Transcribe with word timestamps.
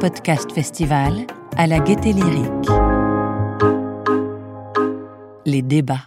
Podcast 0.00 0.50
Festival 0.52 1.26
à 1.58 1.66
la 1.66 1.78
Gaieté 1.78 2.14
Lyrique. 2.14 2.68
Les 5.44 5.60
débats. 5.60 6.06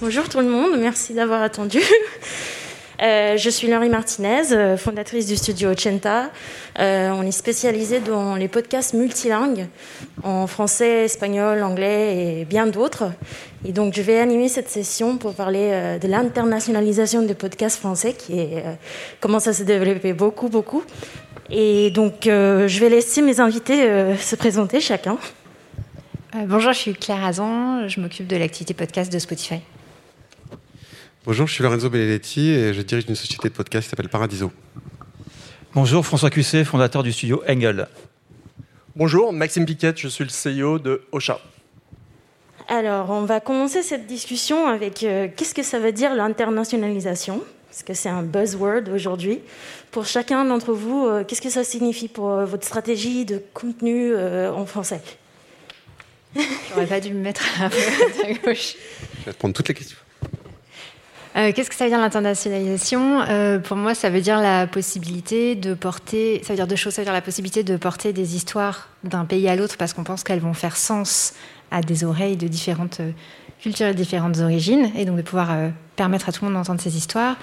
Bonjour 0.00 0.28
tout 0.28 0.38
le 0.38 0.48
monde, 0.48 0.78
merci 0.78 1.14
d'avoir 1.14 1.42
attendu. 1.42 1.80
Euh, 3.02 3.36
je 3.36 3.50
suis 3.50 3.66
Laurie 3.66 3.88
Martinez, 3.88 4.52
euh, 4.52 4.76
fondatrice 4.76 5.26
du 5.26 5.34
studio 5.34 5.70
Ochenta. 5.70 6.30
Euh, 6.78 7.10
on 7.10 7.22
est 7.22 7.32
spécialisé 7.32 7.98
dans 7.98 8.36
les 8.36 8.46
podcasts 8.46 8.94
multilingues, 8.94 9.66
en 10.22 10.46
français, 10.46 11.04
espagnol, 11.04 11.64
anglais 11.64 12.38
et 12.40 12.44
bien 12.44 12.68
d'autres. 12.68 13.10
Et 13.64 13.72
donc 13.72 13.94
je 13.94 14.00
vais 14.00 14.20
animer 14.20 14.48
cette 14.48 14.68
session 14.68 15.18
pour 15.18 15.34
parler 15.34 15.98
de 16.00 16.06
l'internationalisation 16.06 17.22
des 17.22 17.34
podcasts 17.34 17.80
français 17.80 18.12
qui 18.12 18.38
est, 18.38 18.62
commence 19.20 19.48
à 19.48 19.52
se 19.52 19.64
développer 19.64 20.12
beaucoup, 20.12 20.48
beaucoup. 20.48 20.84
Et 21.50 21.90
donc 21.90 22.22
je 22.24 22.80
vais 22.80 22.88
laisser 22.88 23.22
mes 23.22 23.40
invités 23.40 24.16
se 24.16 24.36
présenter 24.36 24.80
chacun. 24.80 25.18
bonjour, 26.34 26.72
je 26.72 26.78
suis 26.78 26.94
Claire 26.94 27.24
Azan, 27.24 27.86
je 27.88 28.00
m'occupe 28.00 28.26
de 28.26 28.36
l'activité 28.36 28.74
podcast 28.74 29.12
de 29.12 29.18
Spotify. 29.18 29.60
Bonjour, 31.26 31.46
je 31.46 31.54
suis 31.54 31.62
Lorenzo 31.62 31.88
Belletti 31.88 32.50
et 32.50 32.74
je 32.74 32.82
dirige 32.82 33.06
une 33.08 33.14
société 33.14 33.48
de 33.48 33.54
podcast 33.54 33.84
qui 33.84 33.90
s'appelle 33.90 34.10
Paradiso. 34.10 34.52
Bonjour, 35.74 36.04
François 36.04 36.28
Cusset, 36.28 36.64
fondateur 36.64 37.02
du 37.02 37.12
studio 37.12 37.42
Engel. 37.48 37.88
Bonjour, 38.94 39.32
Maxime 39.32 39.64
Piquette, 39.64 39.98
je 39.98 40.06
suis 40.06 40.24
le 40.24 40.30
CEO 40.30 40.78
de 40.78 41.02
Ocha. 41.12 41.40
Alors, 42.68 43.10
on 43.10 43.22
va 43.22 43.40
commencer 43.40 43.82
cette 43.82 44.06
discussion 44.06 44.68
avec 44.68 45.02
euh, 45.02 45.28
qu'est-ce 45.34 45.54
que 45.54 45.62
ça 45.62 45.78
veut 45.78 45.92
dire 45.92 46.14
l'internationalisation? 46.14 47.42
Parce 47.74 47.82
que 47.82 47.94
c'est 47.94 48.08
un 48.08 48.22
buzzword 48.22 48.88
aujourd'hui. 48.94 49.40
Pour 49.90 50.06
chacun 50.06 50.44
d'entre 50.44 50.72
vous, 50.72 51.06
euh, 51.06 51.24
qu'est-ce 51.24 51.42
que 51.42 51.50
ça 51.50 51.64
signifie 51.64 52.06
pour 52.06 52.30
euh, 52.30 52.44
votre 52.44 52.64
stratégie 52.64 53.24
de 53.24 53.42
contenu 53.52 54.14
en 54.16 54.64
français? 54.64 55.00
J'aurais 56.70 56.86
pas 56.86 57.00
dû 57.00 57.12
me 57.12 57.20
mettre 57.20 57.44
à 57.60 57.68
gauche. 58.46 58.76
Je 59.18 59.24
vais 59.26 59.32
te 59.32 59.38
prendre 59.38 59.54
toutes 59.54 59.66
les 59.66 59.74
questions. 59.74 59.98
Euh, 61.36 61.50
qu'est-ce 61.52 61.68
que 61.68 61.74
ça 61.74 61.84
veut 61.84 61.90
dire 61.90 61.98
l'internationalisation? 61.98 63.22
Euh, 63.22 63.58
Pour 63.58 63.76
moi, 63.76 63.96
ça 63.96 64.08
veut 64.08 64.20
dire 64.20 64.40
la 64.40 64.68
possibilité 64.68 65.56
de 65.56 65.74
porter, 65.74 66.40
ça 66.44 66.52
veut 66.52 66.56
dire 66.56 66.68
deux 66.68 66.76
choses. 66.76 66.94
Ça 66.94 67.02
veut 67.02 67.06
dire 67.06 67.12
la 67.12 67.22
possibilité 67.22 67.64
de 67.64 67.76
porter 67.76 68.12
des 68.12 68.36
histoires 68.36 68.88
d'un 69.02 69.24
pays 69.24 69.48
à 69.48 69.56
l'autre 69.56 69.76
parce 69.76 69.94
qu'on 69.94 70.04
pense 70.04 70.22
qu'elles 70.22 70.38
vont 70.38 70.54
faire 70.54 70.76
sens 70.76 71.34
à 71.72 71.80
des 71.80 72.04
oreilles 72.04 72.36
de 72.36 72.46
différentes 72.46 73.00
euh, 73.64 73.70
cultures 73.70 73.86
et 73.86 73.94
différentes 73.94 74.38
origines, 74.38 74.90
et 74.96 75.04
donc 75.04 75.16
de 75.16 75.22
pouvoir 75.22 75.50
permettre 75.96 76.28
à 76.28 76.32
tout 76.32 76.44
le 76.44 76.50
monde 76.50 76.60
d'entendre 76.60 76.80
ces 76.80 76.96
histoires. 76.96 77.36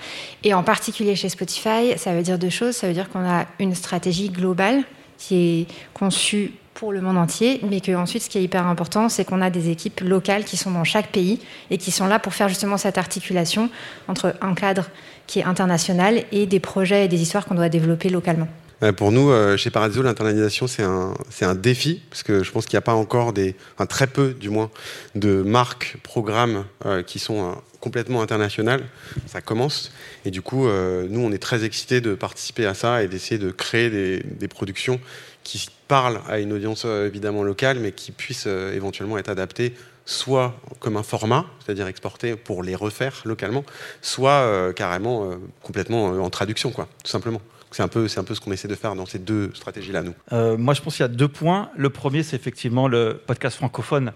Et 0.43 0.53
en 0.53 0.63
particulier 0.63 1.15
chez 1.15 1.29
Spotify, 1.29 1.97
ça 1.97 2.13
veut 2.13 2.21
dire 2.21 2.37
deux 2.37 2.49
choses. 2.49 2.75
Ça 2.75 2.87
veut 2.87 2.93
dire 2.93 3.09
qu'on 3.09 3.27
a 3.27 3.45
une 3.59 3.75
stratégie 3.75 4.29
globale 4.29 4.83
qui 5.17 5.35
est 5.35 5.67
conçue 5.93 6.51
pour 6.73 6.91
le 6.91 7.01
monde 7.01 7.17
entier, 7.17 7.59
mais 7.69 7.79
que 7.79 7.93
ensuite, 7.95 8.23
ce 8.23 8.29
qui 8.29 8.37
est 8.37 8.43
hyper 8.43 8.65
important, 8.65 9.09
c'est 9.09 9.25
qu'on 9.25 9.41
a 9.41 9.49
des 9.49 9.69
équipes 9.69 10.01
locales 10.01 10.45
qui 10.45 10.57
sont 10.57 10.71
dans 10.71 10.83
chaque 10.83 11.09
pays 11.09 11.39
et 11.69 11.77
qui 11.77 11.91
sont 11.91 12.07
là 12.07 12.17
pour 12.17 12.33
faire 12.33 12.49
justement 12.49 12.77
cette 12.77 12.97
articulation 12.97 13.69
entre 14.07 14.35
un 14.41 14.55
cadre 14.55 14.85
qui 15.27 15.39
est 15.39 15.43
international 15.43 16.23
et 16.31 16.45
des 16.45 16.59
projets 16.59 17.05
et 17.05 17.07
des 17.07 17.21
histoires 17.21 17.45
qu'on 17.45 17.55
doit 17.55 17.69
développer 17.69 18.09
localement. 18.09 18.47
Euh, 18.83 18.91
pour 18.91 19.11
nous, 19.11 19.29
euh, 19.29 19.57
chez 19.57 19.69
Paradiso, 19.69 20.01
l'internalisation, 20.01 20.67
c'est 20.67 20.83
un, 20.83 21.13
un 21.41 21.55
défi, 21.55 22.01
parce 22.09 22.23
que 22.23 22.43
je 22.43 22.51
pense 22.51 22.65
qu'il 22.65 22.75
n'y 22.75 22.79
a 22.79 22.83
pas 22.83 22.93
encore 22.93 23.31
des, 23.33 23.55
un 23.77 23.85
très 23.85 24.07
peu 24.07 24.33
du 24.33 24.49
moins, 24.49 24.71
de 25.15 25.41
marques, 25.43 25.97
programmes 26.03 26.65
euh, 26.85 27.03
qui 27.03 27.19
sont 27.19 27.55
complètement 27.79 28.21
internationales. 28.21 28.83
Ça 29.27 29.41
commence. 29.41 29.91
Et 30.25 30.31
du 30.31 30.41
coup, 30.41 30.67
nous, 30.67 31.19
on 31.19 31.31
est 31.31 31.41
très 31.41 31.63
excités 31.63 31.99
de 31.99 32.13
participer 32.13 32.67
à 32.67 32.75
ça 32.75 33.01
et 33.01 33.07
d'essayer 33.07 33.39
de 33.39 33.49
créer 33.49 33.89
des, 33.89 34.19
des 34.19 34.47
productions 34.47 34.99
qui 35.43 35.67
parle 35.87 36.21
à 36.29 36.37
une 36.37 36.53
audience 36.53 36.85
évidemment 36.85 37.41
locale, 37.41 37.79
mais 37.79 37.91
qui 37.91 38.11
puisse 38.11 38.43
euh, 38.45 38.75
éventuellement 38.75 39.17
être 39.17 39.29
adapté 39.29 39.73
soit 40.05 40.59
comme 40.79 40.95
un 40.95 41.03
format, 41.03 41.45
c'est-à-dire 41.63 41.87
exporté 41.87 42.35
pour 42.35 42.61
les 42.61 42.75
refaire 42.75 43.21
localement, 43.25 43.63
soit 44.01 44.73
carrément 44.73 45.29
complètement 45.61 46.05
en 46.05 46.29
traduction, 46.31 46.71
quoi, 46.71 46.87
tout 47.03 47.09
simplement. 47.09 47.39
C'est 47.71 47.83
un, 47.83 47.87
peu, 47.87 48.07
un 48.15 48.23
peu 48.23 48.35
ce 48.35 48.41
qu'on 48.41 48.51
essaie 48.51 48.67
de 48.67 48.75
faire 48.75 48.95
dans 48.95 49.05
ces 49.05 49.19
deux 49.19 49.51
stratégies-là, 49.53 50.03
nous. 50.03 50.57
moi, 50.57 50.73
je 50.73 50.81
pense 50.81 50.95
qu'il 50.95 51.03
y 51.03 51.05
a 51.05 51.07
deux 51.07 51.27
points. 51.27 51.69
Le 51.77 51.89
premier, 51.89 52.21
c'est 52.21 52.35
effectivement 52.35 52.87
le 52.87 53.21
podcast 53.25 53.57
francophone. 53.57 54.11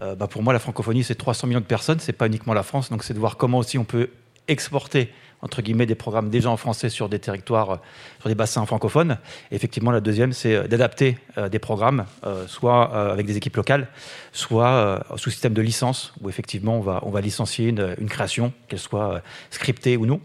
bah, 0.00 0.26
pour 0.28 0.42
moi, 0.42 0.52
la 0.52 0.58
francophonie, 0.58 1.04
c'est 1.04 1.14
300 1.14 1.46
millions 1.46 1.60
de 1.60 1.64
personnes, 1.64 2.00
c'est 2.00 2.12
pas 2.12 2.26
uniquement 2.26 2.54
la 2.54 2.62
France, 2.62 2.90
donc 2.90 3.04
c'est 3.04 3.14
de 3.14 3.18
voir 3.18 3.36
comment 3.36 3.58
aussi 3.58 3.78
on 3.78 3.84
peut 3.84 4.08
exporter 4.48 5.12
entre 5.40 5.62
guillemets, 5.62 5.86
des 5.86 5.94
programmes 5.94 6.30
déjà 6.30 6.50
en 6.50 6.56
français 6.56 6.88
sur 6.88 7.08
des 7.08 7.18
territoires, 7.18 7.70
euh, 7.70 7.76
sur 8.20 8.28
des 8.28 8.34
bassins 8.34 8.64
francophones. 8.66 9.18
effectivement, 9.50 9.90
la 9.90 10.00
deuxième, 10.00 10.32
c'est 10.32 10.54
euh, 10.54 10.66
d'adapter 10.66 11.18
euh, 11.36 11.48
des 11.48 11.58
programmes, 11.58 12.04
soit 12.46 13.12
avec 13.12 13.26
des 13.26 13.36
équipes 13.36 13.56
locales, 13.56 13.88
soit 14.32 15.04
sous 15.16 15.30
système 15.30 15.54
de 15.54 15.62
licence, 15.62 16.12
où 16.20 16.28
effectivement, 16.28 16.76
on 16.76 16.80
va, 16.80 17.00
on 17.02 17.10
va 17.10 17.20
licencier 17.20 17.68
une, 17.68 18.08
création, 18.08 18.52
qu'elle 18.68 18.78
soit 18.78 19.22
scriptée 19.50 19.96
ou 19.96 20.06
non, 20.06 20.20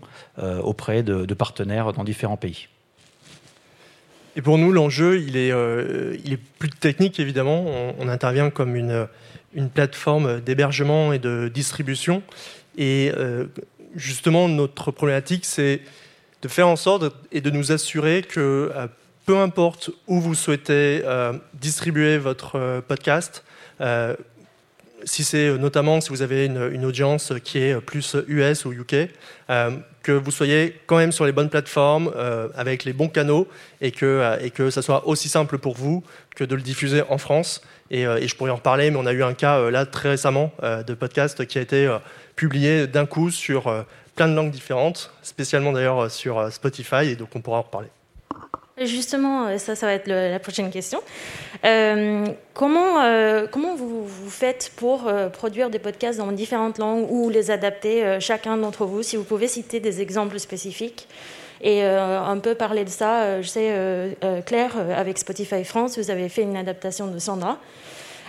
auprès 0.63 1.03
de, 1.03 1.33
partenaires 1.33 1.93
dans 1.93 2.03
différents 2.03 2.37
pays. 2.37 2.67
Et 4.35 4.41
pour 4.41 4.57
nous, 4.57 4.71
l'enjeu, 4.71 5.21
il, 5.21 5.37
est, 5.37 6.37
plus 6.59 6.69
technique, 6.69 7.19
évidemment. 7.19 7.65
On, 7.99 8.07
intervient 8.07 8.49
comme 8.49 8.75
une, 8.75 9.07
une 9.53 9.69
plateforme 9.69 10.41
d'hébergement 10.41 11.13
et 11.13 11.19
de 11.19 11.49
distribution. 11.53 12.23
Et 12.77 13.11
justement, 13.95 14.47
notre 14.47 14.91
problématique, 14.91 15.45
c'est 15.45 15.81
de 16.43 16.47
faire 16.49 16.67
en 16.67 16.75
sorte 16.75 17.05
et 17.31 17.41
de 17.41 17.49
nous 17.49 17.71
assurer 17.71 18.21
que 18.21 18.71
euh, 18.75 18.87
peu 19.25 19.37
importe 19.37 19.89
où 20.07 20.19
vous 20.19 20.35
souhaitez 20.35 21.01
euh, 21.05 21.33
distribuer 21.53 22.17
votre 22.17 22.57
euh, 22.57 22.81
podcast, 22.81 23.43
si 25.05 25.25
c'est 25.25 25.57
notamment 25.57 25.99
si 25.99 26.09
vous 26.09 26.21
avez 26.21 26.45
une, 26.45 26.85
audience 26.85 27.33
qui 27.43 27.57
est 27.57 27.81
plus 27.81 28.15
US 28.29 28.63
ou 28.63 28.71
UK, 28.71 29.09
que 30.01 30.11
vous 30.13 30.31
soyez 30.31 30.79
quand 30.85 30.95
même 30.95 31.11
sur 31.11 31.25
les 31.25 31.33
bonnes 31.33 31.49
plateformes, 31.49 32.13
avec 32.55 32.85
les 32.85 32.93
bons 32.93 33.09
canaux, 33.09 33.49
et 33.81 33.91
que, 33.91 34.37
et 34.41 34.51
que 34.51 34.69
ça 34.69 34.81
soit 34.81 35.05
aussi 35.05 35.27
simple 35.27 35.57
pour 35.57 35.75
vous 35.75 36.03
que 36.37 36.45
de 36.45 36.55
le 36.55 36.61
diffuser 36.61 37.01
en 37.09 37.17
France. 37.17 37.61
Et, 37.91 38.03
et 38.03 38.27
je 38.29 38.35
pourrais 38.37 38.51
en 38.51 38.55
reparler, 38.55 38.91
mais 38.91 38.97
on 38.97 39.05
a 39.05 39.11
eu 39.11 39.23
un 39.23 39.33
cas 39.33 39.69
là 39.69 39.85
très 39.85 40.11
récemment 40.11 40.53
de 40.61 40.93
podcast 40.93 41.45
qui 41.45 41.57
a 41.57 41.61
été 41.61 41.93
publié 42.35 42.87
d'un 42.87 43.05
coup 43.05 43.31
sur 43.31 43.67
euh, 43.67 43.83
plein 44.15 44.27
de 44.27 44.33
langues 44.33 44.51
différentes, 44.51 45.11
spécialement 45.21 45.71
d'ailleurs 45.71 46.03
euh, 46.03 46.09
sur 46.09 46.39
euh, 46.39 46.49
Spotify, 46.49 47.09
et 47.09 47.15
donc 47.15 47.29
on 47.35 47.41
pourra 47.41 47.59
en 47.59 47.63
reparler. 47.63 47.89
Justement, 48.81 49.55
ça, 49.59 49.75
ça 49.75 49.85
va 49.85 49.93
être 49.93 50.07
la 50.07 50.39
prochaine 50.39 50.71
question. 50.71 50.99
comment, 52.55 53.45
comment 53.51 53.75
vous, 53.75 54.03
vous, 54.03 54.29
faites 54.31 54.71
pour 54.75 55.11
produire 55.31 55.69
des 55.69 55.77
podcasts 55.77 56.17
dans 56.17 56.31
différentes 56.31 56.79
langues 56.79 57.05
ou 57.07 57.29
les 57.29 57.51
adapter, 57.51 58.17
chacun 58.19 58.57
d'entre 58.57 58.85
vous? 58.85 59.03
Si 59.03 59.15
vous 59.15 59.25
pouvez 59.25 59.47
citer 59.47 59.79
des 59.79 60.01
exemples 60.01 60.39
spécifiques 60.39 61.07
et 61.61 61.83
un 61.83 62.39
peu 62.39 62.55
parler 62.55 62.83
de 62.83 62.89
ça. 62.89 63.43
je 63.43 63.47
sais, 63.47 64.17
Claire, 64.47 64.75
avec 64.97 65.19
Spotify 65.19 65.63
France, 65.63 65.99
vous 65.99 66.09
avez 66.09 66.27
fait 66.27 66.41
une 66.41 66.57
adaptation 66.57 67.05
de 67.05 67.19
Sandra. 67.19 67.59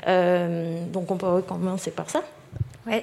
donc 0.06 1.10
on 1.10 1.16
peut 1.16 1.41
commencer 1.41 1.91
par 1.91 2.10
ça. 2.10 2.22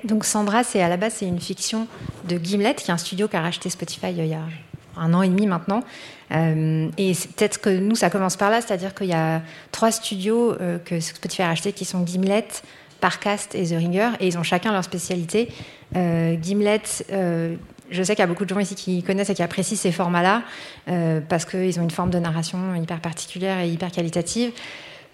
Donc 0.04 0.26
Sandra, 0.26 0.64
c'est 0.64 0.82
à 0.82 0.90
la 0.90 0.98
base 0.98 1.16
c'est 1.18 1.28
une 1.28 1.40
fiction 1.40 1.88
de 2.28 2.38
Gimlet, 2.38 2.76
qui 2.76 2.90
est 2.90 2.94
un 2.94 2.98
studio 2.98 3.28
qui 3.28 3.36
a 3.36 3.42
racheté 3.42 3.70
Spotify 3.70 4.08
euh, 4.08 4.24
il 4.24 4.28
y 4.28 4.34
a 4.34 4.44
un 4.98 5.14
an 5.14 5.22
et 5.22 5.30
demi 5.30 5.48
maintenant. 5.48 5.84
Euh, 6.32 6.90
et 6.98 7.14
peut-être 7.14 7.60
que 7.60 7.70
nous, 7.70 7.96
ça 7.96 8.10
commence 8.10 8.36
par 8.38 8.50
là, 8.50 8.62
c'est-à-dire 8.62 8.94
qu'il 8.94 9.08
y 9.08 9.14
a 9.14 9.42
trois 9.72 9.92
studios 9.92 10.54
euh, 10.62 10.78
que 10.78 11.00
Spotify 11.00 11.42
a 11.44 11.48
rachetés 11.48 11.74
qui 11.74 11.86
sont 11.86 12.06
Gimlet, 12.06 12.48
Parcast 13.00 13.56
et 13.56 13.66
The 13.66 13.72
Ringer, 13.72 14.10
et 14.20 14.28
ils 14.28 14.38
ont 14.38 14.44
chacun 14.44 14.72
leur 14.72 14.84
spécialité. 14.84 15.50
Gimlet, 15.94 16.82
je 17.10 18.04
sais 18.04 18.16
qu'il 18.16 18.22
y 18.22 18.24
a 18.24 18.28
beaucoup 18.28 18.46
de 18.46 18.50
gens 18.50 18.60
ici 18.60 18.76
qui 18.76 19.02
connaissent 19.04 19.32
et 19.32 19.34
qui 19.34 19.44
apprécient 19.44 19.76
ces 19.76 19.92
formats-là, 19.92 20.44
parce 21.28 21.46
qu'ils 21.46 21.80
ont 21.80 21.84
une 21.84 21.92
forme 21.92 22.12
de 22.12 22.20
narration 22.20 22.76
hyper 22.76 23.00
particulière 23.00 23.60
et 23.60 23.70
hyper 23.70 23.92
qualitative. 23.92 24.52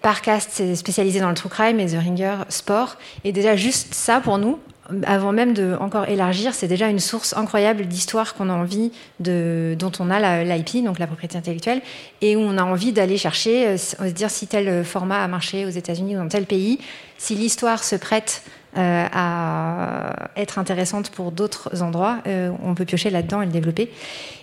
Parcast, 0.01 0.49
c'est 0.53 0.75
spécialisé 0.75 1.19
dans 1.19 1.29
le 1.29 1.35
true 1.35 1.49
crime 1.49 1.79
et 1.79 1.88
The 1.88 1.97
Ringer, 1.97 2.38
sport. 2.49 2.97
Et 3.23 3.31
déjà, 3.31 3.55
juste 3.55 3.94
ça, 3.94 4.21
pour 4.21 4.38
nous, 4.38 4.59
avant 5.03 5.31
même 5.31 5.53
de 5.53 5.75
encore 5.79 6.07
élargir, 6.07 6.53
c'est 6.53 6.67
déjà 6.67 6.88
une 6.88 6.99
source 6.99 7.35
incroyable 7.35 7.85
d'histoires 7.88 8.35
qu'on 8.35 8.49
a 8.49 8.53
envie 8.53 8.91
de, 9.19 9.75
dont 9.77 9.91
on 9.99 10.09
a 10.09 10.44
l'IP, 10.44 10.83
donc 10.83 10.99
la 10.99 11.07
propriété 11.07 11.38
intellectuelle, 11.38 11.81
et 12.21 12.35
où 12.35 12.39
on 12.39 12.57
a 12.57 12.63
envie 12.63 12.94
d'aller 12.94 13.17
chercher, 13.17 13.67
euh, 13.67 13.77
se 13.77 14.01
dire 14.11 14.29
si 14.29 14.47
tel 14.47 14.83
format 14.85 15.23
a 15.23 15.27
marché 15.27 15.65
aux 15.65 15.69
États-Unis 15.69 16.15
ou 16.15 16.19
dans 16.19 16.27
tel 16.27 16.45
pays, 16.45 16.79
si 17.17 17.35
l'histoire 17.35 17.83
se 17.83 17.95
prête 17.95 18.43
à 18.77 20.29
être 20.35 20.59
intéressante 20.59 21.09
pour 21.09 21.31
d'autres 21.31 21.81
endroits, 21.81 22.19
euh, 22.27 22.51
on 22.63 22.75
peut 22.75 22.85
piocher 22.85 23.09
là-dedans 23.09 23.41
et 23.41 23.45
le 23.45 23.51
développer. 23.51 23.91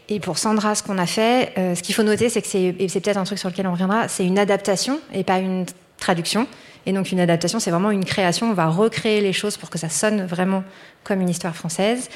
Et 0.08 0.20
pour 0.20 0.38
Sandra, 0.38 0.74
ce 0.74 0.82
qu'on 0.82 0.98
a 0.98 1.06
fait, 1.06 1.52
euh, 1.56 1.74
ce 1.74 1.82
qu'il 1.82 1.94
faut 1.94 2.02
noter, 2.02 2.28
c'est 2.28 2.42
que 2.42 2.48
c'est 2.48 2.72
peut-être 2.72 3.16
un 3.16 3.24
truc 3.24 3.38
sur 3.38 3.48
lequel 3.48 3.66
on 3.66 3.72
reviendra, 3.72 4.08
c'est 4.08 4.26
une 4.26 4.38
adaptation 4.38 5.00
et 5.12 5.24
pas 5.24 5.38
une 5.38 5.64
traduction. 5.98 6.46
Et 6.86 6.92
donc 6.92 7.12
une 7.12 7.20
adaptation, 7.20 7.60
c'est 7.60 7.70
vraiment 7.70 7.90
une 7.90 8.04
création. 8.04 8.50
On 8.50 8.54
va 8.54 8.66
recréer 8.66 9.22
les 9.22 9.32
choses 9.32 9.56
pour 9.56 9.70
que 9.70 9.78
ça 9.78 9.88
sonne 9.88 10.26
vraiment 10.26 10.64
comme 11.02 11.22
une 11.22 11.30
histoire 11.30 11.56
française. 11.56 12.10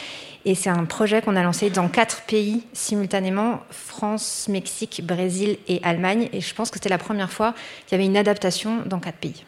Et 0.44 0.54
c'est 0.54 0.68
un 0.68 0.84
projet 0.84 1.22
qu'on 1.22 1.36
a 1.36 1.42
lancé 1.42 1.70
dans 1.70 1.88
quatre 1.88 2.22
pays 2.22 2.64
simultanément 2.74 3.60
France, 3.70 4.46
Mexique, 4.48 5.02
Brésil 5.04 5.56
et 5.68 5.80
Allemagne. 5.82 6.28
Et 6.34 6.42
je 6.42 6.54
pense 6.54 6.70
que 6.70 6.76
c'était 6.76 6.90
la 6.90 6.98
première 6.98 7.32
fois 7.32 7.54
qu'il 7.86 7.96
y 7.96 8.00
avait 8.00 8.06
une 8.06 8.16
adaptation 8.16 8.82
dans 8.84 9.00
quatre 9.00 9.18
pays. 9.18 9.44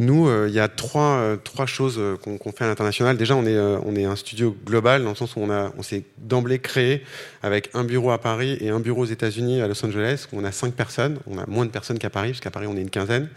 Nous, 0.00 0.28
euh, 0.28 0.46
il 0.48 0.54
y 0.54 0.60
a 0.60 0.68
trois, 0.68 1.18
euh, 1.18 1.36
trois 1.36 1.66
choses 1.66 1.96
euh, 1.98 2.16
qu'on 2.16 2.52
fait 2.52 2.62
à 2.62 2.68
l'international. 2.68 3.16
Déjà, 3.16 3.34
on 3.34 3.44
est, 3.44 3.58
on 3.58 3.96
est 3.96 4.04
un 4.04 4.14
studio 4.14 4.56
global 4.64 5.02
dans 5.02 5.10
le 5.10 5.16
sens 5.16 5.34
où 5.34 5.40
on, 5.40 5.50
a, 5.50 5.72
on 5.76 5.82
s'est 5.82 6.04
d'emblée 6.18 6.60
créé 6.60 7.02
avec 7.42 7.70
un 7.74 7.82
bureau 7.82 8.12
à 8.12 8.18
Paris 8.18 8.56
et 8.60 8.70
un 8.70 8.78
bureau 8.78 9.02
aux 9.02 9.06
États-Unis, 9.06 9.60
à 9.60 9.66
Los 9.66 9.84
Angeles. 9.84 10.26
Où 10.32 10.38
on 10.40 10.44
a 10.44 10.52
cinq 10.52 10.74
personnes. 10.74 11.18
On 11.26 11.38
a 11.38 11.46
moins 11.46 11.66
de 11.66 11.70
personnes 11.70 11.98
qu'à 11.98 12.10
Paris, 12.10 12.30
parce 12.30 12.40
qu'à 12.40 12.52
Paris, 12.52 12.66
on 12.68 12.76
est 12.76 12.80
une 12.80 12.90
quinzaine. 12.90 13.28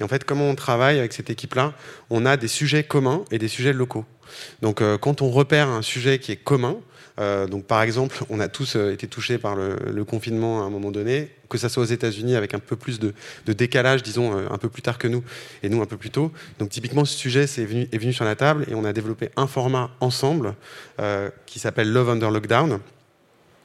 Et 0.00 0.02
en 0.02 0.08
fait, 0.08 0.24
comment 0.24 0.48
on 0.48 0.54
travaille 0.54 0.98
avec 0.98 1.12
cette 1.12 1.28
équipe-là? 1.28 1.74
On 2.08 2.24
a 2.24 2.38
des 2.38 2.48
sujets 2.48 2.82
communs 2.82 3.24
et 3.30 3.38
des 3.38 3.48
sujets 3.48 3.74
locaux. 3.74 4.06
Donc, 4.62 4.82
quand 5.00 5.20
on 5.20 5.28
repère 5.28 5.68
un 5.68 5.82
sujet 5.82 6.18
qui 6.18 6.32
est 6.32 6.36
commun, 6.36 6.76
euh, 7.20 7.46
donc, 7.46 7.64
par 7.64 7.82
exemple, 7.82 8.24
on 8.30 8.40
a 8.40 8.48
tous 8.48 8.76
euh, 8.76 8.92
été 8.92 9.06
touchés 9.06 9.38
par 9.38 9.54
le, 9.54 10.04
confinement 10.04 10.62
à 10.62 10.64
un 10.64 10.70
moment 10.70 10.90
donné, 10.90 11.28
que 11.48 11.58
ce 11.58 11.68
soit 11.68 11.82
aux 11.82 11.86
États-Unis 11.86 12.34
avec 12.34 12.54
un 12.54 12.58
peu 12.58 12.76
plus 12.76 12.98
de, 12.98 13.12
décalage, 13.46 14.02
disons, 14.02 14.36
euh, 14.36 14.46
un 14.50 14.58
peu 14.58 14.68
plus 14.68 14.82
tard 14.82 14.96
que 14.96 15.06
nous, 15.06 15.22
et 15.62 15.68
nous 15.68 15.82
un 15.82 15.86
peu 15.86 15.98
plus 15.98 16.10
tôt. 16.10 16.32
Donc, 16.58 16.70
typiquement, 16.70 17.04
ce 17.04 17.16
sujet 17.16 17.42
est 17.42 17.64
venu, 17.64 17.88
est 17.92 17.98
venu 17.98 18.12
sur 18.12 18.24
la 18.24 18.36
table 18.36 18.64
et 18.70 18.74
on 18.74 18.84
a 18.84 18.92
développé 18.92 19.30
un 19.36 19.46
format 19.46 19.90
ensemble 20.00 20.54
qui 21.46 21.58
s'appelle 21.58 21.90
Love 21.92 22.10
Under 22.10 22.30
Lockdown 22.30 22.80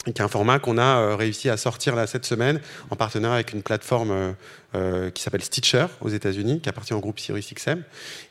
qui 0.05 0.11
est 0.11 0.21
un 0.21 0.27
format 0.27 0.59
qu'on 0.59 0.77
a 0.77 1.15
réussi 1.15 1.49
à 1.49 1.57
sortir 1.57 1.95
là 1.95 2.05
cette 2.05 2.25
semaine 2.25 2.61
en 2.91 2.95
partenariat 2.95 3.35
avec 3.35 3.53
une 3.53 3.63
plateforme 3.63 4.35
qui 5.13 5.21
s'appelle 5.21 5.43
Stitcher 5.43 5.87
aux 6.01 6.09
États-Unis, 6.09 6.61
qui 6.61 6.69
appartient 6.69 6.93
au 6.93 6.99
groupe 6.99 7.19
SiriusXM. 7.19 7.81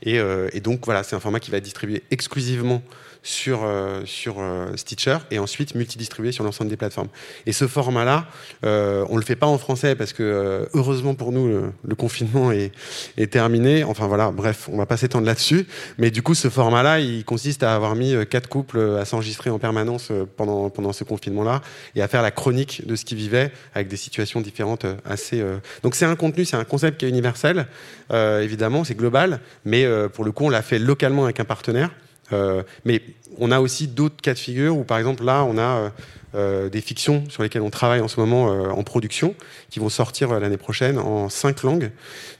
Et, 0.02 0.20
et 0.52 0.60
donc 0.60 0.84
voilà, 0.84 1.02
c'est 1.02 1.16
un 1.16 1.20
format 1.20 1.40
qui 1.40 1.50
va 1.50 1.58
être 1.58 1.64
distribué 1.64 2.02
exclusivement 2.10 2.82
sur, 3.24 3.62
euh, 3.64 4.02
sur 4.04 4.36
euh, 4.38 4.76
Stitcher 4.76 5.16
et 5.30 5.38
ensuite 5.38 5.74
multidistribué 5.74 6.30
sur 6.30 6.44
l'ensemble 6.44 6.70
des 6.70 6.76
plateformes. 6.76 7.08
Et 7.46 7.52
ce 7.52 7.66
format-là, 7.66 8.26
euh, 8.64 9.04
on 9.08 9.14
ne 9.14 9.18
le 9.18 9.24
fait 9.24 9.34
pas 9.34 9.46
en 9.46 9.56
français 9.58 9.96
parce 9.96 10.12
que 10.12 10.68
heureusement 10.74 11.14
pour 11.14 11.32
nous, 11.32 11.48
le, 11.48 11.94
confinement 11.94 12.52
est, 12.52 12.70
est, 13.16 13.32
terminé. 13.32 13.82
Enfin 13.82 14.06
voilà, 14.06 14.30
bref, 14.30 14.68
on 14.70 14.76
va 14.76 14.84
pas 14.84 14.98
s'étendre 14.98 15.26
là-dessus. 15.26 15.66
Mais 15.96 16.10
du 16.10 16.22
coup, 16.22 16.34
ce 16.34 16.50
format-là, 16.50 17.00
il 17.00 17.24
consiste 17.24 17.62
à 17.62 17.74
avoir 17.74 17.94
mis 17.96 18.14
quatre 18.28 18.48
couples 18.48 18.98
à 19.00 19.06
s'enregistrer 19.06 19.48
en 19.48 19.58
permanence 19.58 20.12
pendant, 20.36 20.68
pendant 20.68 20.92
ce 20.92 21.04
confinement-là 21.04 21.62
et 21.94 22.02
à 22.02 22.08
faire 22.08 22.20
la 22.20 22.30
chronique 22.30 22.86
de 22.86 22.94
ce 22.94 23.06
qu'ils 23.06 23.16
vivaient 23.16 23.50
avec 23.74 23.88
des 23.88 23.96
situations 23.96 24.42
différentes 24.42 24.84
assez. 25.06 25.42
Donc 25.82 25.94
c'est 25.94 26.04
un 26.04 26.16
contenu, 26.16 26.44
c'est 26.44 26.56
un 26.56 26.64
concept 26.64 26.98
qui 26.98 27.06
est 27.06 27.08
universel, 27.08 27.66
évidemment, 28.12 28.84
c'est 28.84 28.94
global, 28.94 29.40
mais 29.64 29.86
pour 30.12 30.24
le 30.24 30.32
coup, 30.32 30.44
on 30.44 30.50
l'a 30.50 30.62
fait 30.62 30.78
localement 30.78 31.24
avec 31.24 31.40
un 31.40 31.44
partenaire. 31.44 31.90
Euh, 32.32 32.62
mais 32.84 33.02
on 33.38 33.50
a 33.50 33.60
aussi 33.60 33.88
d'autres 33.88 34.20
cas 34.20 34.34
de 34.34 34.38
figure 34.38 34.76
où, 34.76 34.84
par 34.84 34.98
exemple, 34.98 35.24
là, 35.24 35.44
on 35.44 35.58
a 35.58 35.62
euh, 35.62 35.88
euh, 36.34 36.68
des 36.68 36.80
fictions 36.80 37.22
sur 37.28 37.44
lesquelles 37.44 37.62
on 37.62 37.70
travaille 37.70 38.00
en 38.00 38.08
ce 38.08 38.18
moment 38.18 38.52
euh, 38.52 38.68
en 38.70 38.82
production, 38.82 39.36
qui 39.70 39.78
vont 39.78 39.88
sortir 39.88 40.40
l'année 40.40 40.56
prochaine 40.56 40.98
en 40.98 41.28
cinq 41.28 41.62
langues. 41.62 41.92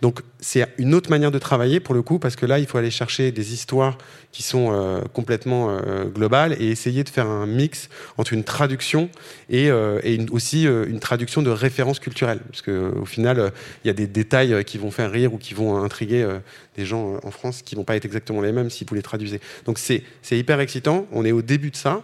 Donc 0.02 0.22
c'est 0.40 0.66
une 0.78 0.94
autre 0.94 1.10
manière 1.10 1.30
de 1.30 1.38
travailler 1.38 1.78
pour 1.78 1.94
le 1.94 2.02
coup, 2.02 2.18
parce 2.18 2.34
que 2.34 2.44
là, 2.44 2.58
il 2.58 2.66
faut 2.66 2.76
aller 2.76 2.90
chercher 2.90 3.30
des 3.30 3.52
histoires 3.52 3.96
qui 4.32 4.42
sont 4.42 5.00
complètement 5.12 5.78
globales 6.12 6.56
et 6.60 6.68
essayer 6.68 7.04
de 7.04 7.08
faire 7.08 7.28
un 7.28 7.46
mix 7.46 7.88
entre 8.18 8.32
une 8.32 8.42
traduction 8.42 9.08
et, 9.48 9.70
aussi 10.32 10.64
une 10.64 10.98
traduction 10.98 11.40
de 11.40 11.50
références 11.50 12.00
culturelles. 12.00 12.40
Parce 12.50 12.62
qu'au 12.62 13.04
final, 13.04 13.52
il 13.84 13.86
y 13.86 13.90
a 13.90 13.94
des 13.94 14.08
détails 14.08 14.64
qui 14.64 14.76
vont 14.76 14.90
faire 14.90 15.12
rire 15.12 15.32
ou 15.32 15.38
qui 15.38 15.54
vont 15.54 15.82
intriguer 15.82 16.26
des 16.76 16.84
gens 16.84 17.20
en 17.22 17.30
France 17.30 17.62
qui 17.62 17.76
vont 17.76 17.84
pas 17.84 17.96
être 17.96 18.04
exactement 18.04 18.40
les 18.40 18.52
mêmes 18.52 18.70
si 18.70 18.84
vous 18.84 18.96
les 18.96 19.02
traduisez. 19.02 19.40
Donc 19.66 19.78
c'est 19.78 20.02
hyper 20.32 20.58
excitant. 20.58 20.83
On 21.12 21.24
est 21.24 21.32
au 21.32 21.42
début 21.42 21.70
de 21.70 21.76
ça. 21.76 22.02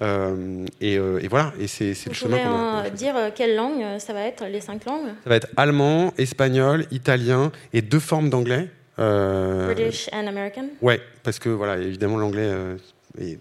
Euh, 0.00 0.66
euh, 0.82 1.20
et, 1.20 1.28
voilà, 1.28 1.52
et 1.60 1.66
c'est 1.66 1.94
le 2.06 2.14
chemin 2.14 2.38
qu'on 2.38 2.78
a. 2.78 2.90
dire 2.90 3.14
euh, 3.16 3.30
quelle 3.34 3.54
langue 3.54 3.84
ça 3.98 4.12
va 4.12 4.22
être, 4.22 4.46
les 4.46 4.60
cinq 4.60 4.84
langues? 4.86 5.08
Ça 5.22 5.30
va 5.30 5.36
être 5.36 5.48
allemand, 5.56 6.12
espagnol, 6.18 6.86
italien 6.90 7.52
et 7.72 7.82
deux 7.82 8.00
formes 8.00 8.30
d'anglais. 8.30 8.68
British 8.96 10.08
and 10.12 10.26
American? 10.26 10.66
Ouais, 10.80 11.00
parce 11.22 11.38
que 11.38 11.48
voilà, 11.50 11.78
évidemment 11.78 12.16
l'anglais, 12.16 12.50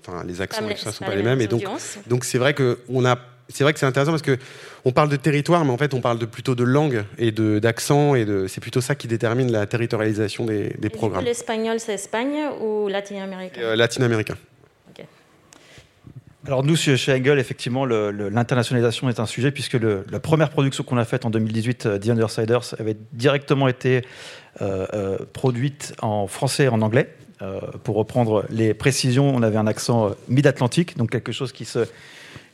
enfin 0.06 0.24
les 0.26 0.42
accents 0.42 0.68
et 0.68 0.76
tout 0.76 0.82
ça 0.82 0.92
sont 0.92 1.06
pas 1.06 1.16
les 1.16 1.24
mêmes, 1.24 1.42
et 1.42 1.48
donc 1.48 1.64
donc 2.08 2.26
c'est 2.26 2.38
vrai 2.38 2.54
que 2.54 2.80
on 2.90 3.06
a 3.06 3.18
c'est 3.48 3.64
vrai 3.64 3.74
que 3.74 3.80
c'est 3.80 3.86
intéressant 3.86 4.12
parce 4.12 4.22
que 4.22 4.38
on 4.86 4.92
parle 4.92 5.10
de 5.10 5.18
territoire, 5.18 5.66
mais 5.66 5.72
en 5.72 5.78
fait, 5.78 5.94
on 5.94 6.00
parle 6.00 6.18
de, 6.18 6.26
plutôt 6.26 6.56
de 6.56 6.64
langue 6.64 7.04
et 7.18 7.32
d'accent, 7.32 8.16
et 8.16 8.26
c'est 8.48 8.62
plutôt 8.62 8.82
ça 8.82 8.96
qui 8.96 9.08
détermine 9.08 9.52
la 9.52 9.66
territorialisation 9.66 10.46
des, 10.46 10.74
des 10.80 10.90
programmes. 10.90 11.26
L'espagnol, 11.26 11.80
c'est 11.80 11.94
Espagne 11.94 12.50
ou 12.62 12.88
latino-américain? 12.88 13.76
Latino-américain. 13.76 14.36
Alors 16.48 16.64
nous, 16.64 16.76
chez 16.76 17.14
Engel, 17.14 17.38
effectivement, 17.38 17.86
l'internationalisation 17.86 19.10
est 19.10 19.20
un 19.20 19.28
sujet 19.28 19.52
puisque 19.52 19.76
la 19.76 20.20
première 20.20 20.50
production 20.50 20.84
qu'on 20.84 20.98
a 20.98 21.06
faite 21.06 21.26
en 21.26 21.30
2018, 21.30 21.86
euh, 21.86 22.00
The 22.00 22.10
Undersiders, 22.10 22.74
avait 22.80 22.98
directement 23.14 23.68
été 23.68 24.02
euh, 24.62 24.88
euh, 24.94 25.18
produite 25.34 25.94
en 26.02 26.26
français 26.26 26.64
et 26.64 26.70
en 26.70 26.82
anglais. 26.82 27.14
pour 27.84 27.96
reprendre 27.96 28.46
les 28.50 28.74
précisions, 28.74 29.36
on 29.36 29.44
avait 29.44 29.58
un 29.58 29.68
accent 29.68 30.12
mid-atlantique, 30.30 30.98
donc 30.98 31.12
quelque 31.12 31.32
chose 31.32 31.52
qui 31.52 31.66
se 31.66 31.88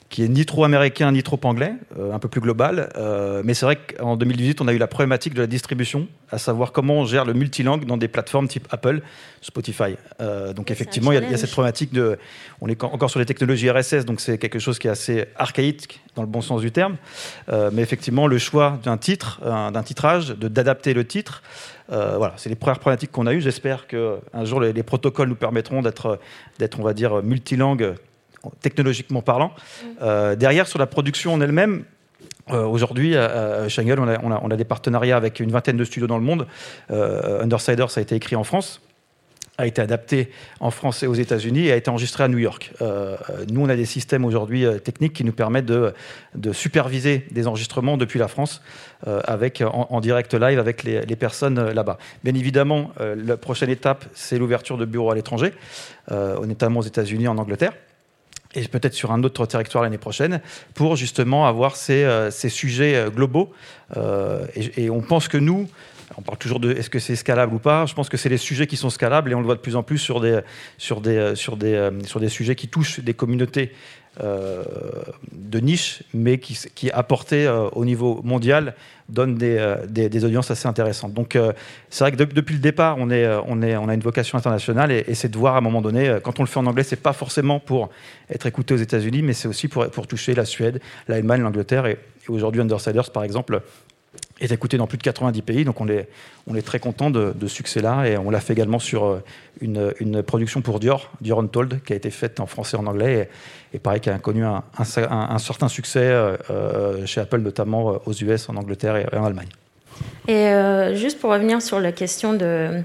qui 0.09 0.24
est 0.24 0.30
ni 0.30 0.45
trop 0.45 0.63
américain 0.63 1.12
ni 1.12 1.21
trop 1.21 1.39
anglais, 1.44 1.74
euh, 2.00 2.13
un 2.13 2.19
peu 2.19 2.30
plus 2.30 2.39
global. 2.39 2.89
Euh, 2.95 3.42
mais 3.44 3.54
c'est 3.54 3.65
vrai 3.65 3.75
qu'en 3.75 4.15
2018, 4.15 4.62
on 4.62 4.68
a 4.68 4.74
eu 4.74 4.77
la 4.77 4.88
problématique 4.88 5.33
de 5.33 5.42
la 5.42 5.48
distribution, 5.48 6.07
à 6.31 6.38
savoir 6.38 6.71
comment 6.71 6.95
on 6.95 7.06
gère 7.06 7.25
le 7.25 7.33
multilingue 7.33 7.86
dans 7.86 7.98
des 7.98 8.07
plateformes 8.07 8.48
type 8.48 8.68
Apple, 8.71 9.01
Spotify. 9.42 9.98
Euh, 10.21 10.54
donc 10.54 10.71
effectivement, 10.71 11.12
il 11.12 11.30
y, 11.30 11.33
a 11.33 11.38
cette 11.38 11.51
problématique 11.51 11.94
de... 11.94 12.18
On 12.62 12.69
est 12.69 12.81
encore 12.83 13.09
sur 13.09 13.19
les 13.19 13.25
technologies 13.25 13.69
RSS, 13.69 14.06
donc 14.06 14.21
c'est 14.21 14.38
quelque 14.38 14.59
chose 14.59 14.80
qui 14.80 14.88
est 14.88 14.92
assez 14.92 15.25
archaïque 15.36 16.00
dans 16.15 16.21
le 16.21 16.27
bon 16.27 16.42
sens 16.42 16.62
du 16.62 16.71
terme. 16.71 16.98
mais 17.48 17.81
effectivement, 17.83 18.25
le 18.25 18.39
choix 18.39 18.80
d'un 18.83 18.98
titre, 18.98 19.39
d'un 19.44 19.83
titrage, 19.83 20.30
d'adapter 20.30 20.95
le 20.95 21.06
titre, 21.06 21.44
voilà, 21.89 22.33
c'est 22.38 22.50
les 22.50 22.56
premières 22.56 22.80
problématiques 22.80 23.12
qu'on 23.12 23.27
a 23.27 23.33
eues. 23.33 23.42
J'espère 23.42 23.86
qu'un 23.86 24.45
jour, 24.45 24.59
les, 24.59 24.74
les, 24.74 24.83
protocoles 24.83 25.30
nous 25.30 25.36
permettront 25.36 25.83
d'être, 25.83 26.19
on 26.80 26.83
va 26.83 26.94
dire, 26.94 27.21
multilingue 27.21 27.94
technologiquement 28.62 29.22
parlant. 29.22 29.51
Euh, 30.01 30.36
derrière, 30.36 30.68
sur 30.68 30.80
la 30.80 30.88
production 30.88 31.34
en 31.34 31.42
elle-même, 31.42 31.84
euh, 32.50 32.63
Aujourd'hui, 32.63 33.18
à, 33.18 33.68
Shanghai, 33.68 33.95
on 33.98 34.07
a, 34.07 34.39
on, 34.42 34.51
a, 34.51 34.56
des 34.56 34.63
partenariats 34.63 35.18
avec 35.18 35.42
une 35.42 35.51
vingtaine 35.51 35.75
de 35.75 35.84
studios 35.84 36.07
dans 36.07 36.18
le 36.18 36.24
monde. 36.24 36.48
Euh, 36.92 37.44
Undersiders 37.44 37.98
a 37.98 38.00
été 38.00 38.16
écrit 38.16 38.38
en 38.38 38.45
France, 38.45 38.81
a 39.57 39.68
été 39.68 39.81
adapté 39.81 40.31
en 40.62 40.72
France 40.72 41.04
et 41.04 41.07
aux 41.07 41.13
États-Unis 41.13 41.68
et 41.68 41.74
a 41.74 41.75
été 41.75 41.89
enregistré 41.89 42.23
à 42.23 42.30
New 42.30 42.38
York. 42.38 42.71
nous, 43.52 43.62
on 43.62 43.68
a 43.68 43.76
des 43.76 43.85
systèmes 43.85 44.23
aujourd'hui 44.23 44.66
techniques 44.81 45.12
qui 45.12 45.26
nous 45.26 45.33
permettent 45.33 45.66
de, 45.66 45.94
de, 46.35 46.54
superviser 46.54 47.26
des 47.31 47.47
enregistrements 47.47 47.97
depuis 47.97 48.18
la 48.18 48.30
France 48.30 48.62
avec, 49.06 49.62
en, 49.62 50.00
direct 50.00 50.33
live 50.33 50.57
avec 50.57 50.83
les, 50.83 51.02
les 51.02 51.16
personnes 51.18 51.71
là-bas. 51.71 51.97
Bien 52.23 52.33
évidemment, 52.33 52.92
la 53.00 53.35
prochaine 53.35 53.69
étape, 53.69 54.06
c'est 54.14 54.38
l'ouverture 54.38 54.78
de 54.78 54.85
bureaux 54.85 55.12
à 55.12 55.16
l'étranger, 55.16 55.52
notamment 56.09 56.80
aux 56.80 56.83
États-Unis, 56.83 57.28
en 57.28 57.38
Angleterre 57.38 57.73
et 58.57 58.68
peut-être 58.68 58.94
sur 58.94 59.11
un 59.11 59.23
autre 59.23 59.45
territoire 59.45 59.83
l'année 59.83 59.97
prochaine, 59.97 60.42
pour 60.73 60.95
justement 60.95 61.47
avoir 61.47 61.76
ces, 61.76 62.04
euh, 62.04 62.31
ces 62.31 62.49
sujets 62.49 62.95
euh, 62.95 63.09
globaux. 63.09 63.52
Euh, 63.95 64.45
et, 64.56 64.90
on 64.90 65.02
pense 65.02 65.28
que 65.28 65.37
nous, 65.37 65.68
on 66.18 66.21
parle 66.21 66.37
toujours 66.37 66.59
de 66.59 66.71
est-ce 66.71 66.90
que 66.90 66.99
c'est 66.99 67.16
scalable 67.16 67.54
ou 67.54 67.59
pas. 67.59 67.85
Je 67.85 67.94
pense 67.94 68.09
que 68.09 68.18
c'est 68.18 68.30
les 68.30 68.37
sujets 68.37 68.66
qui 68.66 68.78
sont 68.78 68.90
scalables 68.90 69.31
et 69.31 69.35
on 69.35 69.40
le 69.40 69.45
voit 69.45 69.56
de 69.56 69.61
plus 69.61 69.76
en 69.76 69.83
plus 69.83 69.99
sur 69.99 70.19
des, 70.19 70.40
sur 70.78 71.02
des, 71.02 71.35
sur 71.35 71.56
des, 71.56 71.92
sur 72.06 72.19
des 72.19 72.30
sujets 72.30 72.56
qui 72.56 72.68
touchent 72.68 72.99
des 72.99 73.14
communautés 73.14 73.71
euh, 74.24 74.64
de 75.31 75.59
niche, 75.59 76.02
mais 76.14 76.40
qui, 76.40 76.57
qui 76.74 76.92
euh, 76.92 77.69
au 77.71 77.86
niveau 77.86 78.21
mondial, 78.24 78.74
donne 79.09 79.36
des, 79.36 79.57
euh, 79.59 80.26
audiences 80.26 80.50
assez 80.50 80.68
intéressantes. 80.68 81.14
Donc 81.14 81.38
c'est 81.90 82.04
vrai 82.04 82.12
que 82.12 82.18
depuis 82.18 82.56
le 82.56 82.59
départ, 82.59 82.97
on, 83.00 83.12
a 83.12 83.94
une 83.94 84.00
vocation 84.02 84.38
internationale 84.38 84.92
et, 84.92 85.14
c'est 85.14 85.30
de 85.30 85.38
voir 85.38 85.56
à 85.56 85.59
un 85.59 85.62
moment 85.62 85.81
donné, 85.81 86.18
quand 86.24 86.40
on 86.40 86.44
le 86.44 86.47
fait 86.47 86.59
en 86.59 86.66
anglais, 86.66 86.83
c'est 86.83 86.95
pas 86.95 87.14
forcément 87.14 87.59
pour 87.59 87.90
être 88.30 88.45
écouté 88.47 88.74
aux 88.74 88.78
États-Unis, 88.78 89.21
mais 89.21 89.33
c'est 89.33 89.47
aussi 89.47 89.68
pour, 89.68 89.88
pour 89.90 90.07
toucher 90.07 90.33
la 90.33 90.45
Suède, 90.45 90.81
l'Allemagne, 91.07 91.42
l'Angleterre 91.42 91.86
et, 91.86 92.00
et 92.28 92.31
aujourd'hui 92.31 92.62
Undersiders, 92.62 93.12
par 93.12 93.24
exemple, 93.24 93.62
est 94.40 94.52
écouté 94.52 94.78
dans 94.78 94.88
plus 94.88 94.97
de 94.97 95.04
90 95.04 95.42
pays, 95.42 95.66
donc 95.66 95.81
on 95.81 95.88
est, 95.88 96.07
on 96.47 96.56
est 96.56 96.62
très 96.62 96.80
content 96.80 97.09
de, 97.09 97.33
ce 97.42 97.47
succès-là. 97.47 98.06
Et 98.06 98.18
on 98.18 98.30
l'a 98.30 98.40
fait 98.40 98.54
également 98.54 98.80
sur 98.80 99.06
euh, 99.06 99.24
une, 99.62 99.94
une, 100.00 100.24
production 100.24 100.62
pour 100.62 100.80
Dior, 100.80 101.12
Dior 101.21 101.40
Untold, 101.40 101.81
qui 101.83 101.94
a 101.94 101.95
été 101.95 102.09
faite 102.09 102.40
en 102.40 102.45
français 102.45 102.78
et 102.78 102.80
en 102.80 102.86
anglais, 102.86 103.30
et, 103.74 103.80
pareil, 103.80 104.00
qui 104.00 104.09
a 104.09 104.18
connu 104.19 104.45
un, 104.45 104.64
un, 104.78 105.38
certain 105.40 105.68
succès 105.68 106.00
euh, 106.00 106.38
euh, 106.50 107.06
chez 107.06 107.21
Apple, 107.21 107.40
notamment 107.40 108.00
aux 108.06 108.14
US, 108.14 108.50
en 108.50 108.56
Angleterre 108.56 108.97
et, 108.97 109.18
en 109.18 109.26
Allemagne. 109.26 109.50
Et 110.28 110.52
juste 110.94 111.19
pour 111.19 111.31
revenir 111.31 111.62
sur 111.62 111.80
la 111.80 111.92
question 111.92 112.33
de 112.33 112.83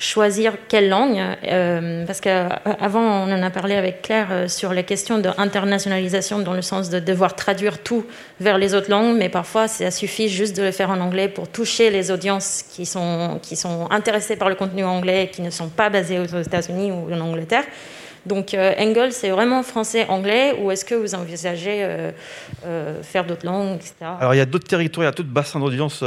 choisir 0.00 0.54
quelle 0.66 0.88
langue, 0.88 1.20
euh, 1.44 2.06
parce 2.06 2.22
qu'avant 2.22 3.26
on 3.28 3.32
en 3.32 3.42
a 3.42 3.50
parlé 3.50 3.74
avec 3.74 4.00
Claire 4.00 4.28
euh, 4.30 4.48
sur 4.48 4.72
la 4.72 4.82
question 4.82 5.18
d'internationalisation 5.18 6.38
dans 6.38 6.54
le 6.54 6.62
sens 6.62 6.88
de 6.88 6.98
devoir 6.98 7.36
traduire 7.36 7.78
tout 7.82 8.06
vers 8.40 8.56
les 8.56 8.74
autres 8.74 8.90
langues, 8.90 9.14
mais 9.18 9.28
parfois 9.28 9.68
ça 9.68 9.90
suffit 9.90 10.30
juste 10.30 10.56
de 10.56 10.62
le 10.62 10.70
faire 10.72 10.88
en 10.88 11.00
anglais 11.00 11.28
pour 11.28 11.48
toucher 11.48 11.90
les 11.90 12.10
audiences 12.10 12.64
qui 12.72 12.86
sont, 12.86 13.38
qui 13.42 13.56
sont 13.56 13.88
intéressées 13.90 14.36
par 14.36 14.48
le 14.48 14.54
contenu 14.54 14.84
anglais, 14.84 15.24
et 15.24 15.28
qui 15.28 15.42
ne 15.42 15.50
sont 15.50 15.68
pas 15.68 15.90
basées 15.90 16.18
aux 16.18 16.40
États-Unis 16.40 16.90
ou 16.92 17.12
en 17.12 17.20
Angleterre. 17.20 17.64
Donc 18.26 18.52
euh, 18.54 18.74
Engel, 18.78 19.12
c'est 19.12 19.30
vraiment 19.30 19.62
français-anglais 19.62 20.54
ou 20.60 20.70
est-ce 20.70 20.84
que 20.84 20.94
vous 20.94 21.14
envisagez 21.14 21.82
euh, 21.82 22.10
euh, 22.66 23.02
faire 23.02 23.24
d'autres 23.24 23.46
langues, 23.46 23.76
etc. 23.76 23.94
Alors 24.20 24.34
il 24.34 24.38
y 24.38 24.42
a 24.42 24.46
d'autres 24.46 24.68
territoires, 24.68 25.04
il 25.04 25.08
y 25.08 25.08
a 25.08 25.12
d'autres 25.12 25.30
bassins 25.30 25.58
d'audience 25.58 26.04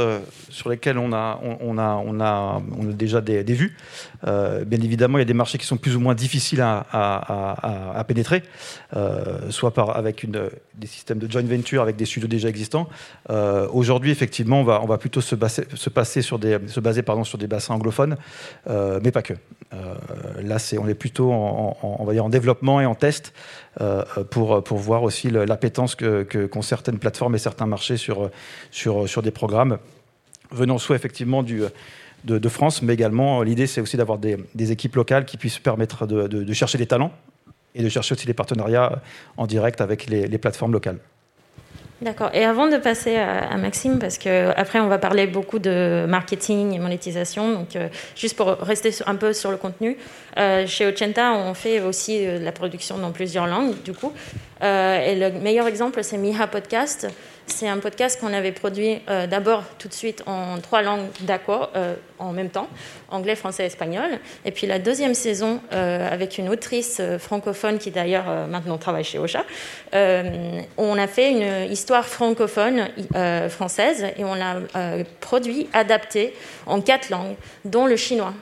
sur 0.48 0.68
lesquels 0.68 0.98
on 0.98 1.12
a, 1.12 1.40
on, 1.42 1.78
a, 1.78 2.02
on, 2.06 2.20
a, 2.20 2.62
on 2.78 2.90
a 2.90 2.92
déjà 2.92 3.20
des, 3.20 3.42
vues. 3.42 3.76
Bien 4.24 4.80
évidemment, 4.80 5.18
il 5.18 5.20
y 5.20 5.22
a 5.22 5.26
des 5.26 5.34
marchés 5.34 5.58
qui 5.58 5.66
sont 5.66 5.76
plus 5.76 5.96
ou 5.96 6.00
moins 6.00 6.14
difficiles 6.14 6.60
à, 6.62 8.04
pénétrer, 8.08 8.42
soit 9.50 9.72
par, 9.72 9.96
avec 9.96 10.26
des 10.30 10.86
systèmes 10.86 11.18
de 11.18 11.30
joint 11.30 11.42
venture 11.42 11.82
avec 11.82 11.96
des 11.96 12.06
studios 12.06 12.28
déjà 12.28 12.48
existants. 12.48 12.88
Aujourd'hui, 13.72 14.10
effectivement, 14.10 14.60
on 14.60 14.64
va, 14.64 14.80
on 14.82 14.86
va 14.86 14.98
plutôt 14.98 15.20
se, 15.20 15.34
baser, 15.34 15.64
se, 15.74 15.90
passer 15.90 16.22
sur 16.22 16.38
des, 16.38 16.58
se 16.68 16.80
baser 16.80 17.02
pardon, 17.02 17.24
sur 17.24 17.38
des 17.38 17.46
bassins 17.46 17.74
anglophones, 17.74 18.16
mais 18.66 19.10
pas 19.10 19.22
que. 19.22 19.34
là, 20.42 20.58
c'est, 20.58 20.78
on 20.78 20.88
est 20.88 20.94
plutôt 20.94 21.32
en 21.32 21.76
on 21.82 22.04
va 22.04 22.12
dire 22.12 22.24
en 22.24 22.28
développement 22.28 22.80
et 22.80 22.86
en 22.86 22.94
test 22.94 23.32
euh, 23.80 24.04
pour, 24.30 24.62
pour 24.62 24.78
voir 24.78 25.02
aussi 25.02 25.30
l'appétence 25.30 25.94
qu'ont 25.94 26.24
que, 26.28 26.46
qu'ont 26.46 26.62
certaines 26.62 26.98
plateformes 26.98 27.34
et 27.34 27.38
certains 27.38 27.66
marchés 27.66 27.96
sur, 27.96 28.30
sur, 28.70 29.08
sur 29.08 29.22
des 29.22 29.30
programmes 29.30 29.78
venant 30.50 30.78
soit 30.78 30.96
effectivement 30.96 31.42
du, 31.42 31.62
de, 32.24 32.48
France, 32.48 32.82
mais 32.82 32.94
également 32.94 33.42
l'idée 33.42 33.66
c'est 33.66 33.80
aussi 33.80 33.96
d'avoir 33.96 34.18
des, 34.18 34.72
équipes 34.72 34.96
locales 34.96 35.24
qui 35.24 35.36
puissent 35.36 35.58
permettre 35.58 36.06
de, 36.06 36.52
chercher 36.52 36.78
des 36.78 36.86
talents 36.86 37.12
et 37.74 37.82
de 37.82 37.88
chercher 37.88 38.14
aussi 38.14 38.26
des 38.26 38.34
partenariats 38.34 39.02
en 39.36 39.46
direct 39.46 39.80
avec 39.80 40.06
les, 40.06 40.38
plateformes 40.38 40.72
locales. 40.72 40.98
D'accord. 42.02 42.30
Et 42.34 42.44
avant 42.44 42.66
de 42.66 42.76
passer 42.76 43.16
à, 43.16 43.56
Maxime, 43.56 43.98
parce 43.98 44.18
que 44.18 44.50
après 44.56 44.80
on 44.80 44.88
va 44.88 44.98
parler 44.98 45.26
beaucoup 45.26 45.58
de 45.58 46.04
marketing 46.08 46.74
et 46.74 46.78
monétisation, 46.78 47.52
donc 47.52 47.76
euh, 47.76 47.88
juste 48.16 48.36
pour 48.36 48.48
rester 48.48 48.90
un 49.06 49.14
peu 49.14 49.32
sur 49.32 49.50
le 49.50 49.56
contenu, 49.56 49.96
euh, 50.36 50.66
chez 50.66 50.86
Ochenta 50.86 51.32
on 51.32 51.54
fait 51.54 51.80
aussi 51.80 52.26
euh, 52.26 52.38
la 52.40 52.52
production 52.52 52.98
dans 52.98 53.12
plusieurs 53.12 53.46
langues, 53.46 53.74
du 53.84 53.92
coup. 53.92 54.12
et 54.60 55.14
le 55.14 55.30
meilleur 55.40 55.66
exemple 55.66 56.02
c'est 56.02 56.18
Miha 56.18 56.46
Podcast, 56.46 57.08
c'est 57.46 57.68
un 57.68 57.78
podcast 57.78 58.18
qu'on 58.20 58.32
avait 58.32 58.52
produit 58.52 58.98
euh, 59.08 59.26
d'abord 59.26 59.64
tout 59.78 59.88
de 59.88 59.92
suite 59.92 60.22
en 60.26 60.58
trois 60.60 60.82
langues 60.82 61.06
d'accord, 61.20 61.70
euh, 61.76 61.94
en 62.18 62.32
même 62.32 62.48
temps, 62.48 62.68
anglais, 63.10 63.36
français, 63.36 63.66
espagnol. 63.66 64.18
Et 64.44 64.50
puis 64.50 64.66
la 64.66 64.78
deuxième 64.78 65.14
saison, 65.14 65.60
euh, 65.72 66.08
avec 66.10 66.38
une 66.38 66.48
autrice 66.48 67.02
francophone 67.18 67.78
qui 67.78 67.90
d'ailleurs 67.90 68.24
maintenant 68.48 68.78
travaille 68.78 69.04
chez 69.04 69.18
Ocha, 69.18 69.44
on 69.92 70.98
a 70.98 71.06
fait 71.06 71.30
une 71.30 71.70
histoire 71.70 72.06
francophone 72.06 72.88
française 73.50 74.06
et 74.16 74.24
on 74.24 74.34
l'a 74.34 74.56
produit, 75.20 75.68
adapté 75.72 76.34
en 76.66 76.80
quatre 76.80 77.10
langues, 77.10 77.36
dont 77.64 77.86
le 77.86 77.96
chinois. 77.96 78.32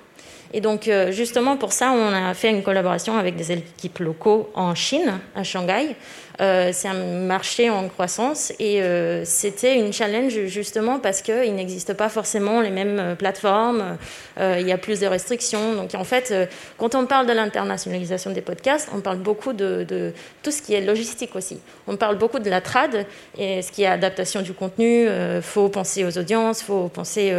Et 0.55 0.61
donc, 0.61 0.91
justement, 1.11 1.57
pour 1.57 1.73
ça, 1.73 1.93
on 1.93 2.13
a 2.13 2.35
fait 2.35 2.51
une 2.51 2.63
collaboration 2.63 3.17
avec 3.17 3.37
des 3.37 3.53
équipes 3.53 4.01
locaux 4.01 4.51
en 4.55 4.75
Chine, 4.75 5.19
à 5.35 5.45
Shanghai, 5.45 5.97
c'est 6.39 6.89
un 6.89 6.95
marché 6.95 7.71
en 7.71 7.89
croissance 7.89 8.53
et 8.59 8.83
euh, 8.83 9.25
c'était 9.25 9.79
une 9.79 9.93
challenge 9.93 10.47
justement 10.47 10.99
parce 10.99 11.23
qu'il 11.23 11.55
n'existe 11.55 11.95
pas 11.95 12.09
forcément 12.09 12.61
les 12.61 12.71
mêmes 12.71 12.99
euh, 12.99 13.15
plateformes, 13.15 13.99
il 14.41 14.67
y 14.67 14.73
a 14.73 14.79
plus 14.79 15.01
de 15.01 15.07
restrictions. 15.07 15.75
Donc 15.75 15.95
en 15.95 16.05
fait, 16.05 16.35
quand 16.79 16.95
on 16.95 17.07
parle 17.07 17.27
de 17.27 17.33
l'internationalisation 17.33 18.31
des 18.31 18.41
podcasts, 18.41 18.89
on 18.95 19.01
parle 19.01 19.19
beaucoup 19.19 19.53
de, 19.53 20.13
tout 20.43 20.51
ce 20.51 20.63
qui 20.63 20.75
est 20.75 20.81
logistique 20.81 21.37
aussi. 21.37 21.59
On 21.87 21.97
parle 21.97 22.17
beaucoup 22.17 22.39
de 22.39 22.49
la 22.49 22.61
trad 22.61 23.07
et 23.39 23.61
ce 23.61 23.71
qui 23.71 23.83
est 23.83 23.87
adaptation 23.87 24.41
du 24.41 24.55
contenu. 24.55 25.07
Il 25.07 25.43
faut 25.43 25.69
penser 25.69 26.05
aux 26.05 26.17
audiences, 26.17 26.63
il 26.63 26.65
faut 26.65 26.89
penser 26.89 27.35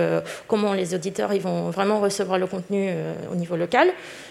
comment 0.48 0.74
les 0.74 0.94
auditeurs 0.94 1.34
ils 1.34 1.42
vont 1.42 1.72
vraiment 1.72 2.00
recevoir 2.00 2.38
le 2.38 2.46
contenu 2.46 2.92
au 3.32 3.36
niveau 3.36 3.56
local. 3.56 3.90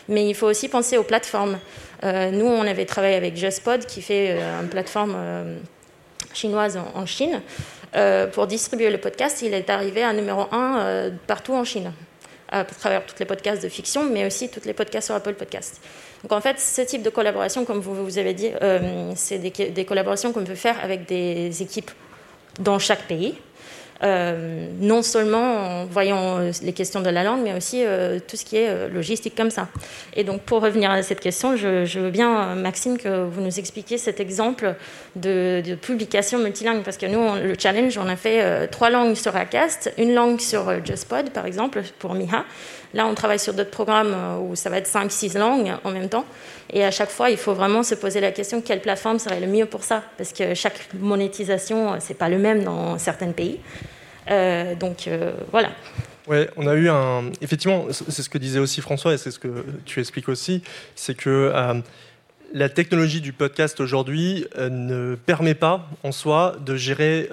Mais 0.08 0.28
il 0.28 0.34
faut 0.34 0.46
aussi 0.46 0.68
penser 0.68 0.96
aux 0.96 1.04
plateformes. 1.04 1.58
Euh, 2.04 2.30
nous, 2.30 2.46
on 2.46 2.66
avait 2.66 2.84
travaillé 2.86 3.14
avec 3.14 3.36
JustPod, 3.36 3.86
qui 3.86 4.02
fait 4.02 4.32
euh, 4.32 4.60
une 4.60 4.68
plateforme 4.68 5.14
euh, 5.16 5.58
chinoise 6.34 6.78
en, 6.94 7.06
Chine. 7.06 7.40
pour 8.32 8.46
distribuer 8.46 8.90
le 8.90 8.98
podcast, 8.98 9.42
il 9.42 9.54
est 9.54 9.68
arrivé 9.68 10.02
à 10.02 10.12
numéro 10.12 10.46
1 10.50 11.10
partout 11.26 11.52
en 11.52 11.64
Chine, 11.64 11.92
à 12.50 12.64
travers 12.64 13.04
tous 13.04 13.16
les 13.18 13.26
podcasts 13.26 13.62
de 13.62 13.68
fiction, 13.68 14.04
mais 14.04 14.26
aussi 14.26 14.48
tous 14.48 14.64
les 14.64 14.72
podcasts 14.72 15.06
sur 15.06 15.14
Apple 15.14 15.34
Podcasts. 15.34 15.80
Donc 16.22 16.32
en 16.32 16.40
fait, 16.40 16.58
ce 16.58 16.80
type 16.82 17.02
de 17.02 17.10
collaboration, 17.10 17.66
comme 17.66 17.80
vous, 17.80 17.94
vous 17.94 18.18
avez 18.18 18.32
dit, 18.32 18.50
c'est 19.14 19.38
des, 19.38 19.50
des, 19.50 19.84
collaborations 19.84 20.32
qu'on 20.32 20.44
peut 20.44 20.54
faire 20.54 20.82
avec 20.82 21.06
des 21.06 21.62
équipes 21.62 21.90
dans 22.60 22.78
chaque 22.78 23.02
pays. 23.02 23.34
Euh, 24.04 24.66
non 24.80 25.02
seulement 25.02 25.82
en 25.82 25.84
voyant 25.84 26.38
euh, 26.38 26.50
les 26.62 26.72
questions 26.72 27.00
de 27.00 27.08
la 27.08 27.22
langue, 27.22 27.40
mais 27.44 27.54
aussi 27.56 27.84
euh, 27.84 28.18
tout 28.26 28.36
ce 28.36 28.44
qui 28.44 28.56
est 28.56 28.88
logistique 28.88 29.36
comme 29.36 29.50
ça. 29.50 29.68
Et 30.14 30.24
donc, 30.24 30.42
pour 30.42 30.60
revenir 30.60 30.90
à 30.90 31.02
cette 31.02 31.20
question, 31.20 31.56
je, 31.56 31.98
veux 31.98 32.10
bien, 32.10 32.56
Maxime, 32.56 32.98
que 32.98 33.24
vous 33.24 33.40
nous 33.40 33.60
expliquiez 33.60 33.98
cet 33.98 34.18
exemple 34.18 34.74
de, 35.14 35.62
publication 35.80 36.38
multilingue, 36.38 36.82
parce 36.82 36.96
que 36.96 37.06
nous, 37.06 37.46
le 37.46 37.54
challenge, 37.56 37.96
on 37.96 38.08
a 38.08 38.16
fait 38.16 38.66
trois 38.68 38.90
langues 38.90 39.14
sur 39.14 39.36
Acast, 39.36 39.92
une 39.98 40.14
langue 40.14 40.40
sur 40.40 40.84
JustPod, 40.84 41.30
par 41.30 41.46
exemple, 41.46 41.82
pour 41.98 42.14
Miha. 42.14 42.44
Là, 42.94 43.06
on 43.06 43.14
travaille 43.14 43.38
sur 43.38 43.54
d'autres 43.54 43.70
programmes 43.70 44.14
où 44.42 44.56
ça 44.56 44.68
va 44.68 44.78
être 44.78 44.88
5-6 44.88 45.38
langues 45.38 45.72
en 45.84 45.90
même 45.90 46.08
temps. 46.08 46.24
Et 46.72 46.84
à 46.84 46.90
chaque 46.90 47.10
fois, 47.10 47.28
il 47.30 47.36
faut 47.36 47.52
vraiment 47.52 47.82
se 47.82 47.94
poser 47.94 48.20
la 48.20 48.32
question 48.32 48.62
quelle 48.62 48.80
plateforme 48.80 49.18
serait 49.18 49.40
le 49.40 49.46
mieux 49.46 49.66
pour 49.66 49.84
ça? 49.84 50.02
Parce 50.16 50.32
que 50.32 50.54
chaque 50.54 50.88
monétisation, 50.94 51.96
c'est 52.00 52.16
pas 52.16 52.30
le 52.30 52.38
même 52.38 52.64
dans 52.64 52.98
certains 52.98 53.32
pays. 53.32 53.60
Euh, 54.30 54.74
donc 54.74 55.06
euh, 55.06 55.32
voilà. 55.50 55.70
Ouais, 56.28 56.48
on 56.56 56.66
a 56.66 56.74
eu 56.74 56.88
un. 56.88 57.30
Effectivement, 57.40 57.86
c'est 57.90 58.22
ce 58.22 58.30
que 58.30 58.38
disait 58.38 58.60
aussi 58.60 58.80
François 58.80 59.12
et 59.12 59.18
c'est 59.18 59.30
ce 59.30 59.38
que 59.38 59.64
tu 59.84 60.00
expliques 60.00 60.28
aussi, 60.28 60.62
c'est 60.94 61.16
que 61.16 61.50
euh, 61.52 61.74
la 62.54 62.68
technologie 62.68 63.20
du 63.20 63.32
podcast 63.32 63.80
aujourd'hui 63.80 64.46
ne 64.58 65.14
permet 65.14 65.54
pas 65.54 65.88
en 66.04 66.12
soi 66.12 66.56
de 66.64 66.76
gérer 66.76 67.30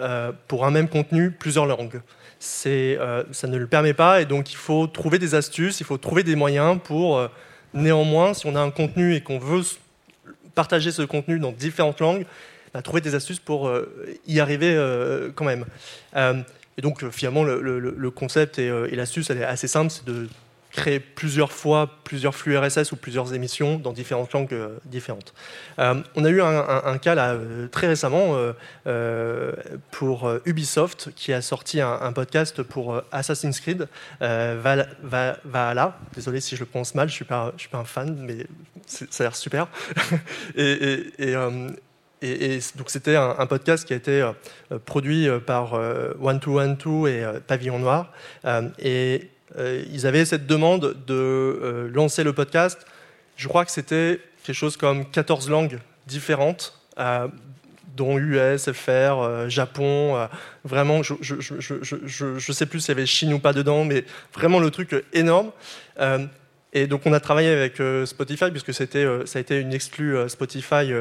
pour 0.48 0.66
un 0.66 0.72
même 0.72 0.88
contenu 0.88 1.30
plusieurs 1.30 1.66
langues. 1.66 2.02
Ça 2.40 2.70
ne 2.70 3.58
le 3.58 3.68
permet 3.68 3.94
pas 3.94 4.22
et 4.22 4.26
donc 4.26 4.54
il 4.54 4.56
faut 4.56 4.88
trouver 4.88 5.20
des 5.20 5.36
astuces, 5.36 5.82
il 5.82 5.86
faut 5.86 5.98
trouver 5.98 6.24
des 6.24 6.38
moyens 6.38 6.80
pour 6.82 7.30
néanmoins, 7.74 8.34
si 8.34 8.46
on 8.48 8.56
a 8.56 8.60
un 8.60 8.72
contenu 8.72 9.16
et 9.16 9.22
qu'on 9.22 9.40
veut 9.40 9.64
partager 10.56 10.92
ce 10.92 11.02
contenu 11.02 11.40
dans 11.40 11.52
différentes 11.52 12.00
langues, 12.00 12.26
trouver 12.84 13.02
des 13.02 13.16
astuces 13.16 13.40
pour 13.40 13.72
y 14.28 14.40
arriver 14.40 14.78
quand 15.36 15.46
même. 15.46 15.66
Et 16.80 16.82
donc 16.82 17.04
euh, 17.04 17.12
finalement, 17.12 17.44
le, 17.44 18.10
concept 18.10 18.58
euh, 18.58 18.88
et, 18.90 18.96
l'astuce, 18.96 19.30
elle 19.30 19.40
est 19.40 19.44
assez 19.44 19.68
simple, 19.68 19.92
c'est 19.92 20.06
de 20.06 20.30
plusieurs 21.16 21.52
fois 21.52 21.90
plusieurs 22.04 22.36
flux 22.36 22.58
RSS 22.58 22.92
ou 22.92 22.96
plusieurs 22.96 23.34
émissions 23.34 23.78
dans 23.78 23.94
différentes 23.94 24.34
langues 24.34 24.54
euh, 24.54 24.78
différentes. 24.86 25.34
on 25.78 26.26
a 26.26 26.30
eu 26.30 26.42
un, 26.42 26.98
cas 26.98 27.16
là, 27.16 27.38
très 27.72 27.88
récemment 27.88 28.36
pour 29.92 30.32
Ubisoft 30.46 31.12
qui 31.16 31.34
a 31.34 31.42
sorti 31.42 31.82
un, 31.82 32.12
podcast 32.14 32.64
pour 32.64 33.02
Assassin's 33.12 33.60
Creed 33.60 33.88
Valhalla. 34.20 35.98
Désolé 36.16 36.42
si 36.42 36.56
je 36.56 36.62
le 36.62 36.66
prononce 36.66 36.96
mal, 36.96 37.08
je 37.08 37.14
ne 37.14 37.16
suis, 37.16 37.26
pas, 37.26 37.54
suis 37.58 37.70
pas 37.70 37.78
un 37.78 37.86
fan, 37.86 38.18
mais 38.20 38.46
ça 38.86 39.24
a 39.24 39.24
l'air 39.24 39.36
super. 39.36 39.68
et, 42.22 42.60
donc 42.76 42.90
c'était 42.90 43.16
un, 43.16 43.46
podcast 43.46 43.88
qui 43.88 43.94
a 43.94 43.96
été 43.96 44.22
euh, 44.22 44.34
produit 44.86 45.28
euh, 45.28 45.40
par 45.40 45.74
euh, 45.74 46.14
One 46.22 46.40
Two 46.40 46.60
One 46.60 46.78
Two 46.78 47.08
et 47.08 47.24
Pavillon 47.48 47.80
Noir. 47.80 48.12
Ils 49.58 50.06
avaient 50.06 50.26
cette 50.26 50.48
demande 50.48 50.96
de 51.08 51.90
lancer 51.94 52.24
le 52.24 52.34
podcast. 52.34 52.86
Je 53.36 53.48
crois 53.48 53.66
que 53.66 53.72
c'était 53.72 54.20
quelque 54.44 54.56
chose 54.56 54.78
comme 54.78 55.10
14 55.10 55.50
langues 55.50 55.80
différentes, 56.08 56.80
dont 57.96 58.18
US, 58.18 58.72
FR, 58.72 59.50
Japon. 59.50 60.28
vraiment, 60.64 61.02
je 61.04 61.16
ne 62.24 62.40
sais 62.40 62.66
plus 62.66 62.80
s'il 62.80 62.90
y 62.90 62.92
avait 62.92 63.06
Chine 63.06 63.34
ou 63.34 63.40
pas 63.40 63.54
dedans, 63.54 63.84
mais 63.86 64.06
vraiment 64.34 64.60
le 64.60 64.72
truc 64.72 64.96
énorme. 65.14 65.52
Et 66.72 66.86
donc 66.86 67.02
on 67.06 67.14
a 67.14 67.20
travaillé 67.20 67.50
avec 67.50 67.80
euh, 67.80 68.06
Spotify 68.06 68.52
puisque 68.52 68.74
c'était, 68.74 69.04
euh, 69.04 69.26
ça 69.26 69.40
a 69.40 69.42
été 69.42 69.60
une 69.60 69.74
exclue 69.74 70.16
euh, 70.16 70.28
Spotify. 70.28 70.92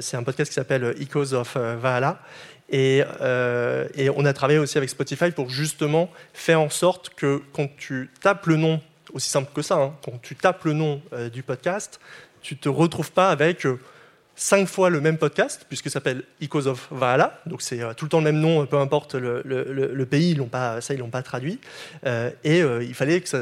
c'est 0.00 0.16
un 0.16 0.22
podcast 0.22 0.50
qui 0.50 0.54
s'appelle 0.54 0.94
Echoes 0.98 1.34
of 1.34 1.56
Valhalla. 1.56 2.20
Et, 2.72 3.02
et, 3.96 4.10
on 4.10 4.24
a 4.24 4.32
travaillé 4.32 4.58
aussi 4.58 4.78
avec 4.78 4.90
Spotify 4.90 5.30
pour 5.30 5.50
justement 5.50 6.10
faire 6.32 6.60
en 6.60 6.70
sorte 6.70 7.10
que 7.10 7.42
quand 7.52 7.68
tu 7.76 8.10
tapes 8.20 8.46
le 8.46 8.56
nom, 8.56 8.80
aussi 9.12 9.28
simple 9.28 9.50
que 9.54 9.62
ça, 9.62 9.76
hein, 9.76 9.94
quand 10.04 10.20
tu 10.22 10.34
tapes 10.34 10.64
le 10.64 10.72
nom 10.72 11.02
du 11.32 11.42
podcast, 11.42 12.00
tu 12.40 12.56
te 12.56 12.68
retrouves 12.68 13.12
pas 13.12 13.30
avec 13.30 13.66
cinq 14.36 14.66
fois 14.66 14.88
le 14.88 15.02
même 15.02 15.18
podcast, 15.18 15.66
puisque 15.68 15.88
ça 15.88 15.94
s'appelle 15.94 16.24
Echoes 16.40 16.66
of 16.66 16.88
Valhalla, 16.90 17.40
donc 17.44 17.60
c'est 17.60 17.80
tout 17.96 18.06
le 18.06 18.08
temps 18.08 18.18
le 18.18 18.24
même 18.24 18.40
nom, 18.40 18.64
peu 18.64 18.78
importe 18.78 19.14
le, 19.14 20.04
pays, 20.10 20.38
ça 20.80 20.94
ils 20.94 20.98
l'ont 20.98 21.10
pas 21.10 21.22
traduit, 21.22 21.60
et 22.06 22.60
il 22.60 22.94
fallait 22.94 23.20
que 23.20 23.28
ça, 23.28 23.38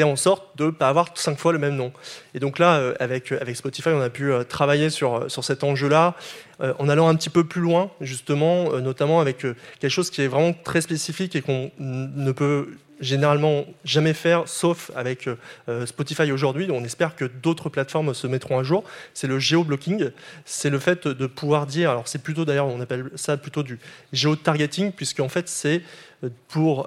en 0.00 0.16
sorte 0.16 0.56
de 0.56 0.66
ne 0.66 0.70
pas 0.70 0.88
avoir 0.88 1.08
cinq 1.14 1.38
fois 1.38 1.52
le 1.52 1.58
même 1.58 1.76
nom. 1.76 1.92
Et 2.34 2.40
donc 2.40 2.58
là, 2.58 2.76
euh, 2.76 2.94
avec, 2.98 3.32
avec 3.32 3.56
Spotify, 3.56 3.90
on 3.90 4.00
a 4.00 4.08
pu 4.08 4.32
euh, 4.32 4.44
travailler 4.44 4.88
sur, 4.88 5.30
sur 5.30 5.44
cet 5.44 5.64
enjeu-là, 5.64 6.14
euh, 6.62 6.72
en 6.78 6.88
allant 6.88 7.08
un 7.08 7.14
petit 7.14 7.28
peu 7.28 7.44
plus 7.44 7.60
loin, 7.60 7.90
justement, 8.00 8.78
notamment 8.80 9.20
avec 9.20 9.38
quelque 9.38 9.90
chose 9.90 10.10
qui 10.10 10.22
est 10.22 10.28
vraiment 10.28 10.54
très 10.54 10.80
spécifique 10.80 11.36
et 11.36 11.42
qu'on 11.42 11.70
ne 11.78 12.32
peut 12.32 12.68
généralement 13.00 13.64
jamais 13.84 14.14
faire, 14.14 14.46
sauf 14.46 14.92
avec 14.94 15.28
Spotify 15.86 16.30
aujourd'hui. 16.30 16.68
On 16.70 16.84
espère 16.84 17.16
que 17.16 17.24
d'autres 17.24 17.68
plateformes 17.68 18.14
se 18.14 18.28
mettront 18.28 18.60
à 18.60 18.62
jour. 18.62 18.84
C'est 19.12 19.26
le 19.26 19.40
géoblocking. 19.40 20.10
C'est 20.44 20.70
le 20.70 20.78
fait 20.78 21.08
de 21.08 21.26
pouvoir 21.26 21.66
dire, 21.66 21.90
alors 21.90 22.06
c'est 22.06 22.22
plutôt 22.22 22.44
d'ailleurs, 22.44 22.68
on 22.68 22.80
appelle 22.80 23.10
ça 23.16 23.36
plutôt 23.36 23.64
du 23.64 23.80
géotargeting, 24.12 24.92
puisqu'en 24.92 25.28
fait 25.28 25.48
c'est 25.48 25.82
pour 26.46 26.86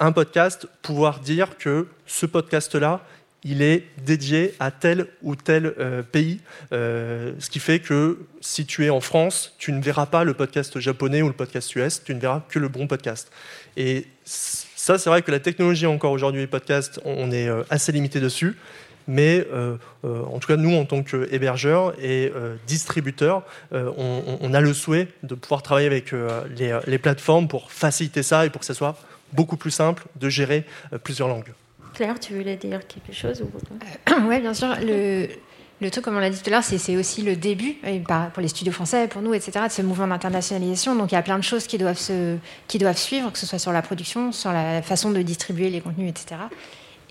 un 0.00 0.12
podcast, 0.12 0.66
pouvoir 0.80 1.20
dire 1.20 1.58
que 1.58 1.86
ce 2.06 2.24
podcast-là, 2.24 3.02
il 3.44 3.62
est 3.62 3.84
dédié 4.04 4.54
à 4.58 4.70
tel 4.70 5.06
ou 5.22 5.36
tel 5.36 5.74
euh, 5.78 6.02
pays, 6.02 6.40
euh, 6.72 7.32
ce 7.38 7.50
qui 7.50 7.58
fait 7.58 7.78
que 7.78 8.18
si 8.40 8.66
tu 8.66 8.84
es 8.84 8.90
en 8.90 9.00
France, 9.00 9.54
tu 9.58 9.72
ne 9.72 9.80
verras 9.80 10.06
pas 10.06 10.24
le 10.24 10.34
podcast 10.34 10.78
japonais 10.80 11.22
ou 11.22 11.28
le 11.28 11.34
podcast 11.34 11.74
US, 11.76 12.02
tu 12.02 12.14
ne 12.14 12.20
verras 12.20 12.42
que 12.48 12.58
le 12.58 12.68
bon 12.68 12.86
podcast. 12.86 13.30
Et 13.76 14.06
ça, 14.24 14.98
c'est 14.98 15.10
vrai 15.10 15.22
que 15.22 15.30
la 15.30 15.40
technologie 15.40 15.86
encore 15.86 16.12
aujourd'hui, 16.12 16.40
les 16.40 16.46
podcasts, 16.46 17.00
on 17.04 17.30
est 17.30 17.48
euh, 17.48 17.62
assez 17.70 17.92
limité 17.92 18.20
dessus. 18.20 18.56
Mais 19.06 19.44
en 20.04 20.38
tout 20.38 20.46
cas, 20.46 20.56
nous, 20.56 20.76
en 20.76 20.84
tant 20.84 21.02
qu'hébergeurs 21.02 21.94
et 22.00 22.30
distributeurs, 22.68 23.42
on, 23.72 24.54
a 24.54 24.60
le 24.60 24.72
souhait 24.72 25.08
de 25.24 25.34
pouvoir 25.34 25.64
travailler 25.64 25.88
avec 25.88 26.12
les, 26.56 26.78
les 26.86 26.98
plateformes 26.98 27.48
pour 27.48 27.72
faciliter 27.72 28.22
ça 28.22 28.46
et 28.46 28.50
pour 28.50 28.60
que 28.60 28.66
ça 28.66 28.74
soit 28.74 28.96
beaucoup 29.32 29.56
plus 29.56 29.70
simple 29.70 30.04
de 30.16 30.28
gérer 30.28 30.64
euh, 30.92 30.98
plusieurs 30.98 31.28
langues. 31.28 31.52
Claire, 31.94 32.18
tu 32.20 32.34
voulais 32.34 32.56
dire 32.56 32.86
quelque 32.86 33.12
chose 33.12 33.42
euh, 33.42 34.14
Oui, 34.28 34.40
bien 34.40 34.54
sûr. 34.54 34.68
Le, 34.80 35.28
le 35.80 35.90
truc, 35.90 36.04
comme 36.04 36.16
on 36.16 36.20
l'a 36.20 36.30
dit 36.30 36.38
tout 36.40 36.48
à 36.48 36.50
l'heure, 36.50 36.64
c'est 36.64 36.96
aussi 36.96 37.22
le 37.22 37.36
début, 37.36 37.76
pour 38.34 38.42
les 38.42 38.48
studios 38.48 38.72
français, 38.72 39.08
pour 39.08 39.22
nous, 39.22 39.32
etc., 39.32 39.60
de 39.66 39.72
ce 39.72 39.80
mouvement 39.82 40.06
d'internationalisation. 40.06 40.94
Donc 40.94 41.10
il 41.10 41.14
y 41.14 41.18
a 41.18 41.22
plein 41.22 41.38
de 41.38 41.44
choses 41.44 41.66
qui 41.66 41.78
doivent, 41.78 41.98
se, 41.98 42.36
qui 42.68 42.78
doivent 42.78 42.98
suivre, 42.98 43.32
que 43.32 43.38
ce 43.38 43.46
soit 43.46 43.58
sur 43.58 43.72
la 43.72 43.80
production, 43.80 44.30
sur 44.30 44.52
la 44.52 44.82
façon 44.82 45.10
de 45.10 45.22
distribuer 45.22 45.70
les 45.70 45.80
contenus, 45.80 46.10
etc. 46.10 46.42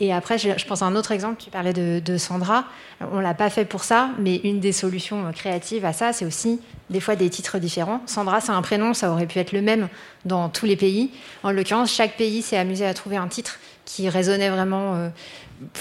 Et 0.01 0.13
après, 0.13 0.37
je, 0.37 0.65
pense 0.65 0.81
à 0.81 0.85
un 0.85 0.95
autre 0.95 1.11
exemple, 1.11 1.41
tu 1.43 1.49
parlais 1.49 1.73
de, 1.73 2.17
Sandra. 2.17 2.65
On 3.11 3.17
ne 3.17 3.21
l'a 3.21 3.33
pas 3.33 3.49
fait 3.49 3.65
pour 3.65 3.83
ça, 3.83 4.09
mais 4.17 4.37
une 4.43 4.59
des 4.59 4.71
solutions 4.71 5.31
créatives 5.33 5.85
à 5.85 5.93
ça, 5.93 6.13
c'est 6.13 6.25
aussi 6.25 6.59
des 6.89 6.99
fois 6.99 7.15
des 7.15 7.29
titres 7.29 7.59
différents. 7.59 8.01
Sandra, 8.05 8.41
c'est 8.41 8.51
un 8.51 8.61
prénom, 8.61 8.93
ça 8.93 9.11
aurait 9.11 9.25
pu 9.25 9.39
être 9.39 9.51
le 9.51 9.61
même 9.61 9.89
dans 10.25 10.49
tous 10.49 10.65
les 10.65 10.75
pays. 10.75 11.11
En 11.43 11.51
l'occurrence, 11.51 11.91
chaque 11.91 12.15
pays 12.15 12.41
s'est 12.41 12.57
amusé 12.57 12.85
à 12.85 12.93
trouver 12.93 13.17
un 13.17 13.27
titre 13.27 13.59
qui 13.89 14.07
résonnait 14.07 14.49
vraiment 14.49 14.93
euh, 14.93 15.09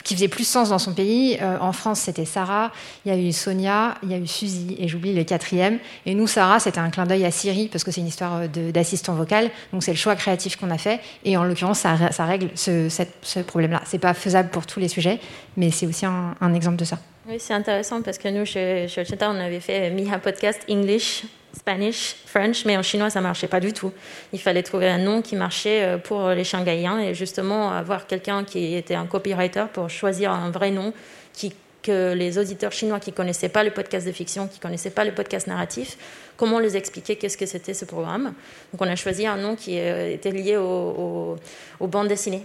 qui 0.03 0.15
faisait 0.15 0.29
plus 0.29 0.49
sens 0.49 0.71
dans 0.71 0.79
son 0.79 0.95
pays. 0.95 1.39
Euh, 1.43 1.59
en 1.61 1.73
France, 1.73 2.01
c'était 2.01 2.25
Sarah, 2.25 2.73
il 3.05 3.13
y 3.13 3.15
a 3.15 3.19
eu 3.19 3.33
Sonia, 3.33 3.97
il 4.03 4.11
y 4.11 4.15
a 4.15 4.17
eu 4.17 4.27
Suzy, 4.27 4.77
et 4.79 4.89
j'oublie 4.89 5.15
le 5.15 5.25
quatrième. 5.25 5.79
Et 6.07 6.15
nous, 6.15 6.27
Sarah, 6.27 6.59
c'était 6.59 6.79
un 6.79 6.89
clin 6.89 7.05
d'œil 7.05 7.27
à 7.27 7.31
Siri, 7.31 7.69
parce 7.69 7.85
que 7.85 7.91
c'est 7.91 8.01
une 8.01 8.07
histoire 8.07 8.41
euh, 8.43 8.73
d'assistant 8.73 9.15
vocal. 9.15 9.51
Donc 9.73 9.83
c'est 9.83 9.91
le 9.91 9.99
choix 9.99 10.17
créatif 10.17 10.57
qu'on 10.57 10.71
a 10.71 10.79
fait. 10.79 11.01
Et 11.25 11.37
en 11.37 11.45
l'occurrence, 11.45 11.81
ça, 11.81 12.25
règle 12.25 12.49
ce, 12.55 12.89
ce 13.23 13.41
problème-là. 13.41 13.83
C'est 13.85 13.99
pas 13.99 14.15
faisable 14.15 14.49
pour 14.49 14.65
tous 14.65 14.81
les 14.81 14.89
sujets, 14.89 15.21
mais 15.59 15.71
c'est 15.71 15.87
aussi 15.87 16.07
un, 16.07 16.55
exemple 16.55 16.77
de 16.77 16.85
ça. 16.85 16.99
Oui, 17.29 17.37
c'est 17.39 17.53
intéressant 17.53 18.01
parce 18.01 18.17
que 18.17 18.29
nous, 18.29 18.47
chez, 18.47 18.89
chez 18.89 19.05
on 19.21 19.39
avait 19.39 19.61
fait 19.61 19.91
Miha 19.91 20.19
Podcast 20.19 20.63
English 20.71 21.25
Spanish, 21.57 22.17
French, 22.27 22.65
mais 22.65 22.77
en 22.77 22.83
chinois, 22.83 23.11
ça 23.11 23.21
marchait 23.21 23.49
pas 23.49 23.61
du 23.61 23.73
tout. 23.73 23.93
Il 24.33 24.41
fallait 24.41 24.63
trouver 24.63 24.89
un 24.89 24.99
nom 24.99 25.23
qui 25.23 25.37
marchait 25.37 25.83
euh, 25.83 25.99
pour 25.99 26.29
les 26.31 26.45
Shanghaïens 26.45 26.99
et 26.99 27.15
justement 27.15 27.73
avoir 27.73 28.07
quelqu'un 28.07 28.45
qui 28.45 28.75
était 28.75 28.95
un 28.95 29.07
copywriter 29.07 29.65
pour 29.73 29.91
choisir 29.91 30.33
un 30.33 30.51
vrai 30.51 30.71
nom 30.71 30.93
qui, 31.33 31.55
que 31.83 32.13
les 32.13 32.39
auditeurs 32.39 32.73
chinois 32.73 33.01
qui 33.01 33.13
connaissaient 33.13 33.49
pas 33.49 33.65
le 33.65 33.71
podcast 33.71 34.07
de 34.07 34.13
fiction, 34.13 34.47
qui 34.47 34.59
connaissaient 34.59 34.91
pas 34.91 35.05
le 35.05 35.13
podcast 35.13 35.47
narratif, 35.47 35.97
comment 36.37 36.59
les 36.59 36.77
expliquer 36.77 37.17
qu'est-ce 37.17 37.37
que 37.37 37.47
c'était 37.47 37.75
ce 37.75 37.85
programme. 37.85 38.35
Donc 38.73 38.81
on 38.81 38.89
a 38.89 38.97
choisi 38.97 39.27
un 39.27 39.37
nom 39.37 39.57
qui 39.57 39.79
euh, 39.79 40.13
était 40.13 40.31
lié 40.33 40.57
aux 40.57 41.37
bandes 41.81 42.09
dessinées. 42.09 42.45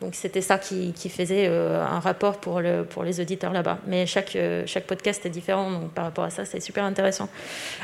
Donc 0.00 0.14
c'était 0.14 0.42
ça 0.42 0.58
qui, 0.58 0.92
faisait 1.08 1.46
euh, 1.48 1.84
un 1.84 1.98
rapport 1.98 2.36
pour, 2.36 2.60
le, 2.60 2.84
pour 2.84 3.02
les 3.02 3.20
auditeurs 3.20 3.52
là-bas. 3.52 3.78
Mais 3.86 4.06
chaque, 4.06 4.36
euh, 4.36 4.62
chaque 4.64 4.84
podcast 4.84 5.26
est 5.26 5.30
différent, 5.30 5.70
donc 5.70 5.90
par 5.90 6.04
rapport 6.04 6.24
à 6.24 6.30
ça, 6.30 6.44
c'est 6.44 6.60
super 6.60 6.84
intéressant. 6.84 7.28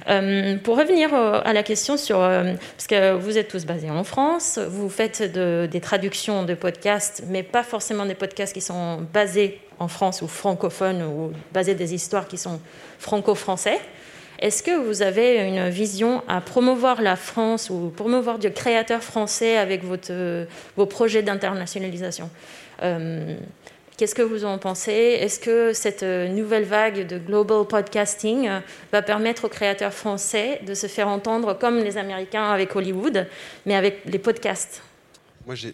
Euh, 0.08 0.56
pour 0.58 0.78
revenir 0.78 1.12
à 1.12 1.52
la 1.52 1.62
question 1.62 1.96
sur... 1.96 2.18
parce 2.18 2.86
que 2.88 3.14
vous 3.14 3.36
êtes 3.36 3.48
tous 3.48 3.64
basés 3.66 3.90
en 3.90 4.04
France, 4.04 4.58
vous 4.58 4.88
faites 4.88 5.22
des 5.22 5.80
traductions 5.80 6.44
de 6.44 6.54
podcasts, 6.54 7.24
mais 7.28 7.42
pas 7.42 7.64
forcément 7.64 8.06
des 8.06 8.14
podcasts 8.14 8.54
qui 8.54 8.60
sont 8.60 9.00
basés 9.12 9.60
en 9.80 9.88
France 9.88 10.22
ou 10.22 10.28
francophones, 10.28 11.02
ou 11.02 11.32
basés 11.52 11.74
des 11.74 11.94
histoires 11.94 12.28
qui 12.28 12.38
sont 12.38 12.60
franco-français. 12.98 13.80
Est-ce 14.38 14.62
que 14.62 14.76
vous 14.76 15.02
avez 15.02 15.46
une 15.46 15.68
vision 15.68 16.22
à 16.28 16.40
promouvoir 16.40 17.02
la 17.02 17.16
France 17.16 17.70
ou 17.70 17.92
promouvoir 17.94 18.38
du 18.38 18.50
créateur 18.50 19.02
français 19.02 19.56
avec 19.56 19.84
votre, 19.84 20.08
euh, 20.10 20.44
vos 20.76 20.86
projets 20.86 21.22
d'internationalisation? 21.22 22.30
Euh, 22.82 23.36
Qu'est-ce 23.96 24.16
que 24.16 24.22
vous 24.22 24.44
en 24.44 24.58
pensez? 24.58 24.90
Est-ce 24.90 25.38
que 25.38 25.72
cette 25.72 26.02
euh, 26.02 26.26
nouvelle 26.26 26.64
vague 26.64 27.06
de 27.06 27.16
global 27.16 27.64
podcasting 27.64 28.50
va 28.90 29.02
permettre 29.02 29.44
aux 29.44 29.48
créateurs 29.48 29.94
français 29.94 30.60
de 30.66 30.74
se 30.74 30.88
faire 30.88 31.06
entendre 31.06 31.56
comme 31.56 31.78
les 31.78 31.96
Américains 31.96 32.50
avec 32.50 32.74
Hollywood, 32.74 33.28
mais 33.66 33.76
avec 33.76 34.00
les 34.06 34.18
podcasts? 34.18 34.82
Moi, 35.46 35.54
j'ai 35.54 35.72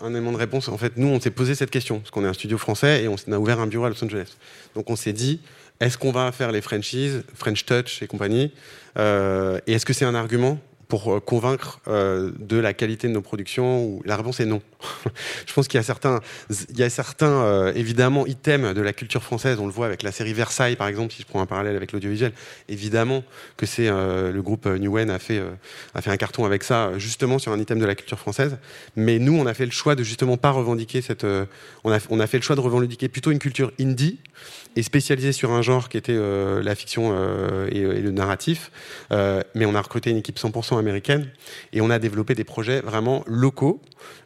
un 0.00 0.12
élément 0.12 0.32
de 0.32 0.38
réponse. 0.38 0.68
En 0.68 0.78
fait, 0.78 0.96
nous, 0.96 1.08
on 1.08 1.20
s'est 1.20 1.30
posé 1.30 1.54
cette 1.54 1.70
question, 1.70 1.98
parce 1.98 2.10
qu'on 2.10 2.24
est 2.24 2.28
un 2.28 2.32
studio 2.32 2.56
français 2.56 3.02
et 3.02 3.08
on 3.08 3.16
a 3.32 3.38
ouvert 3.38 3.60
un 3.60 3.66
bureau 3.66 3.84
à 3.84 3.90
Los 3.90 4.02
Angeles. 4.02 4.36
Donc, 4.74 4.88
on 4.88 4.96
s'est 4.96 5.12
dit, 5.12 5.40
est-ce 5.80 5.98
qu'on 5.98 6.12
va 6.12 6.32
faire 6.32 6.52
les 6.52 6.60
franchises, 6.60 7.22
French 7.34 7.64
Touch 7.64 8.02
et 8.02 8.06
compagnie 8.06 8.52
euh, 8.98 9.60
Et 9.66 9.74
est-ce 9.74 9.86
que 9.86 9.92
c'est 9.92 10.04
un 10.04 10.14
argument 10.14 10.58
pour 10.88 11.12
euh, 11.14 11.20
convaincre 11.20 11.80
euh, 11.86 12.32
de 12.38 12.56
la 12.56 12.72
qualité 12.72 13.08
de 13.08 13.12
nos 13.12 13.20
productions 13.20 14.00
La 14.04 14.16
réponse 14.16 14.40
est 14.40 14.46
non? 14.46 14.62
je 15.46 15.52
pense 15.52 15.68
qu'il 15.68 15.76
y 15.76 15.80
a 15.80 15.84
certains, 15.84 16.20
il 16.70 16.78
y 16.78 16.82
a 16.82 16.90
certains 16.90 17.26
euh, 17.26 17.72
évidemment 17.74 18.26
items 18.26 18.74
de 18.74 18.80
la 18.80 18.92
culture 18.94 19.22
française. 19.22 19.58
On 19.60 19.66
le 19.66 19.72
voit 19.72 19.86
avec 19.86 20.02
la 20.02 20.12
série 20.12 20.32
Versailles, 20.32 20.76
par 20.76 20.88
exemple, 20.88 21.12
si 21.12 21.22
je 21.22 21.26
prends 21.26 21.42
un 21.42 21.46
parallèle 21.46 21.76
avec 21.76 21.92
l'audiovisuel. 21.92 22.32
Évidemment 22.68 23.22
que 23.56 23.66
c'est 23.66 23.88
le 23.88 24.40
groupe 24.40 24.66
Newen 24.66 25.10
a 25.10 25.18
fait 25.18 25.42
a 25.94 26.02
fait 26.02 26.10
un 26.10 26.16
carton 26.16 26.44
avec 26.44 26.62
ça, 26.62 26.96
justement 26.96 27.38
sur 27.38 27.52
un 27.52 27.58
item 27.58 27.78
de 27.78 27.84
la 27.84 27.94
culture 27.94 28.18
française. 28.18 28.56
Mais 28.96 29.18
nous, 29.18 29.34
on 29.34 29.46
a 29.46 29.54
fait 29.54 29.66
le 29.66 29.72
choix 29.72 29.94
de 29.94 30.02
justement 30.02 30.36
pas 30.36 30.50
revendiquer 30.50 31.02
cette. 31.02 31.24
on 31.84 31.92
a 31.92 31.98
on 32.08 32.20
a 32.20 32.26
fait 32.26 32.38
le 32.38 32.42
choix 32.42 32.56
de 32.56 32.60
revendiquer 32.60 33.08
plutôt 33.08 33.30
une 33.30 33.38
culture 33.38 33.72
indie 33.80 34.18
et 34.76 34.82
spécialisée 34.82 35.32
sur 35.32 35.52
un 35.52 35.62
genre 35.62 35.88
qui 35.88 35.96
était 35.96 36.16
la 36.16 36.74
fiction 36.74 37.14
et, 37.70 37.78
et, 37.78 38.00
le 38.00 38.10
narratif. 38.10 38.70
mais 39.10 39.66
on 39.66 39.74
a 39.74 39.80
recruté 39.80 40.10
une 40.10 40.18
équipe 40.18 40.38
100% 40.38 40.78
américaine 40.78 41.28
et 41.72 41.80
on 41.80 41.90
a 41.90 41.98
développé 41.98 42.34
des 42.34 42.44
projets 42.44 42.80
vraiment 42.80 43.24
locaux 43.26 43.80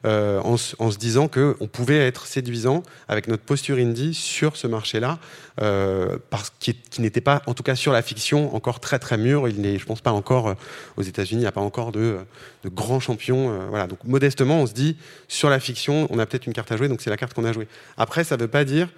euh, 0.04 0.40
en, 0.40 0.56
se 0.56 0.98
disant 0.98 1.28
qu'on 1.28 1.68
pouvait 1.70 2.06
être 2.06 2.26
séduisant 2.26 2.82
avec 3.08 3.28
notre 3.28 3.44
posture 3.44 3.76
indie 3.76 4.14
sur 4.14 4.56
ce 4.56 4.66
marché-là, 4.66 5.18
euh, 5.60 6.18
parce 6.30 6.52
qui, 6.58 6.76
n'était 6.98 7.20
pas, 7.20 7.42
en 7.46 7.54
tout 7.54 7.62
cas 7.62 7.76
sur 7.76 7.92
la 7.92 8.02
fiction, 8.02 8.54
encore 8.54 8.80
très 8.80 8.98
très 8.98 9.16
mûr. 9.16 9.48
Il 9.48 9.60
n'est, 9.60 9.78
je 9.78 9.86
pense 9.86 10.00
pas 10.00 10.10
encore 10.10 10.48
euh, 10.48 10.54
aux 10.96 11.02
États-Unis, 11.02 11.40
il 11.40 11.44
n'y 11.44 11.48
a 11.48 11.52
pas 11.52 11.60
encore 11.60 11.92
de, 11.92 12.18
de 12.64 12.68
grands 12.68 13.00
champions. 13.00 13.68
voilà, 13.68 13.86
donc 13.86 14.02
modestement, 14.04 14.60
on 14.60 14.66
se 14.66 14.72
dit 14.72 14.96
sur 15.28 15.48
la 15.48 15.60
fiction, 15.60 16.08
on 16.10 16.18
a 16.18 16.26
peut-être 16.26 16.46
une 16.46 16.52
carte 16.52 16.72
à 16.72 16.76
jouer, 16.76 16.88
donc 16.88 17.00
c'est 17.00 17.10
la 17.10 17.16
carte 17.16 17.34
qu'on 17.34 17.44
a 17.44 17.52
jouée. 17.52 17.68
Après, 17.96 18.24
ça 18.24 18.36
ne 18.36 18.42
veut 18.42 18.48
pas 18.48 18.64
dire 18.64 18.88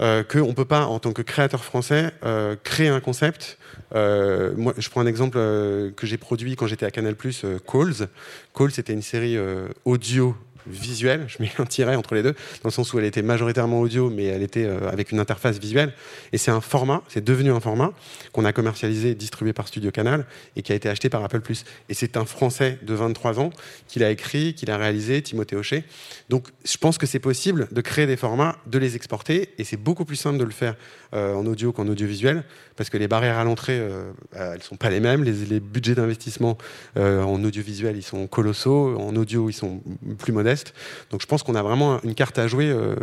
euh, 0.00 0.24
qu'on 0.24 0.48
ne 0.48 0.52
peut 0.52 0.64
pas, 0.64 0.86
en 0.86 0.98
tant 0.98 1.12
que 1.12 1.22
créateur 1.22 1.64
français, 1.64 2.12
euh, 2.24 2.56
créer 2.62 2.88
un 2.88 3.00
concept. 3.00 3.58
Euh, 3.94 4.52
moi, 4.56 4.74
je 4.76 4.88
prends 4.88 5.00
un 5.00 5.06
exemple 5.06 5.36
que 5.36 6.06
j'ai 6.06 6.16
produit 6.16 6.56
quand 6.56 6.66
j'étais 6.66 6.86
à 6.86 6.90
Canal+, 6.90 7.14
Calls. 7.16 8.08
Calls, 8.54 8.70
c'était 8.72 8.92
une 8.92 9.02
série 9.02 9.38
audio 9.84 10.36
visuelle, 10.66 11.24
je 11.28 11.42
mets 11.42 11.50
un 11.58 11.66
tiret 11.66 11.96
entre 11.96 12.14
les 12.14 12.22
deux, 12.22 12.32
dans 12.32 12.68
le 12.68 12.70
sens 12.70 12.92
où 12.92 12.98
elle 12.98 13.04
était 13.04 13.22
majoritairement 13.22 13.80
audio, 13.80 14.10
mais 14.10 14.24
elle 14.24 14.42
était 14.42 14.64
euh, 14.64 14.88
avec 14.90 15.12
une 15.12 15.20
interface 15.20 15.58
visuelle. 15.58 15.92
Et 16.32 16.38
c'est 16.38 16.50
un 16.50 16.60
format, 16.60 17.02
c'est 17.08 17.24
devenu 17.24 17.50
un 17.50 17.60
format 17.60 17.92
qu'on 18.32 18.44
a 18.44 18.52
commercialisé, 18.52 19.14
distribué 19.14 19.52
par 19.52 19.68
Studio 19.68 19.90
Canal 19.90 20.26
et 20.56 20.62
qui 20.62 20.72
a 20.72 20.74
été 20.74 20.88
acheté 20.88 21.08
par 21.08 21.22
Apple+. 21.24 21.40
Et 21.88 21.94
c'est 21.94 22.16
un 22.16 22.24
Français 22.24 22.78
de 22.82 22.94
23 22.94 23.40
ans 23.40 23.50
qui 23.88 23.98
l'a 23.98 24.10
écrit, 24.10 24.54
qui 24.54 24.66
l'a 24.66 24.76
réalisé, 24.76 25.22
Timothée 25.22 25.56
Hochet. 25.56 25.84
Donc 26.28 26.48
je 26.64 26.76
pense 26.76 26.98
que 26.98 27.06
c'est 27.06 27.18
possible 27.18 27.68
de 27.70 27.80
créer 27.80 28.06
des 28.06 28.16
formats, 28.16 28.56
de 28.66 28.78
les 28.78 28.96
exporter, 28.96 29.50
et 29.58 29.64
c'est 29.64 29.76
beaucoup 29.76 30.04
plus 30.04 30.16
simple 30.16 30.38
de 30.38 30.44
le 30.44 30.50
faire 30.50 30.76
euh, 31.14 31.34
en 31.34 31.46
audio 31.46 31.72
qu'en 31.72 31.86
audiovisuel, 31.88 32.44
parce 32.76 32.90
que 32.90 32.96
les 32.96 33.08
barrières 33.08 33.38
à 33.38 33.44
l'entrée, 33.44 33.78
euh, 33.78 34.12
elles 34.32 34.62
sont 34.62 34.76
pas 34.76 34.90
les 34.90 35.00
mêmes. 35.00 35.24
Les, 35.24 35.60
budgets 35.60 35.94
d'investissement 35.94 36.58
en 36.96 37.42
audiovisuel, 37.42 37.96
ils 37.96 38.02
sont 38.02 38.26
colossaux. 38.26 38.96
En 38.98 39.14
audio, 39.16 39.48
ils 39.48 39.54
sont 39.54 39.80
plus 40.18 40.32
modestes. 40.32 40.74
Donc 41.10 41.22
je 41.22 41.26
pense 41.26 41.42
qu'on 41.42 41.54
a 41.54 41.62
vraiment 41.62 42.00
une 42.02 42.14
carte 42.14 42.38
à 42.38 42.46
jouer 42.46 42.70
euh, 42.70 42.96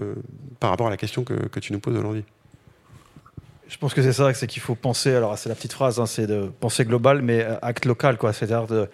par 0.60 0.70
rapport 0.70 0.88
à 0.88 0.90
la 0.90 0.98
question 0.98 1.24
que, 1.24 1.60
tu 1.60 1.74
nous 1.74 1.80
poses 1.80 1.96
aujourd'hui. 1.96 2.24
Je 3.72 3.78
pense 3.78 3.94
que 3.94 4.02
c'est 4.02 4.12
ça, 4.12 4.34
c'est 4.34 4.48
qu'il 4.48 4.62
faut 4.62 4.76
penser, 4.76 5.16
alors 5.16 5.38
c'est 5.38 5.48
la 5.48 5.56
petite 5.56 5.72
phrase, 5.72 5.98
hein, 5.98 6.06
c'est 6.06 6.28
de 6.28 6.52
penser 6.60 6.84
global, 6.84 7.22
mais 7.22 7.42
euh, 7.42 7.56
acte 7.62 7.86
local. 7.86 8.18
Quoi. 8.18 8.34
C'est-à-dire 8.34 8.68
de, 8.68 8.90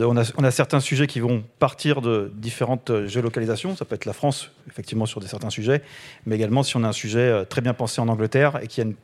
a, 0.00 0.06
on, 0.06 0.44
a, 0.44 0.50
certains 0.50 0.80
sujets 0.80 1.06
qui 1.06 1.20
vont 1.20 1.44
partir 1.58 2.00
de 2.00 2.32
différentes 2.34 2.88
euh, 2.88 3.06
géolocalisations. 3.06 3.76
Ça 3.76 3.84
peut 3.84 3.94
être 3.94 4.06
la 4.06 4.14
France, 4.14 4.50
effectivement, 4.66 5.04
sur 5.04 5.20
des, 5.20 5.26
certains 5.26 5.50
sujets, 5.50 5.82
mais 6.24 6.36
également 6.36 6.62
si 6.62 6.74
on 6.78 6.84
a 6.84 6.88
un 6.88 6.92
sujet 6.92 7.18
euh, 7.18 7.44
très 7.44 7.60
bien 7.60 7.74
pensé 7.74 8.00
en 8.00 8.08
Angleterre 8.08 8.60
et 8.62 8.66
qui 8.66 8.80
a 8.80 8.84
une 8.84 8.94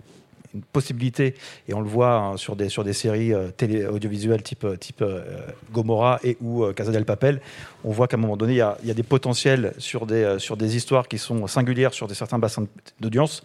une 0.54 0.62
possibilité, 0.62 1.34
et 1.68 1.74
on 1.74 1.80
le 1.80 1.88
voit 1.88 2.14
hein, 2.14 2.36
sur, 2.36 2.56
des, 2.56 2.68
sur 2.68 2.84
des 2.84 2.92
séries 2.92 3.32
euh, 3.32 3.48
télé, 3.48 3.86
audiovisuelles 3.86 4.42
type, 4.42 4.64
euh, 4.64 4.76
type 4.76 5.02
euh, 5.02 5.22
Gomorrah 5.72 6.18
et 6.24 6.36
ou 6.40 6.64
Casa 6.72 6.90
del 6.90 7.04
Papel, 7.04 7.40
on 7.84 7.92
voit 7.92 8.08
qu'à 8.08 8.16
un 8.16 8.20
moment 8.20 8.36
donné, 8.36 8.54
il 8.54 8.56
y 8.56 8.60
a, 8.60 8.76
y 8.84 8.90
a 8.90 8.94
des 8.94 9.02
potentiels 9.02 9.72
sur 9.78 10.06
des, 10.06 10.36
sur 10.38 10.56
des 10.56 10.76
histoires 10.76 11.08
qui 11.08 11.18
sont 11.18 11.46
singulières 11.46 11.94
sur 11.94 12.08
des, 12.08 12.14
certains 12.14 12.38
bassins 12.38 12.66
d'audience 13.00 13.42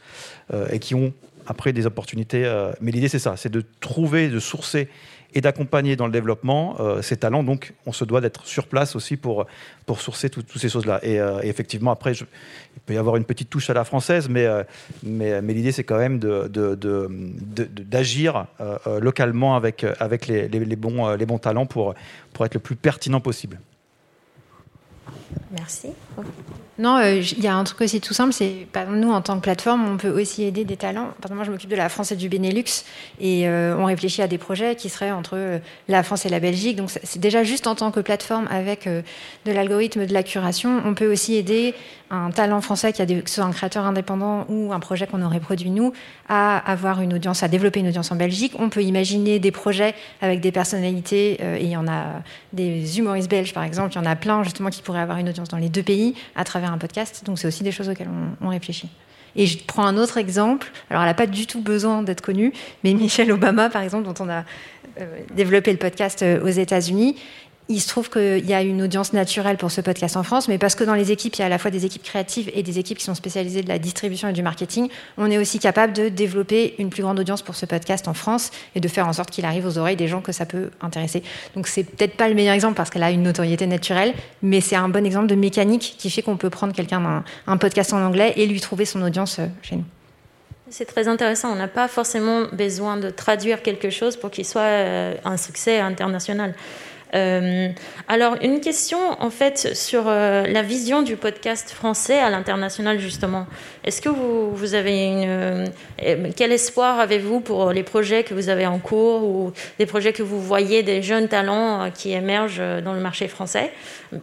et 0.72 0.80
qui 0.80 0.96
ont 0.96 1.14
après 1.48 1.74
des 1.74 1.86
opportunités. 1.86 2.44
mais 2.82 2.92
l'idée, 2.92 3.08
c'est 3.08 3.20
ça, 3.20 3.38
c'est 3.38 3.52
de 3.52 3.64
trouver, 3.80 4.30
de 4.30 4.40
sourcer 4.40 4.90
et 5.36 5.42
d'accompagner 5.42 5.98
dans 5.98 6.06
le 6.06 6.14
développement 6.14 6.78
euh, 6.80 7.02
ces 7.02 7.18
talents. 7.18 7.44
Donc, 7.44 7.74
on 7.86 7.92
se 7.92 8.06
doit 8.06 8.22
d'être 8.22 8.46
sur 8.46 8.68
place 8.68 8.96
aussi 8.96 9.18
pour, 9.18 9.46
pour 9.86 10.00
sourcer 10.00 10.30
toutes 10.30 10.58
ces 10.58 10.70
choses-là. 10.70 11.02
Euh, 11.04 11.42
et, 11.44 11.50
effectivement, 11.50 11.92
après, 11.92 12.14
il 12.14 12.26
peut 12.86 12.94
y 12.94 12.98
avoir 12.98 13.18
une 13.18 13.26
petite 13.26 13.50
touche 13.50 13.70
à 13.70 13.74
la 13.74 13.84
française, 13.84 14.30
mais, 14.30 14.46
euh, 14.46 14.64
mais, 15.04 15.42
l'idée, 15.54 15.74
c'est 15.74 15.84
quand 15.84 15.98
même 15.98 16.20
d'agir 16.20 18.48
de, 18.60 18.90
de, 18.90 19.00
localement 19.00 19.58
avec, 19.58 19.86
avec 20.00 20.28
les, 20.28 20.48
les, 20.48 20.76
bons, 20.78 21.14
les 21.16 21.26
bons 21.26 21.40
talents 21.40 21.66
pour, 21.66 21.94
pour 22.32 22.46
être 22.46 22.54
le 22.54 22.62
plus 22.62 22.78
pertinent 22.78 23.20
possible. 23.20 23.60
Merci. 25.52 25.90
Non, 26.78 26.98
euh, 26.98 27.22
il 27.22 27.42
y 27.42 27.48
a 27.48 27.56
un 27.56 27.64
truc 27.64 27.80
aussi 27.82 28.02
tout 28.02 28.14
simple, 28.14 28.34
c'est 28.34 28.68
nous 28.90 29.12
en 29.12 29.22
tant 29.22 29.38
que 29.38 29.44
plateforme, 29.44 29.88
on 29.88 29.96
peut 29.96 30.10
aussi 30.10 30.44
aider 30.44 30.66
des 30.66 30.76
talents. 30.76 31.06
Par 31.22 31.32
exemple, 31.32 31.36
moi, 31.36 31.44
je 31.46 31.52
m'occupe 31.52 31.70
de 31.70 31.76
la 31.76 31.88
France 31.88 32.12
et 32.12 32.18
du 32.18 32.28
Benelux, 32.28 32.84
et 33.22 33.48
euh, 33.48 33.78
on 33.78 33.86
réfléchit 33.86 34.22
à 34.22 34.28
des 34.28 34.38
projets 34.38 34.76
qui 34.76 34.90
seraient 34.90 35.12
entre 35.12 35.38
euh, 35.38 35.60
la 35.88 36.04
France 36.04 36.26
et 36.26 36.30
la 36.30 36.42
Belgique. 36.42 36.76
Donc, 36.76 36.90
c'est 36.90 37.20
déjà 37.20 37.46
juste 37.46 37.68
en 37.68 37.76
tant 37.76 37.92
que 37.92 38.02
plateforme 38.02 38.48
avec 38.50 38.90
de 38.90 39.52
l'algorithme, 39.52 40.06
de 40.06 40.14
la 40.14 40.24
curation, 40.24 40.82
on 40.86 40.94
peut 40.94 41.10
aussi 41.10 41.36
aider 41.36 41.74
un 42.12 42.30
talent 42.30 42.62
français 42.62 42.94
qui 42.94 43.02
a 43.02 43.06
que 43.06 43.30
ce 43.30 43.36
soit 43.36 43.44
un 43.46 43.52
créateur 43.52 43.84
indépendant 43.86 44.46
ou 44.48 44.72
un 44.74 44.80
projet 44.80 45.08
qu'on 45.08 45.24
aurait 45.24 45.40
produit 45.40 45.72
nous, 45.72 45.94
à 46.30 46.58
avoir 46.58 47.02
une 47.02 47.14
audience, 47.14 47.42
à 47.42 47.48
développer 47.48 47.80
une 47.80 47.88
audience 47.88 48.12
en 48.12 48.16
Belgique. 48.16 48.54
On 48.60 48.70
peut 48.70 48.84
imaginer 48.84 49.40
des 49.40 49.52
projets 49.52 49.96
avec 50.22 50.42
des 50.42 50.52
personnalités, 50.52 51.34
et 51.42 51.64
il 51.64 51.70
y 51.70 51.78
en 51.78 51.88
a 51.88 52.22
des 52.54 53.00
humoristes 53.00 53.30
belges 53.30 53.54
par 53.54 53.64
exemple, 53.64 53.94
il 53.94 53.96
y 53.96 54.00
en 54.00 54.06
a 54.06 54.16
plein 54.16 54.44
justement 54.44 54.70
qui 54.70 54.82
pourraient 54.82 55.00
avoir 55.00 55.18
une 55.18 55.25
audience 55.28 55.50
dans 55.50 55.58
les 55.58 55.70
deux 55.70 55.84
pays 55.84 56.16
à 56.36 56.44
travers 56.44 56.72
un 56.72 56.78
podcast. 56.78 57.24
Donc 57.26 57.40
c'est 57.40 57.48
aussi 57.48 57.64
des 57.64 57.72
choses 57.72 57.90
auxquelles 57.90 58.10
on, 58.42 58.50
réfléchit. 58.50 58.90
Et 59.36 59.46
je 59.46 59.58
prends 59.66 59.86
un 59.86 59.98
autre 59.98 60.18
exemple. 60.18 60.72
Alors, 60.90 61.04
elle 61.04 61.10
n'a 61.10 61.14
pas 61.14 61.28
du 61.28 61.46
tout 61.46 61.62
besoin 61.62 62.04
d'être 62.04 62.22
connue, 62.22 62.54
mais 62.84 62.94
Michelle 62.96 63.32
Obama, 63.32 63.70
par 63.70 63.82
exemple, 63.82 64.06
dont 64.06 64.24
on 64.24 64.30
a 64.30 64.44
euh, 65.02 65.20
développé 65.34 65.72
le 65.72 65.78
podcast 65.78 66.22
euh, 66.22 66.42
aux 66.42 66.48
États-Unis, 66.48 67.18
il 67.68 67.82
se 67.82 67.88
trouve 67.88 68.10
qu'il 68.10 68.46
y 68.46 68.54
a 68.54 68.62
une 68.62 68.84
audience 68.84 69.14
naturelle 69.14 69.58
pour 69.58 69.72
ce 69.72 69.82
podcast 69.82 70.18
en 70.18 70.24
France, 70.24 70.48
mais 70.48 70.58
parce 70.58 70.76
que 70.76 70.84
dans 70.84 70.94
les 70.94 71.12
équipes, 71.12 71.36
il 71.36 71.40
y 71.40 71.42
a 71.42 71.48
à 71.48 71.50
la 71.50 71.58
fois 71.58 71.72
des 71.72 71.86
équipes 71.86 72.04
créatives 72.04 72.52
et 72.54 72.62
des 72.62 72.78
équipes 72.78 73.00
qui 73.00 73.04
sont 73.04 73.16
spécialisées 73.16 73.64
de 73.64 73.68
la 73.70 73.80
distribution 73.80 74.28
et 74.28 74.34
du 74.34 74.44
marketing, 74.44 74.90
on 75.18 75.32
est 75.32 75.38
aussi 75.38 75.58
capable 75.58 75.94
de 75.94 76.10
développer 76.10 76.76
une 76.78 76.90
plus 76.90 77.02
grande 77.02 77.20
audience 77.20 77.42
pour 77.42 77.56
ce 77.56 77.66
podcast 77.66 78.08
en 78.08 78.14
France 78.14 78.52
et 78.76 78.80
de 78.80 78.88
faire 78.88 79.08
en 79.08 79.14
sorte 79.14 79.32
qu'il 79.32 79.46
arrive 79.46 79.66
aux 79.66 79.78
oreilles 79.78 79.96
des 79.96 80.08
gens 80.08 80.22
que 80.22 80.32
ça 80.32 80.46
peut 80.46 80.70
intéresser. 80.82 81.24
Donc 81.56 81.68
c'est 81.68 81.84
peut-être 81.84 82.16
pas 82.16 82.30
le 82.30 82.36
meilleur 82.36 82.54
exemple 82.54 82.76
parce 82.76 82.90
qu'elle 82.90 83.04
a 83.04 83.12
une 83.12 83.24
notoriété 83.24 83.66
naturelle, 83.66 84.14
mais 84.44 84.62
c'est 84.62 84.76
un 84.76 84.90
bon 84.90 85.06
exemple 85.06 85.28
de 85.28 85.36
mécanique 85.36 85.96
qui 85.98 86.10
fait 86.10 86.22
qu'on 86.22 86.38
peut 86.38 86.50
prendre 86.50 86.74
quelqu'un 86.74 87.02
d'un 87.02 87.24
un 87.48 87.58
podcast 87.58 87.94
en 87.94 88.06
anglais 88.06 88.34
et 88.36 88.46
lui 88.46 88.60
trouver 88.60 88.86
son 88.86 89.02
audience 89.02 89.40
euh, 89.40 89.48
chez 89.62 89.76
nous. 89.76 89.86
C'est 90.70 90.86
très 90.86 91.08
intéressant. 91.08 91.52
On 91.52 91.56
n'a 91.56 91.68
pas 91.68 91.88
forcément 91.88 92.46
besoin 92.52 92.98
de 92.98 93.10
traduire 93.10 93.62
quelque 93.62 93.90
chose 93.90 94.18
pour 94.18 94.32
qu'il 94.32 94.46
soit 94.46 94.62
euh, 94.62 95.14
un 95.24 95.38
succès 95.38 95.80
international. 95.80 96.56
Euh, 97.16 97.70
alors, 98.08 98.36
une 98.42 98.60
question 98.60 98.98
en 99.20 99.30
fait 99.30 99.74
sur 99.76 100.04
euh, 100.08 100.44
la 100.48 100.62
vision 100.62 101.02
du 101.02 101.16
podcast 101.16 101.72
français 101.72 102.20
à 102.20 102.30
l'international, 102.30 103.00
justement. 103.00 103.48
Est-ce 103.84 104.02
que 104.02 104.10
vous, 104.10 104.74
avez 104.74 105.06
une. 105.06 105.26
Euh, 105.26 105.66
quel 106.36 106.52
espoir 106.52 107.00
avez-vous 107.00 107.40
pour 107.40 107.72
les 107.72 107.84
projets 107.84 108.24
que 108.24 108.34
vous 108.34 108.50
avez 108.50 108.66
en 108.66 108.80
cours 108.80 109.24
ou 109.24 109.54
des 109.80 109.86
projets 109.86 110.12
que 110.12 110.24
vous 110.24 110.42
voyez 110.42 110.84
des 110.84 111.02
jeunes 111.02 111.28
talents 111.28 111.90
qui 111.92 112.12
émergent 112.12 112.62
dans 112.84 112.94
le 112.94 113.00
marché 113.00 113.28
français? 113.28 113.72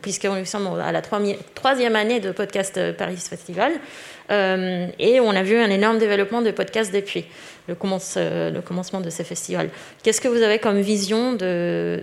Puisqu'on 0.00 0.44
sommes 0.44 0.80
à 0.80 0.92
la 0.92 1.02
troisième 1.02 1.96
année 1.96 2.20
de 2.20 2.32
Podcast 2.32 2.80
Paris 2.96 3.16
Festival. 3.16 3.72
et 4.30 5.20
on 5.20 5.30
a 5.30 5.42
vu 5.42 5.56
un 5.56 5.70
énorme 5.70 5.98
développement 5.98 6.42
de 6.42 6.50
podcasts 6.50 6.94
depuis 6.94 7.26
euh, 8.16 8.50
le 8.50 8.60
commencement 8.60 9.00
de 9.00 9.10
ces 9.10 9.22
festivals. 9.22 9.70
Qu'est-ce 10.02 10.20
que 10.20 10.26
vous 10.26 10.42
avez 10.42 10.58
comme 10.58 10.80
vision 10.80 11.32
de, 11.32 12.02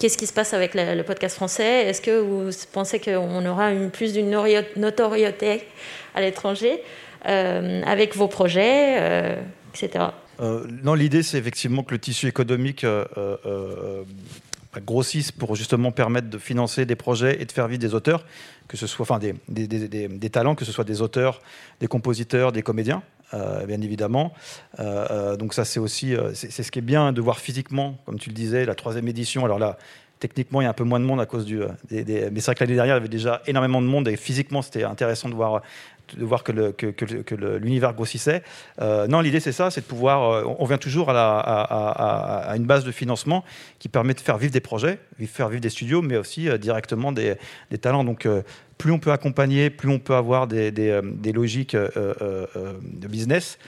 qu'est-ce 0.00 0.16
qui 0.16 0.26
se 0.26 0.32
passe 0.32 0.54
avec 0.54 0.72
le 0.74 1.02
podcast 1.02 1.36
français? 1.36 1.86
Est-ce 1.88 2.00
que 2.00 2.18
vous 2.18 2.50
pensez 2.72 2.98
qu'on 2.98 3.44
aura 3.44 3.70
plus 3.92 4.14
d'une 4.14 4.30
notoriété 4.76 5.62
à 6.14 6.22
l'étranger 6.22 6.82
euh, 7.28 7.82
avec 7.84 8.16
vos 8.16 8.28
projets, 8.28 8.96
euh, 8.98 9.36
etc. 9.74 10.06
non, 10.40 10.94
l'idée, 10.94 11.22
c'est 11.22 11.38
effectivement 11.38 11.82
que 11.82 11.92
le 11.92 12.00
tissu 12.00 12.26
économique 12.26 12.86
grossisse 14.80 15.32
pour 15.32 15.54
justement 15.54 15.92
permettre 15.92 16.30
de 16.30 16.38
financer 16.38 16.86
des 16.86 16.96
projets 16.96 17.42
et 17.42 17.44
de 17.44 17.52
faire 17.52 17.68
vivre 17.68 17.80
des 17.80 17.94
auteurs, 17.94 18.24
que 18.68 18.76
ce 18.76 18.86
soit 18.86 19.02
enfin 19.02 19.18
des, 19.18 19.34
des 19.48 20.30
talents, 20.30 20.54
que 20.54 20.64
ce 20.64 20.72
soit 20.72 20.84
des 20.84 21.02
auteurs, 21.02 21.40
des 21.80 21.86
compositeurs, 21.88 22.52
des 22.52 22.62
comédiens. 22.62 23.02
Euh, 23.34 23.64
bien 23.64 23.80
évidemment. 23.80 24.34
Euh, 24.78 25.06
euh, 25.10 25.36
donc 25.36 25.54
ça, 25.54 25.64
c'est 25.64 25.80
aussi, 25.80 26.14
c'est 26.34 26.62
ce 26.62 26.70
qui 26.70 26.80
est 26.80 26.82
bien 26.82 27.12
de 27.12 27.20
voir 27.22 27.38
physiquement, 27.38 27.96
comme 28.04 28.18
tu 28.18 28.28
le 28.28 28.34
disais, 28.34 28.66
la 28.66 28.74
troisième 28.74 29.08
édition. 29.08 29.42
Alors 29.44 29.58
là, 29.58 29.78
techniquement, 30.18 30.60
il 30.60 30.64
y 30.64 30.66
a 30.66 30.70
un 30.70 30.74
peu 30.74 30.84
moins 30.84 31.00
de 31.00 31.06
monde 31.06 31.20
à 31.20 31.24
cause 31.24 31.46
du. 31.46 31.60
Des, 31.88 32.04
mais 32.30 32.40
c'est 32.40 32.46
vrai 32.46 32.54
que 32.56 32.64
l'année 32.64 32.74
dernière, 32.74 32.96
il 32.96 32.98
y 32.98 33.00
avait 33.00 33.08
déjà 33.08 33.40
énormément 33.46 33.80
de 33.80 33.86
monde 33.86 34.06
et 34.08 34.16
physiquement, 34.16 34.60
c'était 34.60 34.84
intéressant 34.84 35.30
de 35.30 35.34
voir 35.34 35.62
de 36.16 36.24
voir 36.24 36.44
que, 36.44 36.74
l'univers 37.58 37.94
grossissait. 37.94 38.42
non, 38.80 39.20
l'idée 39.20 39.40
c'est 39.40 39.52
ça, 39.52 39.70
c'est 39.70 39.82
de 39.82 39.86
pouvoir. 39.86 40.44
on 40.60 40.64
vient 40.64 40.78
toujours 40.78 41.10
à, 41.10 42.54
une 42.56 42.64
base 42.64 42.84
de 42.84 42.92
financement 42.92 43.44
qui 43.78 43.88
permet 43.88 44.14
de 44.14 44.20
faire 44.20 44.38
vivre 44.38 44.52
des 44.52 44.60
projets, 44.60 44.98
faire 45.26 45.48
vivre 45.48 45.60
des 45.60 45.70
studios, 45.70 46.02
mais 46.02 46.16
aussi 46.16 46.48
directement 46.58 47.12
des, 47.12 47.36
talents. 47.80 48.04
Donc, 48.04 48.26
plus 48.82 48.90
on 48.90 48.98
peut 48.98 49.12
accompagner, 49.12 49.70
plus 49.70 49.88
on 49.88 50.00
peut 50.00 50.16
avoir 50.16 50.48
des, 50.48 50.72
euh, 50.76 51.02
logiques 51.32 51.76
euh, 51.76 51.88
euh, 51.96 52.74
de 52.82 53.06
business. 53.06 53.58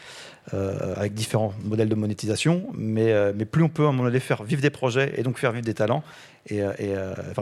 avec 0.53 1.15
différents 1.15 1.55
modèles 1.63 1.89
de 1.89 1.95
monétisation, 1.95 2.67
mais, 2.75 3.33
plus 3.51 3.63
on 3.63 3.69
peut 3.69 3.85
à 3.85 3.89
un 3.89 3.93
moment 3.93 4.09
donné 4.09 4.21
faire 4.21 4.43
vivre 4.43 4.61
des 4.61 4.71
projets 4.71 5.15
et 5.17 5.23
donc 5.23 5.39
faire 5.39 5.53
vivre 5.53 5.65
des 5.65 5.73
talents. 5.73 6.03
Et, 6.51 6.63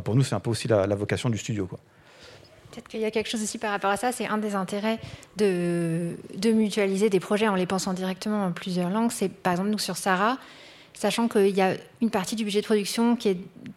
pour 0.04 0.14
nous, 0.14 0.22
c'est 0.22 0.34
un 0.34 0.40
peu 0.40 0.50
aussi 0.50 0.68
la, 0.68 0.94
vocation 0.94 1.30
du 1.30 1.38
studio. 1.38 1.68
Peut-être 2.72 2.88
qu'il 2.88 3.00
y 3.00 3.04
a 3.04 3.10
quelque 3.10 3.28
chose 3.28 3.42
aussi 3.42 3.58
par 3.58 3.70
rapport 3.70 3.90
à 3.90 3.98
ça, 3.98 4.12
c'est 4.12 4.26
un 4.26 4.38
des 4.38 4.54
intérêts 4.54 4.98
de, 5.36 6.16
mutualiser 6.44 7.10
des 7.10 7.20
projets 7.20 7.46
en 7.48 7.54
les 7.54 7.66
pensant 7.66 7.92
directement 7.92 8.46
en 8.46 8.52
plusieurs 8.52 8.88
langues. 8.88 9.10
C'est 9.12 9.28
par 9.28 9.52
exemple 9.52 9.68
nous 9.68 9.78
sur 9.78 9.98
Sarah, 9.98 10.38
sachant 10.94 11.28
qu'il 11.28 11.56
y 11.56 11.60
a 11.60 11.74
une 12.00 12.10
partie 12.10 12.36
du 12.36 12.44
budget 12.44 12.60
de 12.60 12.66
production 12.66 13.16
qui 13.16 13.36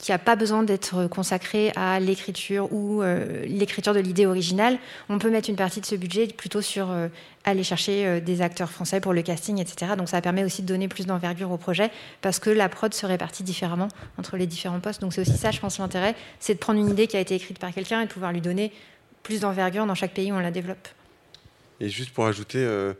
n'a 0.09 0.17
pas 0.17 0.35
besoin 0.35 0.63
d'être 0.63 1.07
consacrée 1.07 1.71
à 1.75 1.99
l'écriture 1.99 2.71
ou 2.71 3.01
euh, 3.01 3.45
l'écriture 3.45 3.93
de 3.93 3.99
l'idée 3.99 4.25
originale. 4.25 4.77
On 5.09 5.17
peut 5.19 5.29
mettre 5.29 5.49
une 5.49 5.55
partie 5.55 5.81
de 5.81 5.85
ce 5.85 5.95
budget 5.95 6.27
plutôt 6.27 6.61
sur 6.61 6.91
euh, 6.91 7.07
aller 7.43 7.63
chercher 7.63 8.05
euh, 8.05 8.19
des 8.19 8.41
acteurs 8.41 8.69
français 8.69 8.99
pour 8.99 9.13
le 9.13 9.21
casting, 9.21 9.59
etc. 9.59 9.93
Donc 9.97 10.09
ça 10.09 10.21
permet 10.21 10.43
aussi 10.43 10.61
de 10.61 10.67
donner 10.67 10.87
plus 10.87 11.05
d'envergure 11.05 11.51
au 11.51 11.57
projet 11.57 11.89
parce 12.21 12.39
que 12.39 12.49
la 12.49 12.69
prod 12.69 12.93
se 12.93 13.05
répartit 13.05 13.43
différemment 13.43 13.87
entre 14.17 14.37
les 14.37 14.47
différents 14.47 14.79
postes. 14.79 15.01
Donc 15.01 15.13
c'est 15.13 15.21
aussi 15.21 15.37
ça, 15.37 15.51
je 15.51 15.59
pense, 15.59 15.79
l'intérêt, 15.79 16.15
c'est 16.39 16.55
de 16.55 16.59
prendre 16.59 16.79
une 16.79 16.89
idée 16.89 17.07
qui 17.07 17.17
a 17.17 17.19
été 17.19 17.35
écrite 17.35 17.59
par 17.59 17.73
quelqu'un 17.73 18.01
et 18.01 18.05
de 18.05 18.11
pouvoir 18.11 18.31
lui 18.31 18.41
donner 18.41 18.71
plus 19.23 19.39
d'envergure 19.39 19.85
dans 19.85 19.95
chaque 19.95 20.13
pays 20.13 20.31
où 20.31 20.35
on 20.35 20.39
la 20.39 20.51
développe. 20.51 20.87
Et 21.81 21.89
juste 21.89 22.11
pour 22.11 22.25
ajouter, 22.25 22.59
euh, 22.59 22.93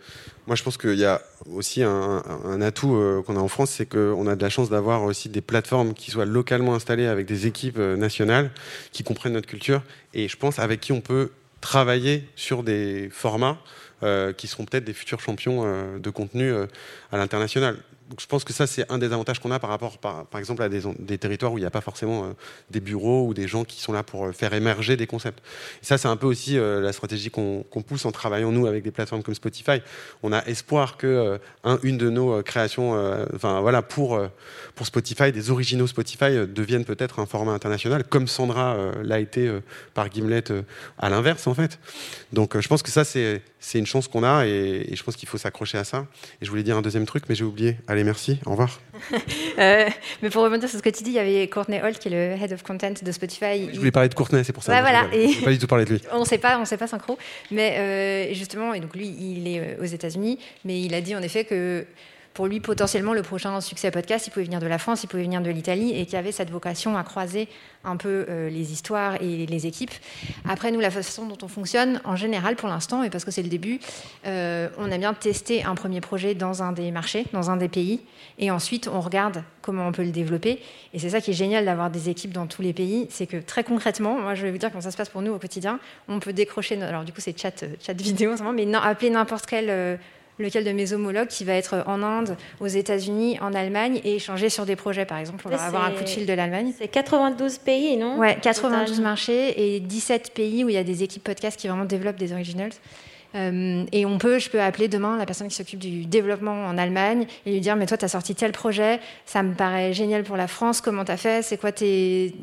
moi 0.47 0.55
je 0.55 0.63
pense 0.63 0.77
qu'il 0.77 0.95
y 0.95 1.05
a 1.05 1.21
aussi 1.49 1.81
un, 1.81 2.61
atout 2.61 2.95
euh, 2.95 3.21
qu'on 3.21 3.38
a 3.38 3.39
en 3.39 3.47
France, 3.47 3.71
c'est 3.71 3.85
qu'on 3.85 4.27
a 4.27 4.35
de 4.35 4.41
la 4.41 4.49
chance 4.49 4.69
d'avoir 4.69 5.03
aussi 5.03 5.29
des 5.29 5.41
plateformes 5.41 5.93
qui 5.93 6.11
soient 6.11 6.25
localement 6.25 6.75
installées 6.75 7.07
avec 7.07 7.25
des 7.25 7.47
équipes 7.47 7.77
euh, 7.77 7.95
nationales 7.95 8.51
qui 8.91 9.03
comprennent 9.03 9.33
notre 9.33 9.47
culture 9.47 9.81
et 10.13 10.27
je 10.27 10.35
pense 10.35 10.59
avec 10.59 10.81
qui 10.81 10.91
on 10.91 11.01
peut 11.01 11.31
travailler 11.61 12.27
sur 12.35 12.63
des 12.63 13.09
formats 13.11 13.57
qui 14.38 14.45
seront 14.45 14.65
peut-être 14.65 14.83
des 14.83 14.93
futurs 14.93 15.19
champions 15.19 15.63
de 15.97 16.09
contenu 16.11 16.53
à 16.53 17.17
l'international. 17.17 17.77
Je 18.19 18.25
pense 18.27 18.43
que 18.43 18.53
ça, 18.53 18.67
c'est 18.67 18.89
un 18.91 18.97
des 18.97 19.11
avantages 19.11 19.39
qu'on 19.39 19.51
a 19.51 19.59
par 19.59 19.69
rapport, 19.69 19.97
par, 19.97 20.25
exemple, 20.35 20.61
à 20.61 20.69
des, 20.69 21.17
territoires 21.17 21.53
où 21.53 21.57
il 21.57 21.61
n'y 21.61 21.67
a 21.67 21.71
pas 21.71 21.81
forcément 21.81 22.25
euh, 22.25 22.27
des 22.69 22.79
bureaux 22.79 23.27
ou 23.27 23.33
des 23.33 23.47
gens 23.47 23.63
qui 23.63 23.81
sont 23.81 23.93
là 23.93 24.03
pour 24.03 24.25
euh, 24.25 24.31
faire 24.31 24.53
émerger 24.53 24.95
des 24.95 25.07
concepts. 25.07 25.39
Et 25.81 25.85
ça, 25.85 25.97
c'est 25.97 26.07
un 26.07 26.15
peu 26.15 26.27
aussi 26.27 26.57
euh, 26.57 26.81
la 26.81 26.93
stratégie 26.93 27.31
qu'on 27.31 27.63
pousse 27.85 28.05
en 28.05 28.11
travaillant, 28.11 28.51
nous, 28.51 28.67
avec 28.67 28.83
des 28.83 28.91
plateformes 28.91 29.23
comme 29.23 29.33
Spotify. 29.33 29.81
On 30.21 30.31
a 30.31 30.45
espoir 30.45 30.97
que 30.97 31.39
de 31.65 32.09
nos 32.09 32.41
créations, 32.43 32.91
enfin, 33.33 33.61
voilà, 33.61 33.81
pour, 33.81 34.19
Spotify, 34.83 35.31
des 35.31 35.49
originaux 35.49 35.87
Spotify 35.87 36.45
deviennent 36.47 36.85
peut-être 36.85 37.19
un 37.19 37.25
format 37.25 37.53
international, 37.53 38.03
comme 38.03 38.27
Sandra 38.27 38.77
l'a 39.03 39.19
été 39.19 39.51
par 39.93 40.09
Gimlet 40.11 40.43
à 40.97 41.09
l'inverse, 41.09 41.47
en 41.47 41.53
fait. 41.53 41.79
Donc, 42.33 42.59
je 42.59 42.67
pense 42.67 42.83
que 42.83 42.91
ça, 42.91 43.03
c'est 43.03 43.41
une 43.73 43.85
chance 43.85 44.07
qu'on 44.07 44.23
a 44.23 44.45
et, 44.45 44.93
je 44.93 45.03
pense 45.03 45.15
qu'il 45.15 45.27
faut 45.27 45.37
s'accrocher 45.37 45.77
à 45.77 45.83
ça. 45.83 46.05
Et 46.41 46.45
je 46.45 46.49
voulais 46.49 46.63
dire 46.63 46.77
un 46.77 46.81
deuxième 46.81 47.05
truc, 47.05 47.23
mais 47.29 47.35
j'ai 47.35 47.43
oublié. 47.43 47.77
Allez, 47.95 48.03
merci. 48.03 48.38
Au 48.45 48.49
revoir. 48.49 48.81
euh, 49.58 49.88
mais 50.21 50.29
pour 50.29 50.43
rebondir 50.43 50.67
sur 50.67 50.77
ce 50.77 50.84
que 50.84 50.89
tu 50.89 51.01
dis, 51.01 51.12
il 51.12 51.15
y 51.15 51.19
avait 51.19 51.47
Courtney 51.47 51.81
Holt 51.81 51.97
qui 51.97 52.10
est 52.10 52.12
le 52.12 52.43
head 52.43 52.51
of 52.51 52.62
content 52.62 52.91
de 53.01 53.12
Spotify. 53.13 53.69
Je 53.71 53.77
voulais 53.77 53.91
parler 53.91 54.10
de 54.10 54.13
Courtney, 54.13 54.43
c'est 54.43 54.51
pour 54.51 54.63
ça. 54.63 54.73
Bah, 54.73 54.81
voilà. 54.81 55.05
Et... 55.13 55.34
pas 55.41 55.51
du 55.51 55.60
tout 55.60 55.67
parler 55.67 55.86
de 55.86 55.91
lui. 55.91 56.01
on 56.12 56.19
ne 56.19 56.25
sait 56.25 56.38
pas, 56.38 56.60
on 56.60 56.65
sait 56.65 56.75
pas 56.75 56.88
synchro. 56.88 57.17
Mais 57.51 57.77
euh, 57.77 58.34
justement, 58.34 58.73
et 58.73 58.81
donc 58.81 58.93
lui, 58.97 59.08
il 59.08 59.47
est 59.47 59.62
euh, 59.62 59.81
aux 59.81 59.86
États-Unis, 59.86 60.39
mais 60.65 60.81
il 60.81 60.93
a 60.93 60.99
dit 60.99 61.15
en 61.15 61.21
effet 61.21 61.45
que 61.45 61.86
pour 62.36 62.48
lui, 62.48 62.60
potentiellement, 62.60 63.13
le 63.13 63.21
prochain 63.21 63.60
succès 63.62 63.89
podcast, 63.91 64.28
il 64.28 64.30
pouvait 64.30 64.43
venir 64.43 64.60
de 64.60 64.67
la 64.67 64.78
France, 64.78 65.04
il 65.04 65.08
pouvait 65.08 65.24
venir 65.24 65.41
de 65.41 65.50
l'Italie, 65.50 65.98
et 65.98 66.04
qu'il 66.06 66.15
y 66.15 66.17
avait 66.17 66.34
cette 66.34 66.52
vocation 66.52 66.98
à 66.98 67.04
croiser 67.04 67.48
un 67.86 67.95
peu 67.95 68.26
euh, 68.30 68.50
les 68.50 68.74
histoires 68.74 69.15
et 69.21 69.45
les 69.45 69.67
équipes. 69.67 69.93
Après, 70.48 70.71
nous, 70.71 70.82
la 70.82 70.91
façon 70.91 71.28
dont 71.28 71.38
on 71.41 71.48
fonctionne, 71.48 72.02
en 72.04 72.17
général, 72.17 72.58
pour 72.58 72.67
l'instant, 72.67 73.04
et 73.04 73.10
parce 73.10 73.24
que 73.24 73.32
c'est 73.32 73.41
le 73.41 73.48
début, 73.48 73.80
euh, 74.28 74.67
on 74.78 74.91
a 74.91 74.98
bien 74.98 75.13
testé 75.13 75.63
un 75.63 75.76
premier 75.76 76.02
projet 76.02 76.36
dans 76.36 76.62
un 76.62 76.74
des 76.74 76.91
marchés, 76.91 77.26
dans 77.32 77.52
un 77.52 77.56
des 77.56 77.69
pays, 77.69 78.02
et 78.38 78.52
ensuite, 78.52 78.89
on 78.91 79.00
regarde 79.00 79.41
comment 79.62 79.88
on 79.88 79.93
peut 79.93 80.04
le 80.04 80.12
développer. 80.12 80.62
Et 80.93 81.00
c'est 81.00 81.12
ça 81.12 81.21
qui 81.21 81.32
est 81.32 81.36
génial 81.36 81.63
d'avoir 81.63 81.89
des 81.89 82.10
équipes 82.10 82.34
dans 82.34 82.48
tous 82.48 82.62
les 82.62 82.74
pays, 82.74 83.08
c'est 83.12 83.28
que 83.28 83.38
très 83.38 83.63
concrètement, 83.63 84.19
moi, 84.19 84.36
je 84.36 84.41
vais 84.41 84.52
vous 84.52 84.58
dire 84.58 84.71
comment 84.71 84.82
ça 84.82 84.91
se 84.91 84.98
passe 84.98 85.10
pour 85.10 85.21
nous 85.21 85.32
au 85.32 85.39
quotidien. 85.39 85.80
On 86.10 86.19
peut 86.19 86.34
décrocher, 86.34 86.82
alors 86.82 87.06
du 87.06 87.13
coup, 87.13 87.21
c'est 87.21 87.39
chat, 87.39 87.63
chat 87.80 87.93
vidéo, 87.93 88.34
mais 88.54 88.67
appeler 88.76 89.10
n'importe 89.10 89.45
quel 89.45 89.69
euh, 89.69 89.95
lequel 90.38 90.63
de 90.63 90.71
mes 90.71 90.93
homologues 90.93 91.28
qui 91.28 91.43
va 91.43 91.54
être 91.54 91.84
en 91.88 92.04
Inde, 92.04 92.38
aux 92.60 92.67
États-Unis, 92.67 93.38
en 93.41 93.54
Allemagne 93.54 94.02
et 94.04 94.15
échanger 94.15 94.50
sur 94.50 94.65
des 94.65 94.76
projets. 94.76 95.06
Par 95.06 95.17
exemple, 95.17 95.43
on 95.45 95.50
va 95.50 95.63
avoir 95.63 95.86
un 95.86 95.91
coup 95.91 96.04
de 96.04 96.10
fil 96.10 96.26
de 96.26 96.34
l'Allemagne. 96.34 96.74
C'est 96.78 96.88
92 96.88 97.58
pays, 97.60 97.98
non? 97.98 98.17
Ouais, 98.17 98.38
92 98.41 99.00
marchés 99.02 99.76
et 99.76 99.80
17 99.80 100.34
pays 100.34 100.63
où 100.63 100.69
il 100.69 100.76
y 100.76 100.78
a 100.78 100.84
des 100.84 101.04
équipes 101.04 101.24
podcast 101.24 101.60
qui 101.60 101.67
vraiment 101.67 101.86
développent 101.86 102.17
des 102.17 102.34
originals. 102.34 102.71
Euh, 103.36 103.86
et 103.91 104.06
on 104.06 104.17
peut, 104.17 104.39
je 104.39 104.50
peux 104.50 104.62
appeler 104.62 104.88
demain 104.88 105.17
la 105.17 105.26
personne 105.26 105.48
qui 105.48 105.56
s'occupe 105.56 105.80
du 105.80 106.06
développement 106.06 106.65
en 106.65 106.78
Allemagne 106.78 107.28
et 107.45 107.52
lui 107.52 107.60
dire 107.60 107.76
Mais 107.76 107.86
toi, 107.86 107.98
tu 107.98 108.06
as 108.06 108.10
sorti 108.10 108.34
tel 108.34 108.52
projet, 108.52 109.00
ça 109.26 109.43
me 109.43 109.54
paraît 109.54 109.93
génial 109.93 110.24
pour 110.24 110.38
la 110.38 110.48
France, 110.48 110.82
comment 110.82 111.04
tu 111.04 111.12
as 111.12 111.17
fait 111.17 111.43
C'est 111.43 111.58
quoi 111.58 111.71
tes, 111.71 112.34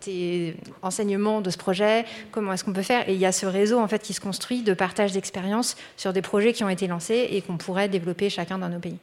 tes, 0.00 0.54
enseignements 0.82 1.40
de 1.40 1.50
ce 1.50 1.58
projet 1.58 2.04
Comment 2.30 2.52
est-ce 2.52 2.64
qu'on 2.64 2.72
peut 2.72 2.82
faire? 2.82 3.08
Et 3.08 3.14
il 3.14 3.20
y 3.20 3.26
a 3.26 3.32
ce 3.32 3.46
réseau 3.46 3.78
en 3.78 3.88
fait 3.88 4.02
qui 4.02 4.12
se 4.12 4.20
construit 4.20 4.62
de 4.62 4.72
partage 4.72 5.12
d'expériences 5.12 5.76
sur 5.96 6.12
des 6.12 6.22
projets 6.22 6.52
qui 6.52 6.62
ont 6.62 6.68
été 6.68 6.86
lancés 6.86 7.28
et 7.30 7.42
qu'on 7.42 7.56
pourrait 7.56 7.88
développer 7.88 8.30
chacun 8.30 8.58
dans 8.58 8.68
nos 8.68 8.78
pays. 8.78 8.98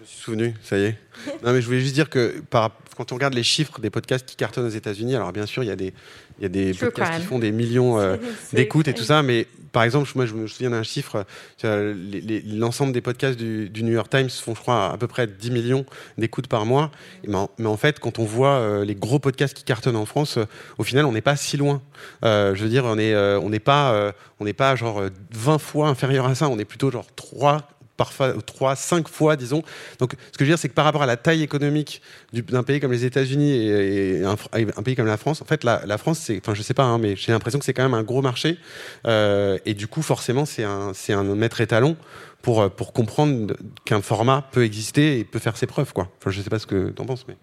Je 0.00 0.04
suis 0.04 0.22
souvenu, 0.22 0.54
ça 0.62 0.78
y 0.78 0.84
est. 0.84 0.96
Non, 1.44 1.52
mais 1.52 1.60
je 1.60 1.66
voulais 1.66 1.80
juste 1.80 1.94
dire 1.94 2.08
que 2.08 2.42
par, 2.50 2.72
quand 2.96 3.12
on 3.12 3.14
regarde 3.14 3.34
les 3.34 3.42
chiffres 3.42 3.80
des 3.80 3.90
podcasts 3.90 4.26
qui 4.26 4.36
cartonnent 4.36 4.66
aux 4.66 4.70
États-Unis, 4.70 5.14
alors 5.14 5.32
bien 5.32 5.46
sûr, 5.46 5.62
il 5.62 5.66
y 5.66 5.72
a 5.72 5.76
des, 5.76 5.92
il 6.38 6.42
y 6.42 6.46
a 6.46 6.48
des 6.48 6.72
podcasts 6.74 7.20
qui 7.20 7.26
font 7.26 7.38
des 7.38 7.52
millions 7.52 8.00
euh, 8.00 8.16
d'écoutes 8.52 8.88
et 8.88 8.94
tout 8.94 9.04
ça, 9.04 9.22
mais 9.22 9.46
par 9.72 9.82
exemple, 9.82 10.10
moi 10.14 10.26
je 10.26 10.34
me 10.34 10.46
souviens 10.46 10.70
d'un 10.70 10.82
chiffre, 10.82 11.24
l'ensemble 11.62 12.92
des 12.92 13.00
podcasts 13.00 13.38
du, 13.38 13.82
New 13.82 13.92
York 13.92 14.10
Times 14.10 14.30
font, 14.30 14.54
je 14.54 14.60
crois, 14.60 14.92
à 14.92 14.96
peu 14.96 15.06
près 15.06 15.26
10 15.26 15.50
millions 15.50 15.84
d'écoutes 16.16 16.48
par 16.48 16.66
mois. 16.66 16.90
Mais 17.26 17.66
en, 17.66 17.76
fait, 17.76 17.98
quand 18.00 18.18
on 18.18 18.24
voit 18.24 18.58
euh, 18.58 18.84
les 18.84 18.94
gros 18.94 19.18
podcasts 19.18 19.54
qui 19.54 19.64
cartonnent 19.64 19.96
en 19.96 20.06
France, 20.06 20.38
euh, 20.38 20.44
au 20.78 20.84
final, 20.84 21.04
on 21.04 21.12
n'est 21.12 21.20
pas 21.20 21.36
si 21.36 21.56
loin. 21.56 21.82
je 22.22 22.56
veux 22.56 22.68
dire, 22.68 22.84
on 22.84 22.96
n'est 22.96 23.60
pas, 23.60 24.12
on 24.40 24.52
pas 24.52 24.76
genre 24.76 25.02
20 25.32 25.58
fois 25.58 25.88
inférieur 25.88 26.26
à 26.26 26.34
ça, 26.34 26.48
on 26.48 26.58
est 26.58 26.64
plutôt 26.64 26.90
genre 26.90 27.06
3 27.16 27.77
parfois 27.98 28.32
3, 28.40 28.76
5 28.76 29.08
fois, 29.08 29.36
disons. 29.36 29.62
Donc, 29.98 30.14
ce 30.32 30.38
que 30.38 30.44
je 30.44 30.44
veux 30.44 30.50
dire, 30.52 30.58
c'est 30.58 30.70
que 30.70 30.74
par 30.74 30.86
rapport 30.86 31.02
à 31.02 31.06
la 31.06 31.18
taille 31.18 31.42
économique 31.42 32.00
d'un 32.32 32.62
pays 32.62 32.80
comme 32.80 32.92
les 32.92 33.04
États-Unis 33.04 33.52
et, 33.52 34.24
un, 34.24 34.36
pays 34.82 34.96
comme 34.96 35.06
la 35.06 35.18
France, 35.18 35.42
en 35.42 35.44
fait, 35.44 35.64
la, 35.64 35.98
France, 35.98 36.20
c'est, 36.20 36.38
enfin, 36.38 36.54
je 36.54 36.62
sais 36.62 36.74
pas, 36.74 36.84
hein, 36.84 36.98
mais 36.98 37.16
j'ai 37.16 37.32
l'impression 37.32 37.58
que 37.58 37.66
c'est 37.66 37.74
quand 37.74 37.82
même 37.82 37.94
un 37.94 38.04
gros 38.04 38.22
marché. 38.22 38.56
Euh, 39.06 39.58
et 39.66 39.74
du 39.74 39.88
coup, 39.88 40.00
forcément, 40.00 40.46
c'est 40.46 40.64
un, 40.64 40.92
c'est 40.94 41.12
un 41.12 41.24
maître 41.24 41.60
étalon 41.60 41.96
pour, 42.40 42.70
pour 42.70 42.92
comprendre 42.94 43.56
qu'un 43.84 44.00
format 44.00 44.48
peut 44.52 44.64
exister 44.64 45.18
et 45.18 45.24
peut 45.24 45.40
faire 45.40 45.56
ses 45.56 45.66
preuves, 45.66 45.92
quoi. 45.92 46.08
Enfin, 46.20 46.30
je 46.30 46.40
sais 46.40 46.50
pas 46.50 46.60
ce 46.60 46.66
que 46.66 46.90
tu 46.90 47.02
en 47.02 47.04
penses, 47.04 47.26
mais. 47.28 47.36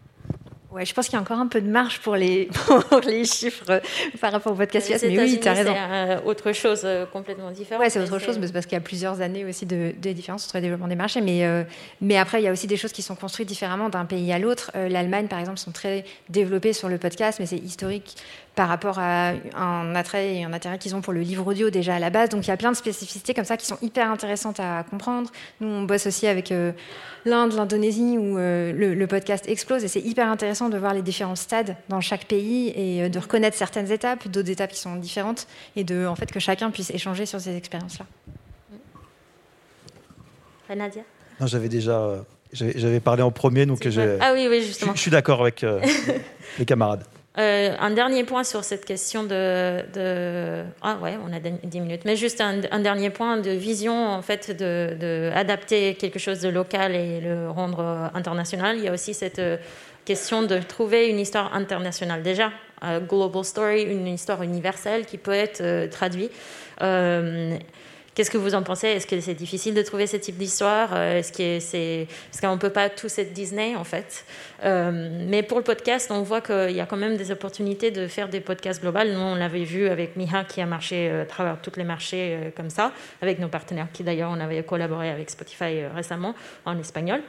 Ouais, 0.75 0.85
je 0.85 0.93
pense 0.93 1.05
qu'il 1.05 1.13
y 1.13 1.17
a 1.17 1.21
encore 1.21 1.39
un 1.39 1.47
peu 1.47 1.61
de 1.61 1.69
marge 1.69 2.01
pour 2.01 2.17
les, 2.17 2.49
pour 2.89 2.99
les 2.99 3.23
chiffres 3.23 3.63
euh, 3.69 3.79
par 4.19 4.33
rapport 4.33 4.51
au 4.51 4.55
podcast 4.57 4.89
US, 4.89 5.03
mais 5.03 5.17
oui, 5.17 5.39
tu 5.41 5.47
as 5.47 5.53
raison. 5.53 5.71
C'est 5.73 5.79
euh, 5.79 6.19
autre 6.25 6.51
chose 6.51 6.81
euh, 6.83 7.05
complètement 7.05 7.49
différente. 7.51 7.81
Ouais, 7.81 7.89
c'est 7.89 8.01
autre 8.01 8.19
chose, 8.19 8.37
mais 8.37 8.47
c'est 8.47 8.51
parce 8.51 8.65
qu'il 8.65 8.75
y 8.75 8.81
a 8.81 8.81
plusieurs 8.81 9.21
années 9.21 9.45
aussi 9.45 9.65
de, 9.65 9.93
de 9.97 10.11
différence 10.11 10.45
entre 10.45 10.57
le 10.57 10.63
développement 10.63 10.89
des 10.89 10.95
marchés. 10.95 11.21
Mais, 11.21 11.65
mais 12.01 12.17
après, 12.17 12.41
il 12.41 12.43
y 12.43 12.49
a 12.49 12.51
aussi 12.51 12.67
des 12.67 12.75
choses 12.75 12.91
qui 12.91 13.03
sont 13.03 13.15
construites 13.15 13.47
différemment 13.47 13.87
d'un 13.87 14.03
pays 14.03 14.33
à 14.33 14.39
l'autre. 14.39 14.71
L'Allemagne, 14.73 15.27
par 15.29 15.39
exemple, 15.39 15.59
sont 15.59 15.71
très 15.71 16.03
développées 16.27 16.73
sur 16.73 16.89
le 16.89 16.97
podcast, 16.97 17.39
mais 17.39 17.45
c'est 17.45 17.57
historique 17.57 18.17
par 18.55 18.69
rapport 18.69 18.99
à 18.99 19.33
un 19.55 19.95
attrait 19.95 20.35
et 20.35 20.43
un 20.43 20.53
intérêt 20.53 20.77
qu'ils 20.77 20.95
ont 20.95 21.01
pour 21.01 21.13
le 21.13 21.21
livre 21.21 21.45
audio 21.45 21.69
déjà 21.69 21.95
à 21.95 21.99
la 21.99 22.09
base. 22.09 22.29
Donc 22.29 22.45
il 22.45 22.49
y 22.49 22.53
a 22.53 22.57
plein 22.57 22.71
de 22.71 22.77
spécificités 22.77 23.33
comme 23.33 23.45
ça 23.45 23.57
qui 23.57 23.65
sont 23.65 23.77
hyper 23.81 24.09
intéressantes 24.09 24.59
à 24.59 24.83
comprendre. 24.89 25.29
Nous, 25.59 25.67
on 25.67 25.83
bosse 25.83 26.07
aussi 26.07 26.25
avec 26.25 26.51
euh, 26.51 26.71
l'Inde, 27.25 27.53
l'Indonésie, 27.53 28.17
où 28.17 28.37
euh, 28.37 28.71
le, 28.71 29.07
podcast 29.07 29.47
explose 29.47 29.83
et 29.83 29.87
c'est 29.87 30.01
hyper 30.01 30.29
intéressant 30.29 30.69
de 30.69 30.77
voir 30.77 30.93
les 30.93 31.01
différents 31.01 31.35
stades 31.35 31.75
dans 31.89 32.01
chaque 32.01 32.25
pays 32.25 32.69
et 32.75 33.03
euh, 33.03 33.09
de 33.09 33.19
reconnaître 33.19 33.57
certaines 33.57 33.91
étapes, 33.91 34.27
d'autres 34.29 34.49
étapes 34.49 34.71
qui 34.71 34.79
sont 34.79 34.95
différentes 34.95 35.47
et 35.75 35.83
de, 35.83 36.05
en 36.05 36.15
fait, 36.15 36.31
que 36.31 36.39
chacun 36.39 36.71
puisse 36.71 36.89
échanger 36.89 37.25
sur 37.25 37.39
ces 37.39 37.55
expériences-là. 37.55 38.05
Nadia? 40.75 41.03
Non, 41.39 41.47
j'avais 41.47 41.69
déjà... 41.69 42.23
J'avais 42.53 43.01
parlé 43.01 43.21
en 43.21 43.31
premier, 43.31 43.65
donc 43.65 43.85
je, 43.85 44.17
ah 44.21 44.31
oui, 44.33 44.47
oui, 44.49 44.61
justement. 44.61 44.93
je, 44.93 44.97
je 44.97 45.01
suis 45.01 45.11
d'accord 45.11 45.41
avec 45.41 45.65
les 46.59 46.65
camarades. 46.65 47.03
Euh, 47.37 47.75
un 47.79 47.91
dernier 47.91 48.23
point 48.23 48.45
sur 48.45 48.63
cette 48.63 48.85
question 48.85 49.23
de, 49.23 50.63
Ah 50.81 50.97
ouais, 51.01 51.17
on 51.27 51.33
a 51.33 51.39
10 51.39 51.81
minutes. 51.81 52.03
Mais 52.05 52.15
juste 52.15 52.41
un, 52.41 52.79
dernier 52.79 53.09
point 53.09 53.37
de 53.37 53.51
vision, 53.51 54.07
en 54.07 54.21
fait, 54.21 54.51
de, 54.51 55.31
adapter 55.33 55.95
quelque 55.95 56.19
chose 56.19 56.39
de 56.39 56.49
local 56.49 56.95
et 56.95 57.19
le 57.19 57.49
rendre 57.49 58.09
international. 58.13 58.77
Il 58.77 58.83
y 58.83 58.87
a 58.87 58.93
aussi 58.93 59.13
cette 59.13 59.39
euh, 59.39 59.57
question 60.05 60.43
de 60.43 60.59
trouver 60.59 61.09
une 61.09 61.19
histoire 61.19 61.53
internationale. 61.53 62.23
Déjà, 62.23 62.51
global 63.09 63.43
story, 63.43 63.83
une 63.83 64.07
histoire 64.07 64.43
universelle 64.43 65.05
qui 65.05 65.17
peut 65.17 65.31
être 65.31 65.61
euh, 65.61 65.87
traduite. 65.87 66.31
Qu'est-ce 68.15 68.31
que 68.31 68.37
vous 68.37 68.55
en 68.55 68.63
pensez? 68.63 68.87
Est-ce 68.87 69.07
que 69.07 69.19
c'est 69.19 69.33
difficile 69.33 69.73
de 69.73 69.81
trouver 69.81 70.07
ce 70.07 70.15
type 70.15 70.37
d'histoire? 70.37 70.91
Euh, 70.93 71.19
Est-ce 71.19 71.33
que 71.33 71.59
c'est 71.59 72.07
parce 72.31 72.39
qu'on 72.39 72.57
peut 72.57 72.69
pas 72.69 72.89
tous 72.89 73.19
être 73.19 73.33
Disney 73.33 73.75
en 73.75 73.83
fait. 73.83 74.23
Euh, 74.63 75.25
Mais 75.27 75.43
pour 75.43 75.57
le 75.57 75.65
podcast, 75.65 76.09
on 76.11 76.21
voit 76.21 76.39
qu'il 76.39 76.71
y 76.71 76.79
a 76.79 76.85
quand 76.85 76.95
même 76.95 77.17
des 77.17 77.31
opportunités 77.31 77.91
de 77.91 78.07
faire 78.07 78.29
des 78.29 78.39
podcasts 78.39 78.81
globaux. 78.81 79.03
Nous, 79.03 79.19
on 79.19 79.35
l'avait 79.35 79.65
vu 79.65 79.89
avec 79.89 80.15
Miha 80.15 80.45
qui 80.45 80.61
a 80.61 80.65
marché 80.65 81.09
euh, 81.09 81.23
à 81.23 81.25
travers 81.25 81.57
tous 81.61 81.73
les 81.75 81.83
marchés 81.83 82.53
comme 82.55 82.69
ça, 82.69 82.93
avec 83.21 83.37
nos 83.39 83.49
partenaires 83.49 83.87
qui 83.91 84.03
d'ailleurs 84.03 84.31
on 84.31 84.39
avait 84.39 84.63
collaboré 84.63 85.09
avec 85.09 85.29
Spotify 85.29 85.85
récemment 85.93 86.35
en 86.63 86.79
espagnol. 86.79 87.21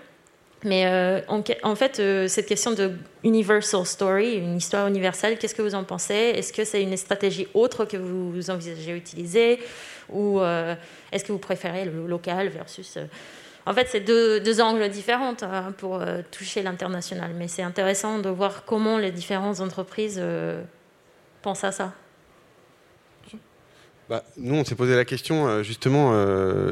Mais 0.65 0.87
en, 1.29 1.75
fait, 1.75 2.01
cette 2.29 2.47
question 2.47 2.73
de 2.73 2.93
universal 3.23 3.85
story, 3.85 4.37
une 4.37 4.57
histoire 4.57 4.89
universelle, 4.89 5.39
qu'est-ce 5.39 5.55
que 5.55 5.63
vous 5.63 5.75
en 5.75 5.85
pensez? 5.85 6.15
Est-ce 6.15 6.53
que 6.53 6.65
c'est 6.65 6.83
une 6.83 6.97
stratégie 6.97 7.47
autre 7.55 7.85
que 7.85 7.97
vous 7.97 8.51
envisagez 8.51 8.95
d'utiliser 8.95 9.59
ou 10.11 10.41
euh, 10.41 10.75
est-ce 11.13 11.25
que 11.25 11.33
vous 11.33 11.39
préférez 11.39 11.85
le 11.85 12.07
local 12.07 12.49
versus... 12.49 12.97
Euh, 12.97 13.07
en 13.69 13.75
fait, 13.75 13.89
c'est 13.91 14.01
deux, 14.01 14.61
angles 14.61 14.89
différents 14.91 15.35
hein, 15.43 15.73
pour 15.77 15.97
euh, 15.97 16.23
toucher 16.31 16.63
l'international, 16.63 17.33
mais 17.37 17.49
c'est 17.49 17.63
intéressant 17.63 18.21
de 18.21 18.29
voir 18.29 18.65
comment 18.65 18.97
les 18.97 19.11
différentes 19.11 19.59
entreprises 19.59 20.23
pensent 21.43 21.65
à 21.65 21.73
ça. 21.73 21.93
Bah, 24.09 24.23
nous, 24.37 24.55
on 24.55 24.65
s'est 24.65 24.77
posé 24.77 24.95
la 24.95 25.05
question 25.05 25.65
justement 25.65 26.13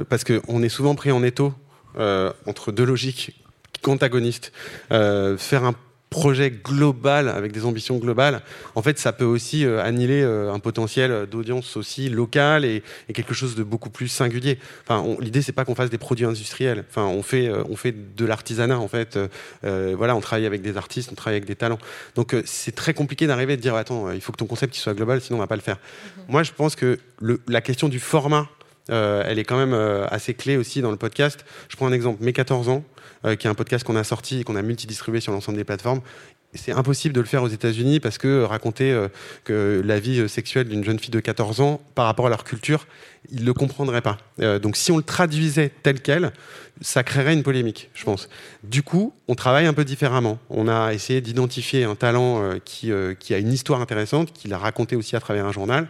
parce 0.09 0.23
qu'on 0.23 0.62
est 0.62 0.68
souvent 0.68 0.94
pris 0.94 1.11
en 1.11 1.25
étau 1.25 1.53
entre 1.99 2.70
deux 2.70 2.85
logiques 2.85 3.42
antagonistes. 3.85 4.53
faire 4.88 5.64
un 5.64 5.75
projet 6.14 6.53
global 6.53 7.29
avec 7.29 7.50
des 7.50 7.64
ambitions 7.64 7.98
globales, 7.98 8.42
en 8.77 8.83
fait, 8.83 9.00
ça 9.00 9.12
peut 9.12 9.24
aussi 9.24 9.66
euh, 9.66 9.83
annihiler 9.83 10.22
euh, 10.22 10.53
un 10.53 10.61
potentiel 10.61 11.27
d'audience 11.27 11.77
aussi 11.77 12.09
local 12.09 12.64
et, 12.64 12.85
quelque 13.12 13.35
chose 13.35 13.57
de 13.57 13.64
beaucoup 13.64 13.90
plus 13.90 14.07
singulier. 14.07 14.61
Enfin, 14.87 15.05
l'idée 15.18 15.42
c'est 15.42 15.53
pas 15.53 15.64
qu'on 15.64 15.74
fasse 15.74 15.90
des 15.90 15.98
produits 15.98 16.24
industriels. 16.24 16.85
Enfin, 16.88 17.07
on 17.07 17.24
fait 17.24 17.48
euh, 17.48 17.64
on 17.68 17.74
fait 17.74 17.92
de 18.16 18.24
l'artisanat 18.24 18.79
en 18.79 18.87
fait. 18.87 19.18
voilà, 19.62 20.14
on 20.14 20.20
travaille 20.20 20.46
avec 20.46 20.62
des 20.62 20.77
artistes, 20.77 21.11
on 21.11 21.16
travaille 21.16 21.38
avec 21.38 21.48
des 21.48 21.57
talents. 21.57 21.81
Donc 22.14 22.37
c'est 22.44 22.77
très 22.77 22.94
compliqué 22.94 23.27
d'arriver 23.27 23.55
à 23.55 23.57
dire 23.57 23.74
attends, 23.74 24.12
il 24.12 24.20
faut 24.20 24.31
que 24.31 24.37
ton 24.37 24.46
concept 24.46 24.74
soit 24.77 24.94
global, 24.94 25.20
sinon 25.20 25.38
on 25.38 25.42
va 25.42 25.48
pas 25.48 25.57
le 25.57 25.62
faire. 25.62 25.79
Mm-hmm. 25.79 26.20
Moi, 26.29 26.42
je 26.44 26.53
pense 26.53 26.77
que 26.77 26.98
le, 27.20 27.40
la 27.48 27.61
question 27.61 27.88
du 27.88 27.98
format 27.98 28.46
elle 28.88 29.38
est 29.38 29.44
quand 29.44 29.57
même 29.57 29.75
assez 30.11 30.35
clé 30.35 30.57
aussi 30.57 30.81
dans 30.81 30.90
le 30.90 30.97
podcast. 30.97 31.44
Je 31.68 31.77
prends 31.77 31.87
un 31.87 31.92
exemple, 31.92 32.23
Mes 32.23 32.33
14 32.33 32.68
ans, 32.68 32.85
qui 33.38 33.47
est 33.47 33.51
un 33.51 33.55
podcast 33.55 33.85
qu'on 33.85 33.97
a 33.97 34.05
sorti 34.05 34.40
et 34.40 34.44
qu'on 34.44 34.57
a 34.57 34.62
multidistribué 34.62 35.20
sur 35.20 35.33
l'ensemble 35.33 35.57
des 35.57 35.64
plateformes 35.64 36.01
c'est 36.55 36.73
impossible 36.73 37.14
de 37.14 37.20
le 37.20 37.27
faire 37.27 37.42
aux 37.42 37.49
États-Unis 37.49 38.01
parce 38.01 38.18
que 38.18 38.42
raconter 38.42 38.92
euh, 39.51 39.83
la 39.85 39.99
vie 39.99 40.20
euh, 40.20 40.29
sexuelle 40.29 40.68
d'une 40.68 40.85
jeune 40.85 40.99
fille 40.99 41.11
de 41.11 41.20
14 41.20 41.61
ans 41.61 41.81
par 41.94 42.07
rapport 42.07 42.27
à 42.27 42.29
leur 42.29 42.44
culture, 42.44 42.87
ils 43.31 43.40
ne 43.40 43.47
le 43.47 43.55
comprendraient 43.55 44.01
pas. 44.01 44.18
Euh, 44.40 44.59
donc 44.59 44.77
si 44.77 44.92
on 44.92 44.97
le 44.97 45.03
traduisait 45.03 45.70
tel 45.83 46.01
quel, 46.01 46.33
ça 46.81 47.03
créerait 47.03 47.35
une 47.35 47.42
polémique, 47.42 47.90
je 47.94 48.05
pense. 48.05 48.29
Du 48.62 48.83
coup, 48.83 49.12
on 49.29 49.35
travaille 49.35 49.66
un 49.66 49.75
peu 49.75 49.85
différemment. 49.85 50.38
On 50.51 50.68
a 50.68 50.92
essayé 50.92 51.20
d'identifier 51.20 51.85
un 51.85 51.94
talent 51.94 52.59
qui, 52.64 52.90
qui, 53.20 53.35
a 53.35 53.38
une 53.38 53.53
histoire 53.53 53.81
intéressante, 53.81 54.33
qui 54.33 54.49
l'a 54.49 54.59
raconté 54.59 54.97
aussi 54.97 55.14
à 55.14 55.20
travers 55.20 55.47
un 55.47 55.53
journal 55.53 55.87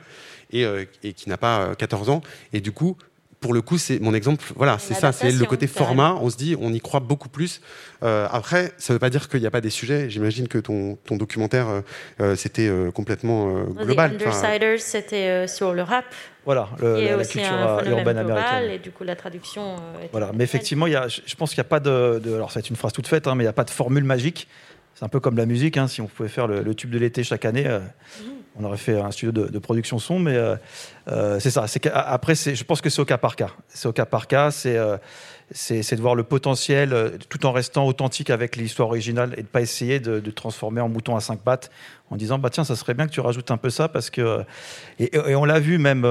et, 0.52 0.64
et 1.02 1.12
qui 1.12 1.28
n'a 1.28 1.36
pas 1.36 1.74
14 1.76 2.10
ans. 2.10 2.22
Et 2.52 2.60
du 2.60 2.72
coup, 2.72 2.96
pour 3.44 3.52
le 3.52 3.60
coup, 3.60 3.76
c'est 3.76 3.98
mon 4.00 4.14
exemple. 4.14 4.42
Voilà, 4.56 4.78
c'est 4.78 4.94
ça, 4.94 5.12
c'est 5.12 5.30
le 5.30 5.44
côté 5.44 5.66
format. 5.66 6.16
On 6.18 6.30
se 6.30 6.36
dit, 6.38 6.56
on 6.58 6.72
y 6.72 6.80
croit 6.80 7.00
beaucoup 7.00 7.28
plus. 7.28 7.60
Euh, 8.02 8.26
après, 8.32 8.72
ça 8.78 8.94
ne 8.94 8.94
veut 8.94 8.98
pas 8.98 9.10
dire 9.10 9.28
qu'il 9.28 9.40
n'y 9.40 9.46
a 9.46 9.50
pas 9.50 9.60
des 9.60 9.68
sujets. 9.68 10.08
J'imagine 10.08 10.48
que 10.48 10.56
ton, 10.56 10.96
ton 11.04 11.18
documentaire, 11.18 11.68
euh, 11.68 11.80
euh, 12.20 12.36
c'était 12.36 12.70
complètement 12.94 13.64
global. 13.64 14.16
The 14.16 14.22
Undersiders, 14.22 14.80
c'était 14.80 15.46
sur 15.46 15.74
le 15.74 15.82
rap. 15.82 16.06
Voilà, 16.46 16.70
le, 16.80 17.18
la, 17.18 17.24
culture 17.26 17.82
urbaine 17.86 18.16
américaine. 18.16 18.70
Et 18.70 18.78
du 18.78 18.90
coup, 18.90 19.04
la 19.04 19.14
traduction. 19.14 19.76
voilà, 20.10 20.30
mais 20.34 20.44
effectivement, 20.44 20.86
y 20.86 20.96
a, 20.96 21.08
je 21.08 21.34
pense 21.34 21.50
qu'il 21.50 21.60
n'y 21.60 21.66
a 21.66 21.68
pas 21.68 21.80
de, 21.80 22.22
de 22.24 22.34
alors 22.34 22.50
c'est 22.50 22.70
une 22.70 22.76
phrase 22.76 22.94
toute 22.94 23.08
faite, 23.08 23.26
hein, 23.26 23.34
mais 23.34 23.44
il 23.44 23.46
n'y 23.46 23.50
a 23.50 23.54
pas 23.54 23.64
de 23.64 23.70
formule 23.70 24.04
magique. 24.04 24.48
C'est 24.94 25.04
un 25.04 25.08
peu 25.08 25.20
comme 25.20 25.36
la 25.36 25.44
musique. 25.44 25.76
Hein, 25.76 25.86
si 25.86 26.00
on 26.00 26.06
pouvait 26.06 26.30
faire 26.30 26.46
le, 26.46 26.74
tube 26.74 26.88
de 26.88 26.98
l'été 26.98 27.24
chaque 27.24 27.44
année, 27.44 27.64
mhm 27.68 28.43
on 28.56 28.64
aurait 28.64 28.76
fait 28.76 28.98
un 28.98 29.10
studio 29.10 29.32
de, 29.32 29.58
production 29.58 29.98
son, 29.98 30.18
mais 30.18 30.36
euh, 30.36 30.56
euh, 31.08 31.40
c'est 31.40 31.50
ça. 31.50 31.66
Après, 31.92 32.34
je 32.34 32.64
pense 32.64 32.80
que 32.80 32.88
c'est 32.88 33.00
au 33.00 33.04
cas 33.04 33.18
par 33.18 33.36
cas. 33.36 33.50
C'est 33.68 33.88
au 33.88 33.92
cas 33.92 34.06
par 34.06 34.28
cas. 34.28 34.50
C'est 34.50 34.76
euh, 34.76 34.96
de 35.50 36.00
voir 36.00 36.14
le 36.14 36.22
potentiel 36.22 37.18
tout 37.28 37.46
en 37.46 37.52
restant 37.52 37.86
authentique 37.86 38.30
avec 38.30 38.56
l'histoire 38.56 38.88
originale 38.88 39.34
et 39.36 39.42
de 39.42 39.48
pas 39.48 39.60
essayer 39.60 39.98
de, 39.98 40.30
transformer 40.30 40.80
en 40.80 40.88
mouton 40.88 41.16
à 41.16 41.20
cinq 41.20 41.40
pattes 41.40 41.70
en 42.10 42.16
disant 42.16 42.38
bah 42.38 42.50
tiens 42.50 42.64
ça 42.64 42.76
serait 42.76 42.94
bien 42.94 43.06
que 43.06 43.12
tu 43.12 43.20
rajoutes 43.20 43.50
un 43.50 43.56
peu 43.56 43.70
ça 43.70 43.88
parce 43.88 44.10
que 44.10 44.42
et, 44.98 45.10
on 45.36 45.44
l'a 45.44 45.60
vu 45.60 45.78
même 45.78 46.06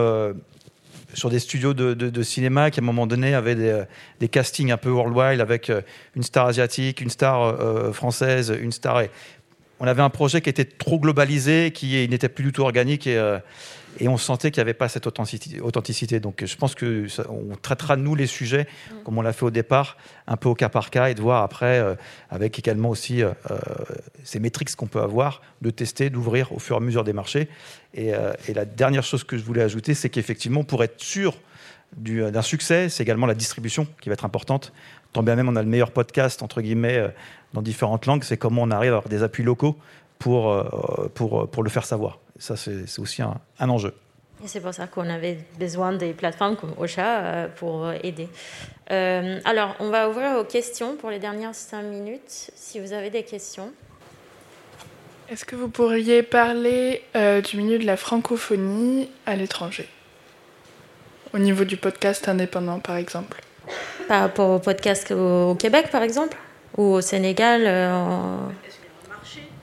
sur 1.13 1.29
des 1.29 1.39
studios 1.39 1.73
de, 1.73 2.23
cinéma 2.23 2.71
qui 2.71 2.79
à 2.79 2.83
un 2.83 2.85
moment 2.85 3.07
donné 3.07 3.33
avaient 3.33 3.55
des, 3.55 3.83
des, 4.19 4.29
castings 4.29 4.71
un 4.71 4.77
peu 4.77 4.89
worldwide 4.89 5.41
avec 5.41 5.71
une 6.15 6.23
star 6.23 6.47
asiatique, 6.47 7.01
une 7.01 7.09
star 7.09 7.93
française, 7.93 8.55
une 8.61 8.71
star 8.71 9.01
on 9.83 9.87
avait 9.87 10.01
un 10.01 10.09
projet 10.09 10.39
qui 10.39 10.49
était 10.49 10.63
trop 10.63 10.97
globalisé, 10.97 11.71
qui 11.71 12.07
n'était 12.07 12.29
plus 12.29 12.45
du 12.45 12.53
tout 12.53 12.61
organique 12.61 13.05
et, 13.05 13.17
euh, 13.17 13.37
et 13.99 14.07
on 14.07 14.15
sentait 14.17 14.49
qu'il 14.49 14.61
n'y 14.61 14.67
avait 14.69 14.73
pas 14.73 14.87
cette 14.87 15.07
authenticité. 15.07 16.21
Donc 16.21 16.45
je 16.45 16.55
pense 16.55 16.73
que 16.73 17.05
on 17.27 17.57
traitera 17.57 17.97
nous 17.97 18.15
les 18.15 18.25
sujets 18.25 18.63
mm. 18.63 18.95
comme 19.03 19.17
on 19.17 19.21
l'a 19.21 19.33
fait 19.33 19.43
au 19.43 19.51
départ, 19.51 19.97
un 20.25 20.37
peu 20.37 20.47
au 20.47 20.55
cas 20.55 20.69
par 20.69 20.89
cas 20.89 21.09
et 21.09 21.15
de 21.15 21.21
voir 21.21 21.43
après, 21.43 21.79
euh, 21.79 21.95
avec 22.29 22.57
également 22.57 22.91
aussi 22.91 23.23
euh, 23.23 23.33
ces 24.23 24.39
métriques 24.39 24.73
qu'on 24.73 24.87
peut 24.87 25.01
avoir, 25.01 25.41
de 25.61 25.69
tester, 25.69 26.09
d'ouvrir 26.09 26.53
au 26.53 26.59
fur 26.59 26.77
et 26.77 26.77
à 26.77 26.79
mesure 26.79 27.03
des 27.03 27.11
marchés. 27.11 27.49
Et, 27.93 28.13
et 28.47 28.53
la 28.55 28.65
dernière 28.65 29.03
chose 29.03 29.23
que 29.23 29.37
je 29.37 29.43
voulais 29.43 29.61
ajouter, 29.61 29.93
c'est 29.93 30.09
qu'effectivement, 30.09 30.63
pour 30.63 30.83
être 30.83 30.99
sûr 30.99 31.37
d'un 31.97 32.41
succès, 32.41 32.89
c'est 32.89 33.03
également 33.03 33.27
la 33.27 33.35
distribution 33.35 33.85
qui 34.01 34.09
va 34.09 34.13
être 34.13 34.25
importante. 34.25 34.73
Tant 35.13 35.23
bien 35.23 35.35
même 35.35 35.47
on 35.47 35.55
a 35.55 35.61
le 35.61 35.69
meilleur 35.69 35.91
podcast, 35.91 36.41
entre 36.41 36.61
guillemets, 36.61 37.13
dans 37.53 37.61
différentes 37.61 38.05
langues, 38.05 38.23
c'est 38.23 38.37
comment 38.37 38.63
on 38.63 38.71
arrive 38.71 38.93
à 38.93 38.97
avoir 38.97 39.09
des 39.09 39.23
appuis 39.23 39.43
locaux 39.43 39.77
pour, 40.23 40.51
euh, 40.51 41.11
pour, 41.13 41.49
pour 41.49 41.63
le 41.63 41.69
faire 41.69 41.85
savoir. 41.85 42.19
Ça, 42.39 42.55
c'est 42.55 42.99
aussi 42.99 43.21
un, 43.21 43.69
enjeu. 43.69 43.93
Et 44.43 44.47
c'est 44.47 44.61
pour 44.61 44.73
ça 44.73 44.87
qu'on 44.87 45.09
avait 45.09 45.37
besoin 45.59 45.93
des 45.93 46.13
plateformes 46.13 46.55
comme 46.55 46.73
Ocha 46.77 47.19
euh, 47.19 47.47
pour 47.47 47.91
aider. 47.91 48.27
Euh, 48.91 49.39
alors, 49.45 49.75
on 49.79 49.89
va 49.89 50.09
ouvrir 50.09 50.37
aux 50.37 50.43
questions 50.43 50.95
pour 50.95 51.09
les 51.09 51.19
dernières 51.19 51.55
cinq 51.55 51.83
minutes, 51.83 52.51
si 52.55 52.79
vous 52.79 52.93
avez 52.93 53.09
des 53.09 53.23
questions. 53.23 53.71
Est-ce 55.29 55.45
que 55.45 55.55
vous 55.55 55.69
pourriez 55.69 56.23
parler 56.23 57.03
du 57.15 57.57
milieu 57.57 57.79
de 57.79 57.85
la 57.85 57.97
francophonie 57.97 59.09
à 59.25 59.35
l'étranger? 59.35 59.87
Au 61.33 61.39
niveau 61.39 61.63
du 61.63 61.77
podcast 61.77 62.27
indépendant, 62.27 62.79
par 62.79 62.97
exemple 62.97 63.41
Par 64.07 64.21
rapport 64.21 64.49
au 64.49 64.59
podcast 64.59 65.11
au 65.11 65.55
Québec, 65.55 65.89
par 65.91 66.03
exemple 66.03 66.37
ou 66.77 66.83
au 66.83 67.01
Sénégal. 67.01 67.63
Euh, 67.65 68.37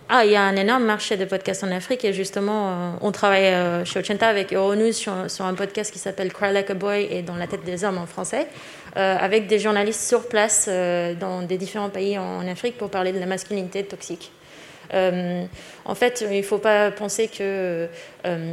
ah, 0.09 0.25
il 0.25 0.33
y 0.33 0.37
a 0.37 0.43
un 0.43 0.57
énorme 0.57 0.85
marché 0.85 1.17
de 1.17 1.25
podcasts 1.25 1.63
en 1.63 1.71
Afrique 1.71 2.05
et 2.05 2.13
justement, 2.13 2.69
euh, 2.69 2.91
on 3.01 3.13
travaille 3.13 3.47
euh, 3.47 3.85
chez 3.85 4.01
Ochenta 4.01 4.27
avec 4.27 4.53
Euronews 4.53 4.93
sur, 4.93 5.13
un 5.13 5.55
podcast 5.55 5.93
qui 5.93 6.01
s'appelle 6.01 6.33
Cry 6.33 6.53
Like 6.53 6.71
a 6.71 6.75
Boy 6.75 7.07
et 7.11 7.23
Dans 7.23 7.37
la 7.37 7.47
tête 7.47 7.65
des 7.65 7.85
hommes 7.85 7.99
en 7.99 8.07
français, 8.07 8.47
avec 8.97 9.47
des 9.47 9.61
journalistes 9.61 10.03
sur 10.03 10.29
place 10.29 10.69
dans 10.69 11.43
des 11.43 11.59
différents 11.59 11.91
pays 11.91 12.19
en, 12.19 12.47
Afrique 12.49 12.77
pour 12.77 12.91
parler 12.91 13.13
de 13.13 13.21
la 13.21 13.27
masculinité 13.27 13.85
toxique. 13.85 14.33
En 14.93 15.95
fait, 15.95 16.25
il 16.29 16.37
ne 16.37 16.43
faut 16.43 16.59
pas 16.59 16.91
penser 16.91 17.29
que 17.29 17.89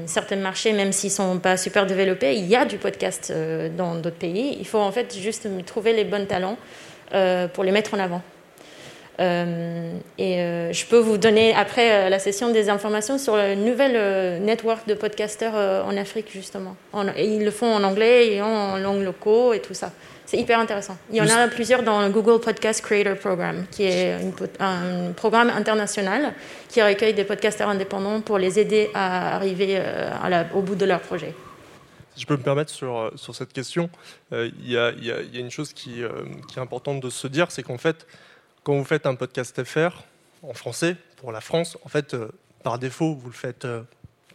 certains 0.06 0.36
marchés, 0.36 0.74
même 0.74 0.92
s'ils 0.92 1.10
ne 1.10 1.16
sont 1.16 1.40
pas 1.40 1.58
super 1.58 1.86
développés, 1.86 2.36
il 2.36 2.46
y 2.46 2.56
a 2.56 2.66
du 2.66 2.78
podcast 2.78 3.34
dans 3.76 3.96
d'autres 3.96 4.18
pays. 4.18 4.58
Il 4.60 4.68
faut 4.68 4.80
en 4.80 4.92
fait 4.92 5.18
juste 5.18 5.48
trouver 5.66 5.94
les 5.94 6.04
bons 6.04 6.28
talents 6.28 6.58
pour 7.54 7.64
les 7.64 7.72
mettre 7.72 7.94
en 7.94 8.00
avant. 8.00 8.22
Euh, 9.20 9.98
et 10.20 10.42
euh, 10.42 10.72
je 10.72 10.86
peux 10.86 11.00
vous 11.00 11.18
donner 11.18 11.54
après 11.56 11.92
euh, 11.92 12.10
la 12.10 12.20
session 12.20 12.52
des 12.52 12.70
informations 12.70 13.18
sur 13.18 13.36
le 13.36 13.56
nouvel 13.56 14.42
network 14.44 14.88
de 14.88 14.94
podcasters 14.94 15.56
en 15.56 15.98
Afrique 15.98 16.32
justement. 16.32 16.76
et 17.16 17.26
ils 17.26 17.44
le 17.44 17.52
font 17.52 17.74
en 17.74 17.84
anglais 17.84 18.34
et 18.34 18.42
en 18.42 18.78
langue 18.78 19.02
locaux 19.02 19.54
et 19.54 19.60
tout 19.60 19.74
ça. 19.74 19.92
C'est 20.28 20.38
hyper 20.38 20.60
intéressant. 20.60 20.96
Il 21.10 21.16
y 21.16 21.22
en 21.22 21.30
a 21.30 21.48
plusieurs 21.48 21.82
dans 21.82 22.02
le 22.02 22.10
Google 22.10 22.40
Podcast 22.40 22.84
Creator 22.84 23.18
Program, 23.18 23.66
qui 23.72 23.84
est 23.84 24.18
un 24.60 25.12
programme 25.14 25.50
international 25.50 26.34
qui 26.70 26.82
recueille 26.82 27.14
des 27.14 27.24
podcasters 27.24 27.68
indépendants 27.68 28.22
pour 28.22 28.38
les 28.38 28.60
aider 28.60 28.92
à 28.94 29.36
arriver 29.36 29.82
au 30.54 30.62
bout 30.62 30.76
de 30.76 30.86
leur 30.86 31.00
projet. 31.00 31.34
Si 32.14 32.22
je 32.22 32.28
peux 32.28 32.36
me 32.36 32.44
permettre 32.44 32.72
sur, 32.72 33.12
sur 33.16 33.34
cette 33.34 33.54
question, 33.54 33.90
il 34.32 34.54
y, 34.66 34.74
y, 34.74 34.78
a 34.78 35.40
une 35.40 35.50
chose 35.50 35.72
qui, 35.72 36.04
qui, 36.50 36.60
est 36.60 36.62
importante 36.62 37.00
de 37.00 37.10
se 37.10 37.28
dire, 37.28 37.50
c'est 37.50 37.64
qu'en 37.64 37.78
fait, 37.78 38.06
quand 38.68 38.78
vous 38.78 38.84
faites 38.84 39.06
un 39.06 39.16
podcast 39.16 39.64
FR 39.64 40.04
en 40.44 40.54
français 40.54 40.98
pour 41.16 41.32
la 41.32 41.40
France, 41.40 41.78
en 41.86 41.88
fait, 41.88 42.14
euh, 42.14 42.28
par 42.64 42.80
défaut, 42.80 43.16
vous 43.16 43.28
le 43.28 43.34
faites 43.34 43.64
euh, 43.64 43.82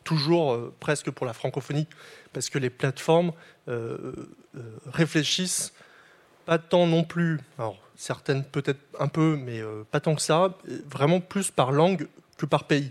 toujours 0.05 0.53
euh, 0.53 0.75
presque 0.81 1.11
pour 1.11 1.27
la 1.27 1.33
francophonie, 1.33 1.87
parce 2.33 2.51
que 2.51 2.59
les 2.59 2.71
plateformes 2.71 3.33
réfléchissent 4.87 5.73
pas 6.47 6.59
tant 6.59 6.87
non 6.87 7.05
plus, 7.05 7.39
alors 7.59 7.79
certaines 7.95 8.45
peut-être 8.45 8.81
un 8.99 9.07
peu, 9.07 9.37
mais 9.37 9.61
pas 9.91 10.01
tant 10.01 10.17
que 10.17 10.23
ça, 10.23 10.57
vraiment 10.89 11.21
plus 11.21 11.51
par 11.51 11.71
langue 11.71 12.09
que 12.39 12.47
par 12.47 12.65
pays. 12.65 12.91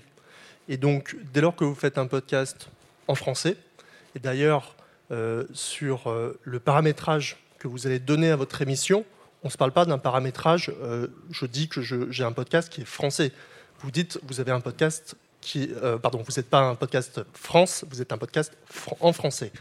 Et 0.69 0.77
donc, 0.77 1.17
dès 1.33 1.41
lors 1.41 1.55
que 1.55 1.65
vous 1.65 1.75
faites 1.75 1.97
un 1.97 2.07
podcast 2.07 2.69
en 3.07 3.15
français, 3.15 3.57
et 4.15 4.19
d'ailleurs 4.19 4.75
sur 5.51 6.13
le 6.43 6.59
paramétrage 6.59 7.37
que 7.59 7.67
vous 7.67 7.85
allez 7.85 7.99
donner 7.99 8.31
à 8.31 8.35
votre 8.35 8.61
émission, 8.61 9.03
on 9.43 9.47
ne 9.47 9.51
se 9.51 9.57
parle 9.57 9.71
pas 9.71 9.85
d'un 9.85 9.97
paramétrage. 9.97 10.71
Euh, 10.81 11.07
je 11.31 11.45
dis 11.45 11.67
que 11.67 11.81
j'ai 11.81 12.23
un 12.23 12.31
podcast 12.31 12.69
qui 12.69 12.81
est 12.81 12.85
français. 12.85 13.31
Vous 13.79 13.91
dites, 13.91 14.19
vous 14.23 14.39
avez 14.39 14.51
un 14.51 14.61
podcast 14.61 15.15
euh, 15.57 15.97
pardon, 15.97 16.23
vous 16.25 16.33
n'êtes 16.35 16.49
pas 16.49 16.61
un 16.61 16.75
podcast 16.75 17.21
France, 17.33 17.85
vous 17.89 18.01
êtes 18.01 18.11
un 18.11 18.17
podcast 18.17 18.53
en 18.99 19.13
français. 19.13 19.51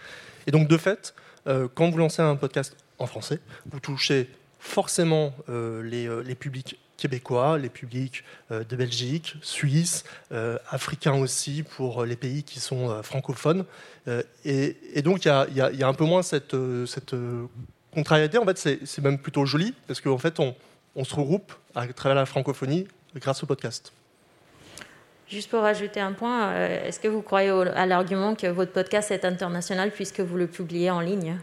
Et 0.46 0.50
donc 0.50 0.68
de 0.68 0.76
fait, 0.76 1.14
euh, 1.46 1.68
quand 1.74 1.90
vous 1.90 1.98
lancez 1.98 2.22
un 2.22 2.36
podcast 2.36 2.76
en 2.98 3.06
français, 3.06 3.40
vous 3.70 3.80
touchez 3.80 4.28
forcément 4.58 5.34
les, 5.48 6.34
publics 6.38 6.78
québécois, 6.98 7.56
les 7.56 7.70
publics 7.70 8.24
de 8.50 8.76
Belgique, 8.76 9.36
Suisse, 9.40 10.04
africains 10.68 11.14
aussi 11.14 11.62
pour 11.62 12.04
les 12.04 12.16
pays 12.16 12.42
qui 12.42 12.60
sont 12.60 13.02
francophones. 13.02 13.64
Et, 14.44 15.00
donc 15.02 15.24
il 15.24 15.28
y, 15.56 15.60
a, 15.62 15.88
un 15.88 15.94
peu 15.94 16.04
moins 16.04 16.22
cette 16.22 16.54
contrariété, 17.94 18.36
en 18.36 18.44
fait, 18.44 18.58
c'est 18.84 19.00
même 19.00 19.18
plutôt 19.18 19.46
joli, 19.46 19.74
parce 19.86 20.02
qu'en 20.02 20.18
fait, 20.18 20.38
on, 20.40 20.54
se 21.04 21.14
regroupe 21.14 21.54
à 21.74 21.86
travers 21.88 22.16
la 22.16 22.26
francophonie 22.26 22.86
grâce 23.16 23.42
au 23.42 23.46
podcast. 23.46 23.92
Juste 25.30 25.48
pour 25.48 25.60
rajouter 25.60 26.00
un 26.00 26.12
point, 26.12 26.48
euh, 26.48 26.88
est-ce 26.88 26.98
que 26.98 27.06
vous 27.06 27.22
croyez 27.22 27.50
à 27.50 27.86
l'argument 27.86 28.34
que 28.34 28.48
votre 28.48 28.72
podcast 28.72 29.12
est 29.12 29.24
international 29.24 29.92
puisque 29.92 30.18
vous 30.18 30.36
le 30.36 30.48
publiez 30.48 30.90
en 30.90 30.98
ligne? 31.00 31.38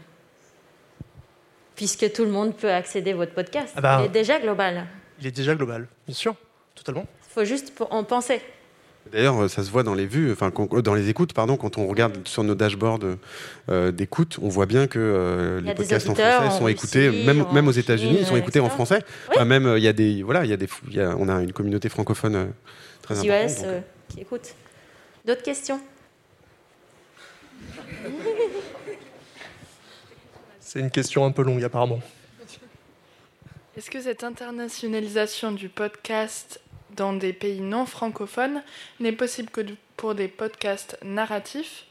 Puisque 1.74 2.12
tout 2.12 2.24
le 2.24 2.30
monde 2.30 2.54
peut 2.54 2.70
accéder 2.70 3.12
à 3.12 3.16
votre 3.16 3.32
podcast. 3.32 3.72
Ah 3.76 3.80
bah, 3.80 3.98
il 4.02 4.06
est 4.06 4.10
déjà 4.10 4.38
global. 4.38 4.86
Il 5.20 5.26
est 5.26 5.34
déjà 5.34 5.54
global, 5.54 5.88
bien 6.06 6.14
sûr, 6.14 6.34
totalement. 6.74 7.06
Il 7.30 7.32
faut 7.32 7.44
juste 7.44 7.72
en 7.90 8.04
penser. 8.04 8.42
D'ailleurs, 9.10 9.42
euh, 9.42 9.48
ça 9.48 9.62
se 9.62 9.70
voit 9.70 9.82
dans 9.82 9.94
les 9.94 10.06
vues, 10.06 10.32
enfin 10.32 10.52
euh, 10.72 10.82
dans 10.82 10.94
les 10.94 11.08
écoutes, 11.08 11.32
pardon. 11.32 11.56
Quand 11.56 11.78
on 11.78 11.86
regarde 11.86 12.18
sur 12.28 12.44
nos 12.44 12.54
dashboards 12.54 13.00
euh, 13.70 13.90
d'écoute, 13.90 14.38
on 14.42 14.48
voit 14.48 14.66
bien 14.66 14.86
que 14.86 15.62
les 15.64 15.74
podcasts 15.74 16.10
en 16.10 16.14
français 16.14 16.58
sont 16.58 16.68
écoutés, 16.68 17.24
même, 17.24 17.46
même 17.52 17.68
aux 17.68 17.72
États-Unis, 17.72 18.18
ils 18.20 18.26
sont 18.26 18.36
écoutés 18.36 18.60
en 18.60 18.68
français. 18.68 19.02
même 19.46 19.74
il 19.76 19.82
y 19.82 19.88
a 19.88 19.92
des, 19.92 20.22
voilà, 20.22 20.44
il 20.44 20.50
y 20.50 20.52
a 20.52 20.58
des, 20.58 20.68
on 21.18 21.28
a 21.30 21.42
une 21.42 21.52
communauté 21.52 21.88
francophone 21.88 22.52
très 23.14 23.84
qui 24.08 24.20
écoute. 24.20 24.54
D'autres 25.24 25.42
questions? 25.42 25.80
C'est 30.60 30.80
une 30.80 30.90
question 30.90 31.24
un 31.24 31.30
peu 31.30 31.42
longue 31.42 31.64
apparemment. 31.64 32.00
Est-ce 33.76 33.90
que 33.90 34.00
cette 34.02 34.24
internationalisation 34.24 35.52
du 35.52 35.68
podcast 35.68 36.60
dans 36.96 37.12
des 37.12 37.32
pays 37.32 37.60
non 37.60 37.86
francophones 37.86 38.62
n'est 39.00 39.12
possible 39.12 39.50
que 39.50 39.60
pour 39.96 40.14
des 40.14 40.28
podcasts 40.28 40.98
narratifs? 41.02 41.84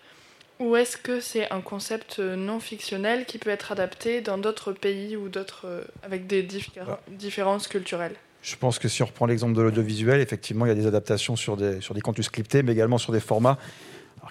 Ou 0.60 0.76
est-ce 0.76 0.98
que 0.98 1.20
c'est 1.20 1.52
un 1.52 1.62
concept 1.62 2.20
non 2.20 2.60
fictionnel 2.60 3.26
qui 3.26 3.38
peut 3.38 3.52
être 3.52 3.72
adapté 3.72 4.22
dans 4.22 4.38
d'autres 4.38 4.74
pays 4.74 5.16
ou 5.16 5.30
d'autres 5.30 5.86
avec 6.04 6.28
des 6.28 6.48
ah. 6.80 7.00
différences 7.10 7.68
culturelles? 7.68 8.16
Je 8.48 8.56
pense 8.56 8.80
que 8.80 8.88
si 8.88 9.04
on 9.04 9.06
reprend 9.06 9.26
l'exemple 9.26 9.54
de 9.54 9.62
l'audiovisuel, 9.62 10.22
effectivement, 10.22 10.66
il 10.66 10.70
y 10.70 10.72
a 10.72 10.76
des 10.76 10.88
adaptations 10.88 11.36
sur 11.36 11.58
des, 11.58 11.82
sur 11.82 11.94
des 11.94 12.00
contenus 12.00 12.28
scriptés, 12.28 12.64
mais 12.64 12.72
également 12.72 12.98
sur 12.98 13.12
des 13.12 13.20
formats 13.20 13.58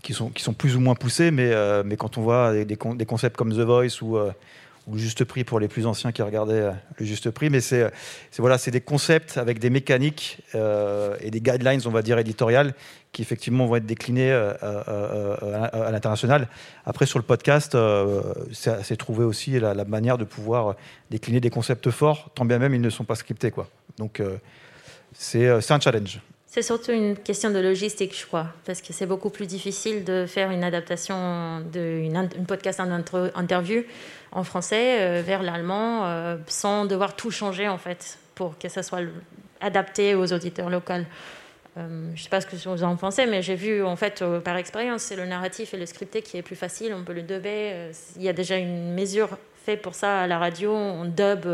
qui, 0.03 0.15
sont, 0.15 0.31
qui 0.31 0.43
sont 0.43 0.55
plus 0.55 0.75
ou 0.75 0.81
moins 0.81 0.95
poussés. 0.95 1.31
Mais, 1.31 1.53
euh, 1.53 1.83
mais 1.85 1.97
quand 1.97 2.17
on 2.17 2.23
voit 2.23 2.53
des, 2.53 2.65
des, 2.65 2.77
concepts 2.77 3.37
comme 3.37 3.53
The 3.53 3.61
Voice 3.61 4.01
ou, 4.01 4.17
euh, 4.17 4.33
le 4.91 4.99
juste 4.99 5.25
prix 5.25 5.45
pour 5.45 5.61
les 5.61 5.69
plus 5.69 5.85
anciens 5.85 6.13
qui 6.13 6.23
regardaient 6.23 6.55
euh, 6.55 6.73
le 6.99 7.05
juste 7.05 7.31
prix, 7.31 7.51
mais 7.51 7.61
c'est 7.61 7.91
voilà, 8.39 8.57
des 8.57 8.81
concepts 8.81 9.37
avec 9.37 9.59
des 9.59 9.69
mécaniques 9.69 10.39
et 10.55 11.31
des 11.31 11.41
guidelines, 11.41 11.83
on 11.85 11.91
va 11.91 12.01
dire, 12.01 12.19
éditoriales 12.19 12.73
qui 13.17 13.23
effectivement 13.23 13.65
vont 13.65 13.77
être 13.77 13.87
déclinés 13.87 14.31
à, 14.31 15.91
l'international. 15.91 16.49
Après, 16.85 17.07
sur 17.07 17.19
le 17.19 17.25
podcast, 17.25 17.75
c'est 18.53 18.97
trouver 18.97 19.25
aussi 19.25 19.59
la, 19.59 19.87
manière 19.87 20.19
de 20.19 20.25
pouvoir 20.25 20.77
décliner 21.11 21.41
des 21.41 21.49
concepts 21.49 21.91
forts, 21.91 22.29
tant 22.35 22.45
bien 22.45 22.59
même 22.59 22.75
ils 22.75 22.81
ne 22.83 22.91
sont 22.91 23.05
pas 23.05 23.15
scriptés. 23.15 23.51
Quoi. 23.51 23.69
Donc, 23.97 24.21
c'est 25.15 25.49
un 25.49 25.81
challenge. 25.81 26.21
C'est 26.57 26.63
surtout 26.63 26.93
une 26.93 27.17
question 27.17 27.51
de 27.51 27.59
logistique, 27.59 28.19
je 28.19 28.25
crois, 28.25 28.47
parce 28.65 28.81
que 28.81 28.95
c'est 28.95 29.05
beaucoup 29.05 29.29
plus 29.29 29.47
difficile 29.47 30.05
de 30.05 30.25
faire 30.27 30.51
une 30.51 30.65
adaptation 30.65 31.61
d'une 31.71 32.29
podcast 32.47 32.81
en 32.81 32.91
interview 32.91 33.83
en 34.33 34.43
français 34.43 35.01
euh, 35.01 35.23
vers 35.23 35.43
l'allemand 35.43 36.07
euh, 36.07 36.37
sans 36.47 36.87
devoir 36.87 37.15
tout 37.15 37.31
changer 37.31 37.69
en 37.69 37.77
fait 37.77 38.19
pour 38.35 38.57
que 38.59 38.71
ça 38.71 38.83
soit 38.83 39.01
adapté 39.61 40.15
aux 40.15 40.33
auditeurs 40.33 40.71
locaux. 40.71 40.95
Euh, 41.77 42.07
je 42.15 42.21
ne 42.21 42.23
sais 42.23 42.29
pas 42.29 42.41
ce 42.41 42.47
que 42.47 42.57
vous 42.57 42.85
en 42.85 42.97
pensez, 42.97 43.27
mais 43.27 43.43
j'ai 43.43 43.55
vu 43.55 43.83
en 43.83 43.97
fait 43.97 44.25
par 44.45 44.57
expérience, 44.57 45.03
c'est 45.03 45.17
le 45.17 45.27
narratif 45.27 45.75
et 45.75 45.77
le 45.77 45.87
scripté 45.87 46.23
qui 46.23 46.37
est 46.37 46.43
plus 46.43 46.57
facile. 46.57 46.95
On 46.95 47.05
peut 47.05 47.13
le 47.13 47.23
dubber. 47.23 47.91
Il 48.17 48.23
y 48.23 48.29
a 48.29 48.33
déjà 48.33 48.57
une 48.57 48.95
mesure 48.95 49.37
faite 49.65 49.83
pour 49.83 49.95
ça 49.95 50.21
à 50.21 50.27
la 50.27 50.39
radio. 50.39 50.73
On 50.73 51.05
dub 51.05 51.47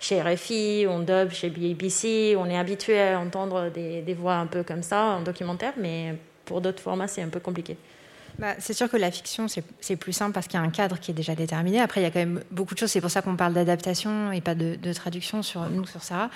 chez 0.00 0.20
RFI, 0.20 0.86
on 0.88 1.00
dub 1.00 1.30
chez 1.30 1.50
BBC, 1.50 2.34
on 2.38 2.46
est 2.46 2.58
habitué 2.58 3.00
à 3.00 3.20
entendre 3.20 3.68
des, 3.68 4.14
voix 4.14 4.34
un 4.34 4.46
peu 4.46 4.62
comme 4.62 4.82
ça 4.82 5.04
en 5.04 5.20
documentaire, 5.20 5.74
mais 5.76 6.14
pour 6.46 6.60
d'autres 6.60 6.82
formats, 6.82 7.06
c'est 7.06 7.22
un 7.22 7.28
peu 7.28 7.38
compliqué. 7.38 7.76
Bah, 8.38 8.54
c'est 8.58 8.72
sûr 8.72 8.90
que 8.90 8.96
la 8.96 9.10
fiction, 9.10 9.46
c'est 9.48 9.96
plus 9.96 10.14
simple 10.14 10.32
parce 10.32 10.46
qu'il 10.46 10.58
y 10.58 10.62
a 10.62 10.66
un 10.66 10.70
cadre 10.70 10.98
qui 10.98 11.10
est 11.10 11.14
déjà 11.14 11.34
déterminé. 11.34 11.80
Après, 11.80 12.00
il 12.00 12.04
y 12.04 12.06
a 12.06 12.10
quand 12.10 12.20
même 12.20 12.42
beaucoup 12.50 12.74
de 12.74 12.78
choses. 12.78 12.90
C'est 12.90 13.02
pour 13.02 13.10
ça 13.10 13.20
qu'on 13.20 13.36
parle 13.36 13.52
d'adaptation 13.52 14.32
et 14.32 14.40
pas 14.40 14.54
de, 14.54 14.92
traduction 14.94 15.42
sur 15.42 15.68
nous, 15.68 15.86
sur 15.86 16.02
Sarah. 16.02 16.30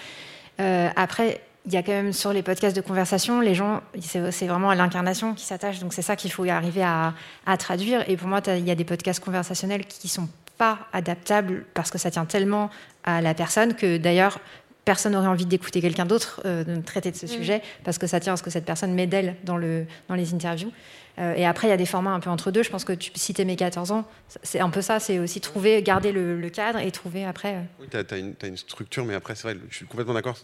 Euh, 0.60 0.90
après, 0.94 1.40
il 1.66 1.72
y 1.72 1.76
a 1.76 1.82
quand 1.82 1.92
même 1.92 2.12
sur 2.12 2.32
les 2.32 2.42
podcasts 2.42 2.76
de 2.76 2.82
conversation, 2.82 3.40
les 3.40 3.54
gens, 3.54 3.80
c'est 4.00 4.46
vraiment 4.46 4.70
à 4.70 4.74
l'incarnation 4.74 5.34
qui 5.34 5.44
s'attache. 5.44 5.78
Donc 5.78 5.94
c'est 5.94 6.02
ça 6.02 6.14
qu'il 6.14 6.30
faut 6.30 6.44
arriver 6.44 6.82
à, 6.82 7.14
à, 7.46 7.56
traduire. 7.56 8.08
Et 8.08 8.16
pour 8.16 8.28
moi, 8.28 8.40
il 8.48 8.66
y 8.66 8.70
a 8.70 8.74
des 8.74 8.84
podcasts 8.84 9.24
conversationnels 9.24 9.86
qui 9.86 10.08
sont 10.08 10.28
pas 10.58 10.78
adaptable 10.92 11.64
parce 11.74 11.90
que 11.90 11.98
ça 11.98 12.10
tient 12.10 12.26
tellement 12.26 12.70
à 13.02 13.20
la 13.20 13.34
personne 13.34 13.74
que 13.74 13.96
d'ailleurs 13.96 14.38
personne 14.84 15.12
n'aurait 15.12 15.28
envie 15.28 15.46
d'écouter 15.46 15.80
quelqu'un 15.80 16.06
d'autre 16.06 16.40
euh, 16.44 16.80
traiter 16.82 17.10
de 17.10 17.16
ce 17.16 17.26
mm. 17.26 17.28
sujet 17.28 17.62
parce 17.84 17.98
que 17.98 18.06
ça 18.06 18.20
tient 18.20 18.34
à 18.34 18.36
ce 18.36 18.42
que 18.42 18.50
cette 18.50 18.64
personne 18.64 18.94
met 18.94 19.06
d'elle 19.06 19.36
dans, 19.44 19.56
le, 19.56 19.86
dans 20.08 20.14
les 20.14 20.34
interviews. 20.34 20.72
Euh, 21.18 21.34
et 21.34 21.46
après, 21.46 21.68
il 21.68 21.70
y 21.70 21.74
a 21.74 21.76
des 21.76 21.86
formats 21.86 22.10
un 22.10 22.20
peu 22.20 22.30
entre 22.30 22.50
deux. 22.50 22.62
Je 22.62 22.70
pense 22.70 22.84
que 22.84 22.92
tu 22.92 23.12
citais 23.14 23.44
mes 23.44 23.54
14 23.54 23.92
ans, 23.92 24.04
c'est 24.42 24.58
un 24.60 24.70
peu 24.70 24.82
ça, 24.82 24.98
c'est 24.98 25.20
aussi 25.20 25.40
trouver, 25.40 25.80
garder 25.82 26.10
le, 26.10 26.48
cadre 26.48 26.80
et 26.80 26.90
trouver 26.90 27.24
après. 27.24 27.54
Euh. 27.54 27.60
Oui, 27.80 27.86
tu 27.88 27.96
as, 27.96 28.46
une 28.46 28.56
structure, 28.56 29.04
mais 29.04 29.14
après, 29.14 29.36
c'est 29.36 29.44
vrai, 29.44 29.56
je 29.70 29.76
suis 29.76 29.86
complètement 29.86 30.14
d'accord. 30.14 30.36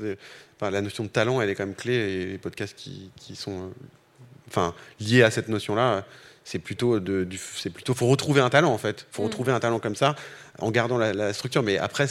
la 0.61 0.80
notion 0.80 1.05
de 1.05 1.09
talent, 1.09 1.41
elle 1.41 1.51
est 1.51 1.55
quand 1.55 1.66
même 1.66 1.74
clé 1.74 1.95
et 1.95 2.26
les 2.26 2.38
podcasts 2.38 2.76
qui, 2.76 3.11
qui 3.16 3.34
sont 3.34 3.72
enfin, 4.49 4.74
liés 5.01 5.22
à 5.22 5.30
cette 5.30 5.49
notion-là 5.49 6.05
c'est 6.43 6.59
plutôt 6.59 7.01
de, 7.01 7.24
du, 7.24 7.38
c'est 7.38 7.70
plutôt 7.70 7.95
faut 7.95 8.07
retrouver 8.07 8.41
un 8.41 8.51
talent 8.51 8.72
en 8.72 8.78
fait. 8.78 9.07
Faut 9.12 9.22
mm. 9.22 9.26
retrouver 9.26 9.53
un 9.53 9.61
talent 9.61 9.78
comme 9.78 9.95
ça 9.95 10.16
en 10.59 10.70
gardant 10.70 10.99
la, 10.99 11.32
structure. 11.32 11.62
Mais 11.62 11.78
après, 11.78 12.07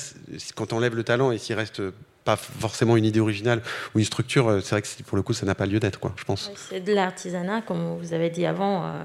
quand 0.56 0.72
on 0.72 0.78
enlève 0.78 0.96
le 0.96 1.04
talent 1.04 1.32
et 1.32 1.38
s'il 1.38 1.56
reste 1.56 1.82
pas 2.30 2.42
forcément 2.60 2.98
une 2.98 3.06
idée 3.06 3.20
originale 3.20 3.62
ou 3.94 4.00
une 4.00 4.06
structure, 4.06 4.48
euh, 4.48 4.62
c'est 4.62 4.76
vrai 4.76 4.82
que 4.82 5.04
pour 5.04 5.18
le 5.18 5.24
coup, 5.24 5.34
ça 5.34 5.46
n'a 5.46 5.56
pas 5.56 5.66
lieu 5.66 5.80
d'être, 5.80 6.00
quoi. 6.00 6.14
Je 6.16 6.24
pense. 6.24 6.52
C'est 6.70 6.80
de 6.80 6.94
l'artisanat, 6.94 7.62
comme 7.62 7.98
vous 7.98 8.14
avez 8.14 8.30
dit 8.30 8.46
avant, 8.46 8.86
euh, 8.86 9.04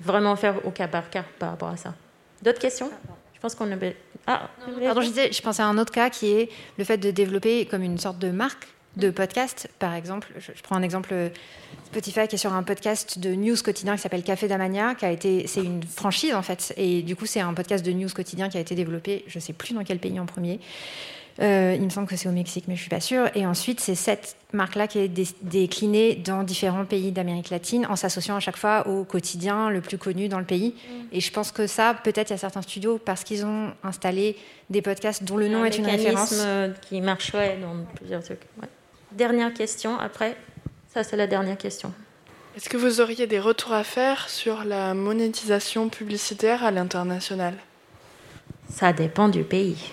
vraiment 0.00 0.36
faire 0.36 0.64
au 0.66 0.70
cas 0.70 0.88
par 0.88 1.08
cas 1.10 1.24
par 1.38 1.50
rapport 1.50 1.68
à 1.68 1.76
ça. 1.76 1.94
D'autres 2.42 2.58
questions? 2.58 2.90
Je 3.34 3.40
pense 3.40 3.54
qu'on 3.54 3.70
avait. 3.72 3.96
Ah, 4.26 4.50
pardon, 4.82 5.00
je 5.00 5.08
disais, 5.08 5.32
je 5.32 5.40
pensais 5.40 5.62
à 5.62 5.66
un 5.66 5.78
autre 5.78 5.92
cas 5.92 6.10
qui 6.10 6.32
est 6.32 6.50
le 6.78 6.84
fait 6.84 6.98
de 6.98 7.10
développer 7.10 7.66
comme 7.66 7.82
une 7.82 7.98
sorte 7.98 8.18
de 8.18 8.30
marque 8.30 8.66
de 8.96 9.10
podcast, 9.10 9.68
par 9.78 9.94
exemple. 9.94 10.28
Je, 10.38 10.62
prends 10.62 10.76
un 10.76 10.82
exemple 10.82 11.14
Spotify 11.86 12.26
qui 12.26 12.36
est 12.36 12.38
sur 12.38 12.54
un 12.54 12.62
podcast 12.62 13.18
de 13.18 13.34
news 13.34 13.56
quotidien 13.62 13.94
qui 13.94 14.02
s'appelle 14.02 14.22
Café 14.22 14.48
d'Amania, 14.48 14.94
qui 14.94 15.04
a 15.04 15.10
été, 15.10 15.46
c'est 15.46 15.62
une 15.62 15.82
franchise 15.82 16.34
en 16.34 16.42
fait, 16.42 16.72
et 16.76 17.02
du 17.02 17.14
coup 17.14 17.26
c'est 17.26 17.40
un 17.40 17.52
podcast 17.52 17.84
de 17.84 17.92
news 17.92 18.08
quotidien 18.08 18.48
qui 18.48 18.56
a 18.56 18.60
été 18.60 18.74
développé, 18.74 19.24
je 19.26 19.38
ne 19.38 19.42
sais 19.42 19.52
plus 19.52 19.74
dans 19.74 19.84
quel 19.84 19.98
pays 19.98 20.18
en 20.18 20.26
premier. 20.26 20.60
Euh, 21.40 21.74
il 21.76 21.82
me 21.82 21.90
semble 21.90 22.06
que 22.06 22.16
c'est 22.16 22.28
au 22.28 22.32
Mexique, 22.32 22.64
mais 22.66 22.76
je 22.76 22.80
suis 22.80 22.90
pas 22.90 23.00
sûre. 23.00 23.28
Et 23.34 23.46
ensuite, 23.46 23.80
c'est 23.80 23.94
cette 23.94 24.36
marque-là 24.52 24.86
qui 24.86 24.98
est 24.98 25.08
déclinée 25.42 26.14
dans 26.14 26.42
différents 26.42 26.84
pays 26.84 27.12
d'Amérique 27.12 27.50
latine 27.50 27.86
en 27.90 27.96
s'associant 27.96 28.36
à 28.36 28.40
chaque 28.40 28.56
fois 28.56 28.86
au 28.88 29.04
quotidien 29.04 29.68
le 29.68 29.80
plus 29.80 29.98
connu 29.98 30.28
dans 30.28 30.38
le 30.38 30.44
pays. 30.44 30.74
Mm. 30.74 30.92
Et 31.12 31.20
je 31.20 31.30
pense 31.30 31.52
que 31.52 31.66
ça, 31.66 31.94
peut-être 31.94 32.30
il 32.30 32.32
y 32.32 32.36
a 32.36 32.38
certains 32.38 32.62
studios 32.62 32.98
parce 32.98 33.22
qu'ils 33.22 33.44
ont 33.44 33.72
installé 33.82 34.36
des 34.70 34.82
podcasts 34.82 35.24
dont 35.24 35.36
le 35.36 35.48
nom 35.48 35.64
est 35.64 35.76
une 35.76 35.86
référence. 35.86 36.42
qui 36.88 37.00
marche 37.00 37.32
dans 37.32 37.84
plusieurs 37.96 38.22
trucs. 38.22 38.40
Dernière 39.12 39.52
question 39.52 39.98
après. 39.98 40.36
Ça, 40.92 41.04
c'est 41.04 41.16
la 41.16 41.26
dernière 41.26 41.58
question. 41.58 41.92
Est-ce 42.56 42.70
que 42.70 42.78
vous 42.78 43.02
auriez 43.02 43.26
des 43.26 43.38
retours 43.38 43.74
à 43.74 43.84
faire 43.84 44.30
sur 44.30 44.64
la 44.64 44.94
monétisation 44.94 45.90
publicitaire 45.90 46.64
à 46.64 46.70
l'international? 46.70 47.54
Ça 48.70 48.94
dépend 48.94 49.28
du 49.28 49.44
pays. 49.44 49.92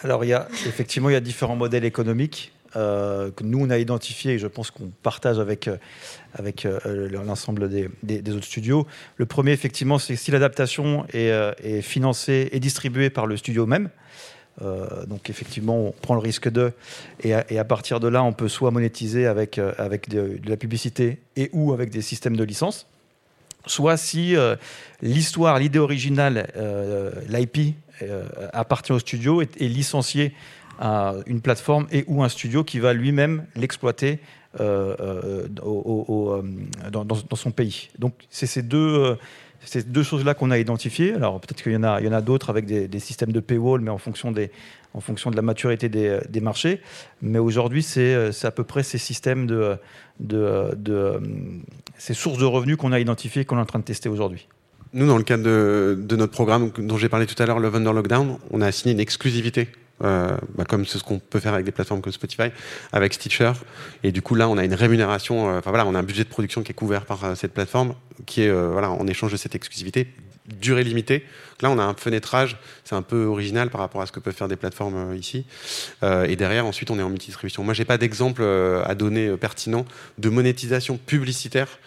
Alors, 0.00 0.24
il 0.24 0.28
y 0.28 0.32
a, 0.32 0.48
effectivement, 0.66 1.10
il 1.10 1.14
y 1.14 1.16
a 1.16 1.20
différents 1.20 1.56
modèles 1.56 1.84
économiques 1.84 2.52
euh, 2.76 3.30
que 3.30 3.44
nous, 3.44 3.60
on 3.60 3.70
a 3.70 3.78
identifiés 3.78 4.34
et 4.34 4.38
je 4.38 4.46
pense 4.46 4.70
qu'on 4.70 4.90
partage 5.02 5.38
avec, 5.38 5.68
euh, 5.68 5.76
avec 6.34 6.66
euh, 6.66 7.08
l'ensemble 7.08 7.68
des, 7.68 7.88
des, 8.02 8.32
autres 8.32 8.44
studios. 8.44 8.86
Le 9.16 9.26
premier, 9.26 9.52
effectivement, 9.52 9.98
c'est 9.98 10.16
si 10.16 10.30
l'adaptation 10.30 11.06
est, 11.12 11.82
financée 11.82 12.48
et 12.52 12.60
distribuée 12.60 13.10
par 13.10 13.26
le 13.26 13.36
studio 13.36 13.66
même. 13.66 13.90
Donc 15.06 15.30
effectivement, 15.30 15.78
on 15.78 15.92
prend 15.92 16.14
le 16.14 16.20
risque 16.20 16.48
de, 16.48 16.72
et 17.22 17.32
à, 17.32 17.64
partir 17.64 18.00
de 18.00 18.08
là, 18.08 18.24
on 18.24 18.32
peut 18.32 18.48
soit 18.48 18.72
monétiser 18.72 19.26
avec, 19.26 19.58
avec 19.58 20.08
de, 20.08 20.40
la 20.44 20.56
publicité 20.56 21.20
et 21.36 21.48
ou 21.52 21.72
avec 21.72 21.90
des 21.90 22.02
systèmes 22.02 22.36
de 22.36 22.42
licence, 22.42 22.88
soit 23.66 23.96
si 23.96 24.34
l'histoire, 25.00 25.60
l'idée 25.60 25.78
originale, 25.78 26.48
l'IP 27.28 27.76
appartient 28.52 28.92
au 28.92 28.98
studio 28.98 29.42
et 29.42 29.48
est 29.60 29.68
licencié 29.68 30.32
à 30.80 31.14
une 31.26 31.40
plateforme 31.40 31.86
et 31.90 32.04
ou 32.06 32.22
un 32.22 32.28
studio 32.28 32.62
qui 32.64 32.78
va 32.78 32.92
lui-même 32.92 33.46
l'exploiter 33.56 34.20
dans, 34.58 35.44
dans, 37.04 37.36
son 37.36 37.50
pays. 37.50 37.90
Donc 37.98 38.14
c'est 38.30 38.46
ces 38.46 38.62
deux 38.62 39.16
c'est 39.64 39.90
deux 39.90 40.02
choses-là 40.02 40.34
qu'on 40.34 40.50
a 40.50 40.58
identifiées. 40.58 41.14
Alors 41.14 41.40
peut-être 41.40 41.62
qu'il 41.62 41.72
y 41.72 41.76
en 41.76 41.82
a, 41.82 42.00
il 42.00 42.06
y 42.06 42.08
en 42.08 42.12
a 42.12 42.20
d'autres 42.20 42.50
avec 42.50 42.66
des, 42.66 43.00
systèmes 43.00 43.32
de 43.32 43.40
paywall, 43.40 43.80
mais 43.80 43.90
en 43.90 43.98
fonction, 43.98 44.32
des, 44.32 44.50
en 44.94 45.00
fonction 45.00 45.30
de 45.30 45.36
la 45.36 45.42
maturité 45.42 45.88
des, 45.88 46.20
des 46.28 46.40
marchés. 46.40 46.80
Mais 47.22 47.38
aujourd'hui, 47.38 47.82
c'est 47.82 48.44
à 48.44 48.50
peu 48.50 48.64
près 48.64 48.82
ces 48.82 48.98
systèmes 48.98 49.46
de, 49.46 49.76
de, 50.20 50.74
de 50.76 51.20
ces 51.96 52.14
sources 52.14 52.38
de 52.38 52.44
revenus 52.44 52.76
qu'on 52.76 52.92
a 52.92 53.00
identifiées, 53.00 53.44
qu'on 53.44 53.58
est 53.58 53.62
en 53.62 53.66
train 53.66 53.80
de 53.80 53.84
tester 53.84 54.08
aujourd'hui. 54.08 54.48
Nous, 54.94 55.06
dans 55.06 55.18
le 55.18 55.24
cadre 55.24 55.44
de, 55.44 56.16
notre 56.16 56.32
programme 56.32 56.70
dont 56.78 56.96
j'ai 56.96 57.08
parlé 57.08 57.26
tout 57.26 57.40
à 57.42 57.46
l'heure, 57.46 57.60
Love 57.60 57.76
Under 57.76 57.92
Lockdown, 57.92 58.38
on 58.50 58.60
a 58.62 58.72
signé 58.72 58.94
une 58.94 59.00
exclusivité 59.00 59.68
euh, 60.02 60.36
bah, 60.56 60.64
comme 60.64 60.86
c'est 60.86 60.98
ce 60.98 61.04
qu'on 61.04 61.18
peut 61.18 61.40
faire 61.40 61.54
avec 61.54 61.66
des 61.66 61.72
plateformes 61.72 62.00
comme 62.00 62.12
Spotify, 62.12 62.50
avec 62.92 63.14
Stitcher. 63.14 63.52
Et 64.02 64.12
du 64.12 64.22
coup, 64.22 64.34
là, 64.34 64.48
on 64.48 64.56
a 64.56 64.64
une 64.64 64.74
rémunération, 64.74 65.50
euh, 65.50 65.58
enfin 65.58 65.70
voilà, 65.70 65.86
on 65.86 65.94
a 65.94 65.98
un 65.98 66.04
budget 66.04 66.24
de 66.24 66.28
production 66.28 66.62
qui 66.62 66.70
est 66.70 66.74
couvert 66.74 67.04
par 67.04 67.24
euh, 67.24 67.34
cette 67.34 67.52
plateforme, 67.52 67.94
qui 68.24 68.42
est 68.42 68.50
voilà, 68.50 68.90
en 68.90 69.06
échange 69.06 69.32
de 69.32 69.36
cette 69.36 69.54
exclusivité, 69.54 70.08
durée 70.46 70.84
limitée. 70.84 71.24
Là, 71.60 71.70
on 71.70 71.78
a 71.78 71.82
un 71.82 71.94
fenêtrage, 71.94 72.56
c'est 72.84 72.94
un 72.94 73.02
peu 73.02 73.24
original 73.24 73.70
par 73.70 73.80
rapport 73.80 74.00
à 74.00 74.06
ce 74.06 74.12
que 74.12 74.20
peuvent 74.20 74.34
faire 74.34 74.48
des 74.48 74.56
plateformes 74.56 75.14
ici. 75.16 75.44
et 76.02 76.36
derrière, 76.36 76.66
ensuite, 76.66 76.90
on 76.90 76.98
est 76.98 77.02
en 77.02 77.10
multidistribution. 77.10 77.62
Moi, 77.62 77.74
j'ai 77.74 77.84
pas 77.84 77.98
d'exemple 77.98 78.42
à 78.42 78.94
donner 78.94 79.36
pertinent 79.36 79.84
de 80.18 80.28
monétisation 80.28 80.96
publicitaire. 80.96 81.78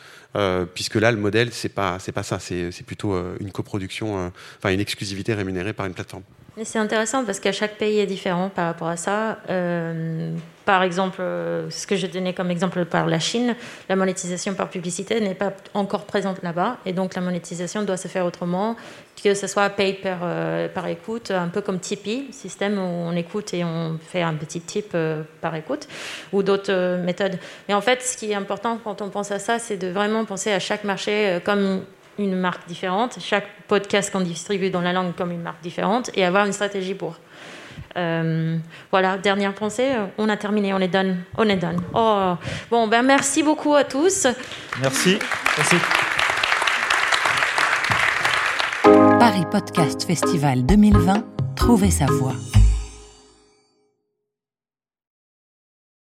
Puisque 0.73 0.95
là, 0.95 1.11
le 1.11 1.17
modèle, 1.17 1.51
c'est 1.51 1.69
pas, 1.69 1.97
pas 2.13 2.23
ça, 2.23 2.39
c'est, 2.39 2.71
plutôt 2.85 3.15
une 3.39 3.51
coproduction, 3.51 4.31
enfin 4.57 4.69
une 4.73 4.79
exclusivité 4.79 5.33
rémunérée 5.33 5.73
par 5.73 5.85
une 5.85 5.93
plateforme. 5.93 6.23
C'est 6.63 6.79
intéressant 6.79 7.25
parce 7.25 7.39
qu'à 7.39 7.51
chaque 7.51 7.77
pays 7.77 7.99
est 7.99 8.05
différent 8.05 8.49
par 8.49 8.65
rapport 8.65 8.87
à 8.87 8.97
ça. 8.97 9.37
Euh, 9.49 10.35
par 10.65 10.83
exemple, 10.83 11.21
euh, 11.21 11.69
ce 11.69 11.87
que 11.87 11.95
je 11.95 12.07
donnais 12.07 12.33
comme 12.33 12.51
exemple 12.51 12.85
par 12.85 13.07
la 13.07 13.19
Chine, 13.19 13.55
la 13.89 13.95
monétisation 13.95 14.53
par 14.53 14.69
publicité 14.69 15.19
n'est 15.21 15.33
pas 15.33 15.53
encore 15.73 16.05
présente 16.05 16.43
là-bas. 16.43 16.77
Et 16.85 16.93
donc 16.93 17.15
la 17.15 17.21
monétisation 17.21 17.83
doit 17.83 17.97
se 17.97 18.07
faire 18.07 18.25
autrement, 18.25 18.75
que 19.23 19.33
ce 19.33 19.47
soit 19.47 19.69
pay 19.69 19.93
par, 19.93 20.19
euh, 20.23 20.67
par 20.67 20.87
écoute, 20.87 21.31
un 21.31 21.47
peu 21.47 21.61
comme 21.61 21.79
Tipeee, 21.79 22.27
système 22.31 22.77
où 22.77 22.81
on 22.81 23.15
écoute 23.15 23.53
et 23.53 23.63
on 23.63 23.97
fait 23.99 24.21
un 24.21 24.33
petit 24.33 24.61
tip 24.61 24.95
par 25.41 25.55
écoute, 25.55 25.87
ou 26.31 26.43
d'autres 26.43 26.97
méthodes. 26.97 27.39
Mais 27.67 27.73
en 27.73 27.81
fait, 27.81 28.01
ce 28.01 28.17
qui 28.17 28.31
est 28.31 28.35
important 28.35 28.77
quand 28.83 29.01
on 29.01 29.09
pense 29.09 29.31
à 29.31 29.39
ça, 29.39 29.57
c'est 29.57 29.77
de 29.77 29.87
vraiment 29.87 30.25
penser 30.25 30.51
à 30.51 30.59
chaque 30.59 30.83
marché 30.83 31.39
comme 31.43 31.81
une 32.19 32.35
marque 32.35 32.67
différente, 32.67 33.17
chaque 33.19 33.47
podcast 33.67 34.11
qu'on 34.11 34.21
distribue 34.21 34.69
dans 34.69 34.81
la 34.81 34.93
langue 34.93 35.15
comme 35.15 35.31
une 35.31 35.41
marque 35.41 35.61
différente 35.61 36.09
et 36.13 36.25
avoir 36.25 36.45
une 36.45 36.53
stratégie 36.53 36.93
pour. 36.93 37.15
Euh, 37.97 38.57
voilà, 38.89 39.17
dernière 39.17 39.53
pensée, 39.53 39.91
on 40.17 40.29
a 40.29 40.37
terminé, 40.37 40.73
on 40.73 40.79
est 40.79 40.87
done, 40.87 41.17
on 41.37 41.47
est 41.49 41.57
done. 41.57 41.77
Oh, 41.93 42.33
bon, 42.69 42.87
ben 42.87 43.01
merci 43.01 43.43
beaucoup 43.43 43.75
à 43.75 43.83
tous. 43.83 44.27
Merci. 44.81 45.19
Merci. 45.57 45.75
Paris 49.19 49.45
Podcast 49.51 50.05
Festival 50.05 50.65
2020, 50.65 51.25
trouvez 51.55 51.91
sa 51.91 52.05
voix. 52.05 52.33